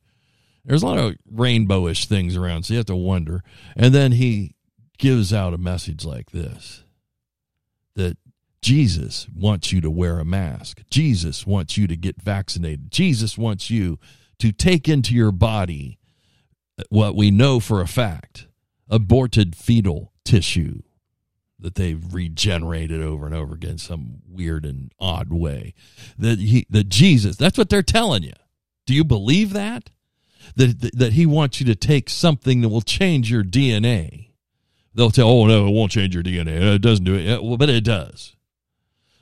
There's 0.63 0.83
a 0.83 0.87
lot 0.87 0.99
of 0.99 1.15
rainbowish 1.35 2.05
things 2.05 2.37
around, 2.37 2.65
so 2.65 2.75
you 2.75 2.79
have 2.79 2.87
to 2.87 2.97
wonder. 2.97 3.41
And 3.75 3.95
then 3.95 4.13
he 4.13 4.57
gives 4.99 5.33
out 5.33 5.55
a 5.55 5.59
message 5.59 6.05
like 6.05 6.33
this 6.33 6.85
that 7.95 8.19
Jesus 8.61 9.27
wants 9.35 9.73
you 9.73 9.81
to 9.81 9.91
wear 9.91 10.19
a 10.19 10.25
mask. 10.27 10.83
Jesus 10.91 11.47
wants 11.47 11.79
you 11.79 11.87
to 11.87 11.97
get 11.97 12.21
vaccinated. 12.21 12.91
Jesus 12.91 13.39
wants 13.39 13.71
you 13.71 13.99
to 14.39 14.53
take 14.53 14.87
into 14.87 15.15
your 15.15 15.33
body 15.33 15.99
what 16.91 17.17
we 17.17 17.31
know 17.31 17.59
for 17.59 17.81
a 17.81 17.89
fact 17.89 18.49
aborted 18.89 19.57
fetal 19.57 20.13
tissue 20.25 20.83
that 21.59 21.77
they've 21.77 22.13
regenerated 22.13 23.01
over 23.01 23.27
and 23.27 23.35
over 23.35 23.55
again 23.55 23.79
some 23.79 24.19
weird 24.29 24.67
and 24.67 24.93
odd 25.01 25.33
way. 25.33 25.75
That 26.19 26.39
he 26.39 26.67
that 26.71 26.89
Jesus 26.89 27.37
that's 27.37 27.59
what 27.59 27.71
they're 27.71 27.83
telling 27.83 28.23
you. 28.23 28.35
Do 28.87 28.95
you 28.95 29.05
believe 29.05 29.53
that? 29.53 29.91
That 30.57 30.91
that 30.95 31.15
he 31.15 31.27
wants 31.27 31.61
you 31.61 31.67
to 31.67 31.75
take 31.75 32.11
something 32.11 32.61
that 32.61 32.69
will 32.69 32.83
change 32.83 33.31
your 33.31 33.45
DNA 33.45 34.31
they'll 34.95 35.11
tell 35.11 35.29
oh 35.29 35.47
no 35.47 35.67
it 35.67 35.73
won't 35.73 35.91
change 35.91 36.15
your 36.15 36.23
DNA 36.23 36.75
it 36.75 36.83
doesn't 36.83 37.05
do 37.05 37.15
it. 37.15 37.59
But 37.59 37.71
it 37.71 37.85
does. 37.85 38.37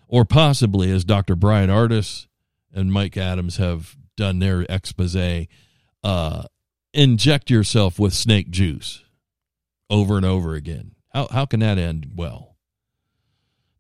Or 0.08 0.24
possibly 0.24 0.90
as 0.90 1.04
Dr. 1.04 1.34
Bryan 1.34 1.70
Ardis 1.70 2.26
and 2.74 2.92
Mike 2.92 3.16
Adams 3.16 3.56
have 3.56 3.96
done 4.16 4.40
their 4.40 4.66
expose 4.68 5.16
uh, 6.04 6.42
inject 6.92 7.48
yourself 7.48 7.98
with 7.98 8.12
snake 8.12 8.50
juice 8.50 9.02
over 9.92 10.16
and 10.16 10.26
over 10.26 10.54
again 10.54 10.92
how, 11.12 11.28
how 11.30 11.46
can 11.46 11.60
that 11.60 11.78
end 11.78 12.12
well? 12.16 12.56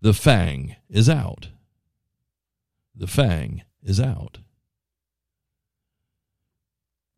The 0.00 0.12
fang 0.12 0.76
is 0.88 1.08
out. 1.08 1.48
The 2.94 3.06
fang 3.06 3.62
is 3.82 4.00
out. 4.00 4.38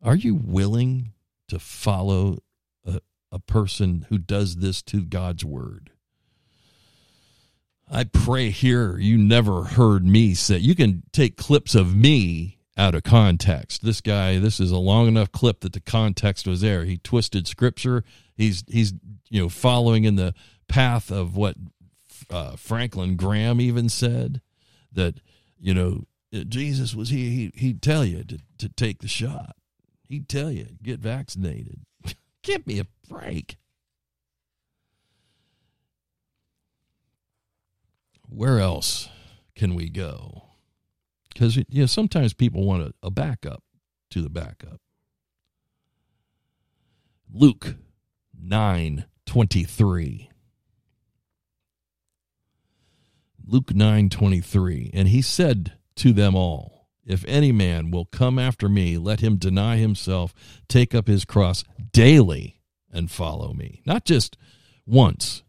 Are 0.01 0.15
you 0.15 0.35
willing 0.35 1.11
to 1.47 1.59
follow 1.59 2.39
a, 2.85 3.01
a 3.31 3.39
person 3.39 4.05
who 4.09 4.17
does 4.17 4.57
this 4.57 4.81
to 4.83 5.01
God's 5.01 5.43
word? 5.43 5.91
I 7.89 8.03
pray 8.05 8.49
here 8.49 8.97
you 8.97 9.17
never 9.17 9.63
heard 9.63 10.05
me 10.05 10.33
say. 10.33 10.57
You 10.57 10.75
can 10.75 11.03
take 11.11 11.37
clips 11.37 11.75
of 11.75 11.95
me 11.95 12.59
out 12.77 12.95
of 12.95 13.03
context. 13.03 13.83
This 13.83 14.01
guy, 14.01 14.39
this 14.39 14.59
is 14.59 14.71
a 14.71 14.77
long 14.77 15.07
enough 15.07 15.31
clip 15.31 15.61
that 15.61 15.73
the 15.73 15.79
context 15.79 16.47
was 16.47 16.61
there. 16.61 16.85
He 16.85 16.97
twisted 16.97 17.47
scripture. 17.47 18.03
He's 18.35 18.63
he's 18.67 18.93
you 19.29 19.41
know 19.41 19.49
following 19.49 20.03
in 20.03 20.15
the 20.15 20.33
path 20.67 21.11
of 21.11 21.35
what 21.35 21.55
uh, 22.29 22.55
Franklin 22.55 23.15
Graham 23.15 23.61
even 23.61 23.89
said 23.89 24.41
that 24.91 25.15
you 25.59 25.73
know 25.73 26.05
Jesus 26.43 26.93
was 26.93 27.09
here. 27.09 27.29
he 27.29 27.51
he'd 27.55 27.81
tell 27.81 28.03
you 28.03 28.23
to 28.23 28.39
to 28.57 28.69
take 28.69 28.99
the 28.99 29.07
shot. 29.07 29.55
He'd 30.07 30.27
tell 30.27 30.51
you 30.51 30.67
get 30.83 30.99
vaccinated. 30.99 31.79
Give 32.43 32.65
me 32.67 32.79
a 32.79 32.87
break. 33.07 33.57
Where 38.27 38.59
else 38.59 39.07
can 39.55 39.75
we 39.75 39.89
go? 39.89 40.43
Because 41.33 41.55
you 41.55 41.65
know 41.69 41.85
sometimes 41.85 42.33
people 42.33 42.65
want 42.65 42.83
a, 42.83 42.93
a 43.01 43.11
backup 43.11 43.63
to 44.11 44.21
the 44.21 44.29
backup. 44.29 44.81
Luke 47.33 47.75
9 48.47 49.05
23. 49.25 50.29
Luke 53.47 53.73
9 53.73 54.09
23. 54.09 54.91
And 54.93 55.07
he 55.07 55.21
said 55.21 55.73
to 55.95 56.13
them 56.13 56.35
all, 56.35 56.87
If 57.05 57.25
any 57.27 57.51
man 57.51 57.91
will 57.91 58.05
come 58.05 58.39
after 58.39 58.69
me, 58.69 58.97
let 58.97 59.19
him 59.21 59.37
deny 59.37 59.77
himself, 59.77 60.33
take 60.67 60.93
up 60.93 61.07
his 61.07 61.25
cross 61.25 61.63
daily, 61.91 62.61
and 62.91 63.11
follow 63.11 63.53
me. 63.53 63.81
Not 63.85 64.05
just 64.05 64.37
once. 64.85 65.43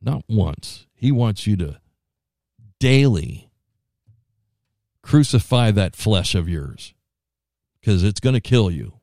Not 0.00 0.24
once. 0.28 0.86
He 0.94 1.12
wants 1.12 1.46
you 1.46 1.56
to 1.58 1.80
daily 2.78 3.50
crucify 5.02 5.70
that 5.72 5.96
flesh 5.96 6.34
of 6.34 6.48
yours 6.48 6.94
because 7.80 8.04
it's 8.04 8.20
going 8.20 8.34
to 8.34 8.40
kill 8.40 8.70
you. 8.70 8.99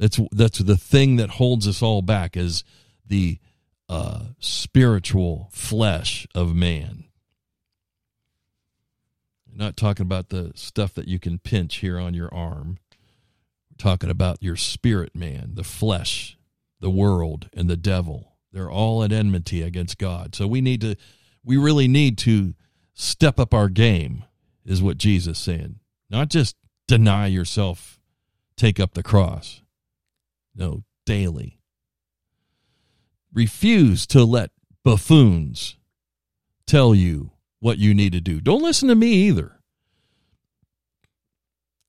That's 0.00 0.18
that's 0.32 0.58
the 0.58 0.78
thing 0.78 1.16
that 1.16 1.32
holds 1.32 1.68
us 1.68 1.82
all 1.82 2.00
back 2.00 2.34
is 2.34 2.64
the 3.06 3.38
uh, 3.86 4.28
spiritual 4.38 5.50
flesh 5.52 6.26
of 6.34 6.54
man. 6.54 7.04
I'm 9.46 9.58
not 9.58 9.76
talking 9.76 10.06
about 10.06 10.30
the 10.30 10.52
stuff 10.54 10.94
that 10.94 11.06
you 11.06 11.18
can 11.18 11.38
pinch 11.38 11.76
here 11.76 11.98
on 11.98 12.14
your 12.14 12.32
arm. 12.32 12.78
We're 13.70 13.76
talking 13.76 14.08
about 14.08 14.42
your 14.42 14.56
spirit 14.56 15.14
man, 15.14 15.50
the 15.52 15.64
flesh, 15.64 16.38
the 16.80 16.90
world, 16.90 17.50
and 17.52 17.68
the 17.68 17.76
devil. 17.76 18.38
They're 18.52 18.70
all 18.70 19.04
at 19.04 19.12
enmity 19.12 19.60
against 19.60 19.98
God. 19.98 20.34
So 20.34 20.46
we 20.46 20.62
need 20.62 20.80
to, 20.80 20.96
we 21.44 21.58
really 21.58 21.88
need 21.88 22.16
to 22.18 22.54
step 22.94 23.38
up 23.38 23.52
our 23.52 23.68
game, 23.68 24.24
is 24.64 24.82
what 24.82 24.96
Jesus 24.96 25.38
saying. 25.38 25.80
Not 26.08 26.30
just 26.30 26.56
deny 26.88 27.26
yourself, 27.26 28.00
take 28.56 28.80
up 28.80 28.94
the 28.94 29.02
cross. 29.02 29.60
No, 30.60 30.84
daily. 31.06 31.58
Refuse 33.32 34.06
to 34.08 34.24
let 34.24 34.50
buffoons 34.84 35.78
tell 36.66 36.94
you 36.94 37.30
what 37.60 37.78
you 37.78 37.94
need 37.94 38.12
to 38.12 38.20
do. 38.20 38.40
Don't 38.42 38.62
listen 38.62 38.88
to 38.88 38.94
me 38.94 39.12
either. 39.12 39.58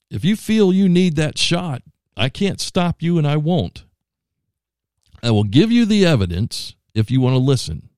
If 0.09 0.23
you 0.23 0.37
feel 0.37 0.71
you 0.71 0.87
need 0.87 1.17
that 1.17 1.37
shot, 1.37 1.81
I 2.15 2.29
can't 2.29 2.61
stop 2.61 3.01
you 3.01 3.17
and 3.17 3.27
I 3.27 3.35
won't. 3.35 3.83
I 5.21 5.31
will 5.31 5.43
give 5.43 5.69
you 5.71 5.85
the 5.85 6.05
evidence 6.05 6.75
if 6.95 7.11
you 7.11 7.19
want 7.19 7.33
to 7.33 7.39
listen. 7.39 7.89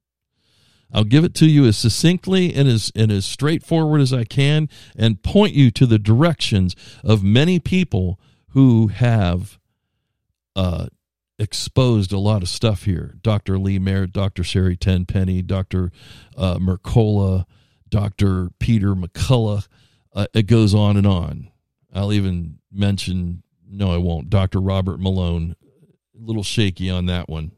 I'll 0.92 1.04
give 1.04 1.24
it 1.24 1.36
to 1.36 1.46
you 1.46 1.66
as 1.66 1.78
succinctly 1.78 2.54
and 2.54 2.68
as 2.68 2.92
and 2.96 3.12
as 3.12 3.26
straightforward 3.26 4.02
as 4.02 4.14
I 4.14 4.24
can 4.24 4.70
and 4.96 5.22
point 5.22 5.54
you 5.54 5.70
to 5.72 5.86
the 5.86 6.00
directions 6.00 6.76
of 7.04 7.24
many 7.24 7.60
people 7.60 8.20
who 8.50 8.88
have 8.88 9.60
uh, 10.56 10.88
exposed 11.40 12.12
a 12.12 12.20
lot 12.20 12.42
of 12.42 12.50
stuff 12.50 12.84
here. 12.84 13.16
Dr. 13.22 13.58
Lee 13.58 13.80
Merritt, 13.80 14.14
Dr. 14.14 14.44
Sherry 14.44 14.78
Tenpenny, 14.78 15.42
Dr. 15.42 15.92
Uh, 16.38 16.56
Mercola, 16.56 17.46
Dr. 17.90 18.50
Peter 18.60 18.96
McCullough. 18.96 19.68
Uh, 20.14 20.28
it 20.34 20.48
goes 20.48 20.74
on 20.74 20.98
and 20.98 21.08
on. 21.08 21.50
I'll 21.94 22.14
even 22.14 22.60
mention, 22.72 23.44
no, 23.70 23.92
I 23.92 23.98
won't, 23.98 24.30
Dr. 24.30 24.60
Robert 24.60 25.00
Malone. 25.00 25.56
A 26.16 26.26
little 26.26 26.44
shaky 26.44 26.90
on 26.90 27.08
that 27.08 27.28
one. 27.28 27.52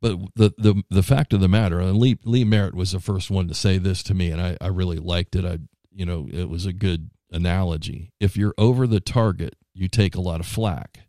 But 0.00 0.18
the, 0.36 0.52
the 0.58 0.82
the 0.90 1.02
fact 1.02 1.32
of 1.32 1.40
the 1.40 1.48
matter, 1.48 1.80
and 1.80 1.96
Lee, 1.96 2.18
Lee 2.22 2.44
Merritt 2.44 2.74
was 2.74 2.92
the 2.92 3.00
first 3.00 3.30
one 3.30 3.48
to 3.48 3.54
say 3.54 3.78
this 3.78 4.02
to 4.04 4.14
me, 4.14 4.30
and 4.30 4.40
I, 4.40 4.56
I 4.60 4.68
really 4.68 4.98
liked 4.98 5.34
it. 5.34 5.44
I 5.44 5.58
you 5.90 6.04
know 6.04 6.28
it 6.30 6.48
was 6.50 6.66
a 6.66 6.72
good 6.72 7.10
analogy. 7.30 8.12
If 8.20 8.36
you're 8.36 8.54
over 8.56 8.86
the 8.86 9.00
target, 9.00 9.56
you 9.74 9.88
take 9.88 10.14
a 10.14 10.20
lot 10.20 10.40
of 10.40 10.46
flack. 10.46 11.00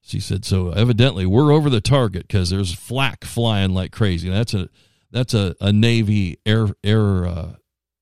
She 0.00 0.20
said, 0.20 0.44
so 0.44 0.70
evidently 0.70 1.24
we're 1.24 1.52
over 1.52 1.70
the 1.70 1.80
target 1.80 2.28
because 2.28 2.50
there's 2.50 2.74
flak 2.74 3.24
flying 3.24 3.72
like 3.72 3.90
crazy. 3.90 4.28
That's 4.28 4.52
a 4.52 4.68
that's 5.10 5.32
a, 5.32 5.54
a 5.60 5.72
Navy 5.72 6.38
air 6.44 6.68
air 6.82 7.24
uh, 7.24 7.52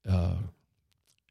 uh, 0.08 0.36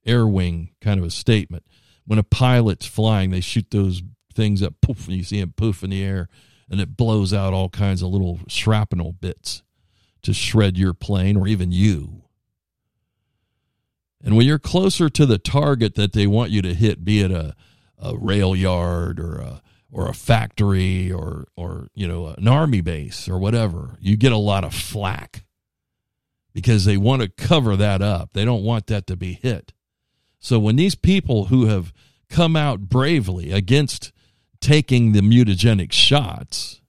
air 0.05 0.27
wing 0.27 0.69
kind 0.79 0.99
of 0.99 1.05
a 1.05 1.11
statement. 1.11 1.65
When 2.05 2.19
a 2.19 2.23
pilot's 2.23 2.85
flying, 2.85 3.31
they 3.31 3.41
shoot 3.41 3.69
those 3.71 4.01
things 4.33 4.63
up, 4.63 4.75
poof, 4.81 5.07
and 5.07 5.17
you 5.17 5.23
see 5.23 5.39
them 5.39 5.53
poof 5.55 5.83
in 5.83 5.89
the 5.89 6.03
air, 6.03 6.29
and 6.69 6.79
it 6.79 6.95
blows 6.95 7.33
out 7.33 7.53
all 7.53 7.69
kinds 7.69 8.01
of 8.01 8.09
little 8.09 8.39
shrapnel 8.47 9.13
bits 9.13 9.63
to 10.21 10.33
shred 10.33 10.77
your 10.77 10.93
plane 10.93 11.35
or 11.35 11.47
even 11.47 11.71
you. 11.71 12.23
And 14.23 14.35
when 14.35 14.45
you're 14.45 14.59
closer 14.59 15.09
to 15.09 15.25
the 15.25 15.37
target 15.37 15.95
that 15.95 16.13
they 16.13 16.27
want 16.27 16.51
you 16.51 16.61
to 16.61 16.73
hit, 16.73 17.03
be 17.03 17.21
it 17.21 17.31
a, 17.31 17.55
a 17.97 18.15
rail 18.15 18.55
yard 18.55 19.19
or 19.19 19.37
a 19.37 19.61
or 19.91 20.07
a 20.07 20.13
factory 20.13 21.11
or 21.11 21.47
or 21.57 21.87
you 21.93 22.07
know 22.07 22.27
an 22.27 22.47
army 22.47 22.81
base 22.81 23.27
or 23.27 23.37
whatever, 23.37 23.97
you 23.99 24.15
get 24.15 24.31
a 24.31 24.37
lot 24.37 24.63
of 24.63 24.73
flack 24.73 25.43
because 26.53 26.85
they 26.85 26.97
want 26.97 27.21
to 27.21 27.27
cover 27.27 27.75
that 27.75 28.01
up. 28.01 28.33
They 28.33 28.45
don't 28.45 28.63
want 28.63 28.87
that 28.87 29.07
to 29.07 29.15
be 29.15 29.33
hit. 29.33 29.73
So 30.39 30.59
when 30.59 30.75
these 30.75 30.95
people 30.95 31.45
who 31.45 31.65
have 31.65 31.93
come 32.29 32.55
out 32.55 32.81
bravely 32.81 33.51
against 33.51 34.11
taking 34.59 35.11
the 35.11 35.21
mutagenic 35.21 35.91
shots, 35.91 36.81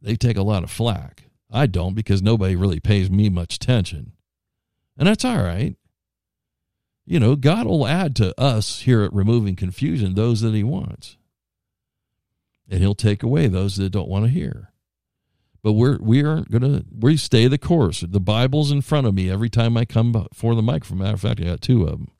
they 0.00 0.16
take 0.16 0.36
a 0.36 0.42
lot 0.42 0.64
of 0.64 0.70
flack. 0.70 1.24
I 1.50 1.66
don't 1.66 1.94
because 1.94 2.22
nobody 2.22 2.54
really 2.56 2.80
pays 2.80 3.10
me 3.10 3.28
much 3.28 3.54
attention. 3.56 4.12
And 4.98 5.06
that's 5.06 5.24
all 5.24 5.42
right. 5.42 5.76
You 7.06 7.20
know, 7.20 7.36
God 7.36 7.66
will 7.66 7.86
add 7.86 8.14
to 8.16 8.38
us 8.38 8.80
here 8.80 9.02
at 9.02 9.14
Removing 9.14 9.56
Confusion 9.56 10.14
those 10.14 10.40
that 10.42 10.54
He 10.54 10.64
wants. 10.64 11.16
And 12.68 12.80
He'll 12.80 12.94
take 12.94 13.22
away 13.22 13.46
those 13.46 13.76
that 13.76 13.90
don't 13.90 14.08
want 14.08 14.26
to 14.26 14.30
hear. 14.30 14.72
But 15.62 15.72
we're 15.72 15.98
we 16.00 16.24
aren't 16.24 16.50
gonna 16.50 16.84
we 16.90 17.16
stay 17.16 17.48
the 17.48 17.58
course. 17.58 18.00
The 18.00 18.20
Bible's 18.20 18.70
in 18.70 18.80
front 18.80 19.06
of 19.06 19.14
me 19.14 19.30
every 19.30 19.50
time 19.50 19.76
I 19.76 19.84
come 19.84 20.12
before 20.12 20.54
the 20.54 20.62
microphone. 20.62 20.98
Matter 20.98 21.14
of 21.14 21.20
fact, 21.20 21.40
I 21.40 21.44
got 21.44 21.60
two 21.60 21.82
of 21.82 21.90
them. 21.90 22.10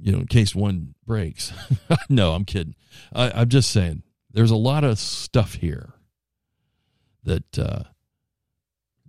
You 0.00 0.12
know, 0.12 0.18
in 0.18 0.26
case 0.26 0.54
one 0.54 0.94
breaks. 1.06 1.52
no, 2.08 2.32
I'm 2.32 2.44
kidding. 2.44 2.74
I, 3.14 3.30
I'm 3.30 3.48
just 3.48 3.70
saying 3.70 4.02
there's 4.30 4.50
a 4.50 4.56
lot 4.56 4.84
of 4.84 4.98
stuff 4.98 5.54
here 5.54 5.94
that 7.22 7.58
uh, 7.58 7.84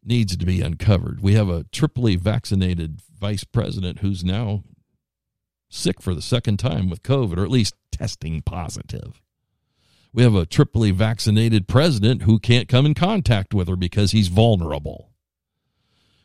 needs 0.06 0.38
to 0.38 0.46
be 0.46 0.62
uncovered. 0.62 1.22
We 1.22 1.34
have 1.34 1.50
a 1.50 1.66
triply 1.72 2.16
vaccinated 2.16 3.02
vice 3.20 3.44
president 3.44 4.00
who's 4.00 4.24
now 4.24 4.64
sick 5.70 6.02
for 6.02 6.14
the 6.14 6.22
second 6.22 6.58
time 6.58 6.90
with 6.90 7.04
COVID, 7.04 7.38
or 7.38 7.44
at 7.44 7.52
least 7.52 7.76
testing 7.92 8.42
positive. 8.42 9.22
We 10.14 10.24
have 10.24 10.36
a 10.36 10.46
triply 10.46 10.92
vaccinated 10.92 11.68
president 11.68 12.22
who 12.22 12.40
can't 12.40 12.70
come 12.70 12.86
in 12.86 12.94
contact 12.94 13.54
with 13.54 13.68
her 13.68 13.76
because 13.76 14.12
he's 14.12 14.30
vulnerable. 14.30 15.12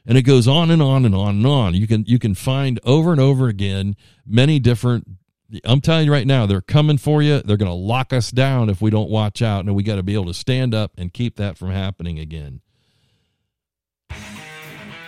And 0.07 0.17
it 0.17 0.23
goes 0.23 0.47
on 0.47 0.71
and 0.71 0.81
on 0.81 1.05
and 1.05 1.15
on 1.15 1.37
and 1.37 1.47
on. 1.47 1.75
You 1.75 1.87
can 1.87 2.05
you 2.07 2.19
can 2.19 2.35
find 2.35 2.81
over 2.85 3.13
and 3.13 3.21
over 3.21 3.49
again 3.49 3.97
many 4.25 4.59
different 4.59 5.07
I'm 5.65 5.81
telling 5.81 6.07
you 6.07 6.13
right 6.13 6.27
now, 6.27 6.47
they're 6.47 6.61
coming 6.61 6.99
for 6.99 7.23
you. 7.23 7.41
They're 7.41 7.57
going 7.57 7.71
to 7.71 7.75
lock 7.75 8.13
us 8.13 8.31
down 8.31 8.71
if 8.71 8.81
we 8.81 8.91
don't 8.91 9.11
watch 9.11 9.43
out. 9.43 9.65
And 9.65 9.75
we 9.75 9.83
got 9.83 9.97
to 9.97 10.03
be 10.03 10.15
able 10.15 10.27
to 10.27 10.35
stand 10.35 10.75
up 10.75 10.93
and 10.97 11.13
keep 11.13 11.37
that 11.37 11.59
from 11.59 11.71
happening 11.71 12.19
again. 12.19 12.61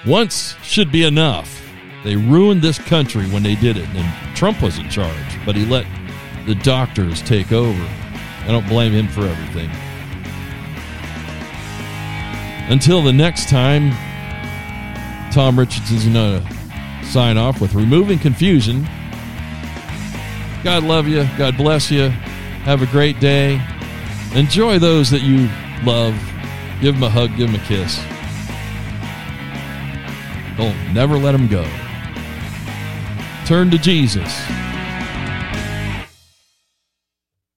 Once 0.06 0.56
should 0.62 0.90
be 0.90 1.04
enough. 1.04 1.62
They 2.02 2.16
ruined 2.16 2.62
this 2.62 2.78
country 2.78 3.28
when 3.30 3.44
they 3.44 3.54
did 3.54 3.76
it, 3.76 3.88
and 3.94 4.36
Trump 4.36 4.60
was 4.60 4.78
in 4.78 4.88
charge, 4.88 5.46
but 5.46 5.54
he 5.54 5.64
let 5.64 5.86
the 6.46 6.56
doctors 6.56 7.22
take 7.22 7.52
over. 7.52 7.88
I 8.42 8.48
don't 8.48 8.66
blame 8.68 8.92
him 8.92 9.06
for 9.06 9.20
everything. 9.20 9.70
Until 12.68 13.02
the 13.02 13.12
next 13.12 13.48
time, 13.48 13.90
Tom 15.32 15.56
Richardson's 15.56 16.04
going 16.04 16.42
to 16.42 17.06
sign 17.06 17.36
off 17.36 17.60
with 17.60 17.74
Removing 17.74 18.18
Confusion. 18.18 18.82
God 20.64 20.82
love 20.82 21.06
you. 21.06 21.28
God 21.38 21.56
bless 21.56 21.90
you. 21.90 22.08
Have 22.64 22.82
a 22.82 22.86
great 22.86 23.20
day. 23.20 23.60
Enjoy 24.34 24.80
those 24.80 25.10
that 25.10 25.22
you 25.22 25.48
love. 25.84 26.14
Give 26.80 26.94
them 26.94 27.04
a 27.04 27.10
hug, 27.10 27.36
give 27.36 27.52
them 27.52 27.60
a 27.60 27.64
kiss. 27.64 28.00
Don't 30.62 30.92
never 30.92 31.16
let 31.16 31.32
them 31.32 31.48
go. 31.48 31.66
Turn 33.46 33.68
to 33.72 33.78
Jesus. 33.78 34.32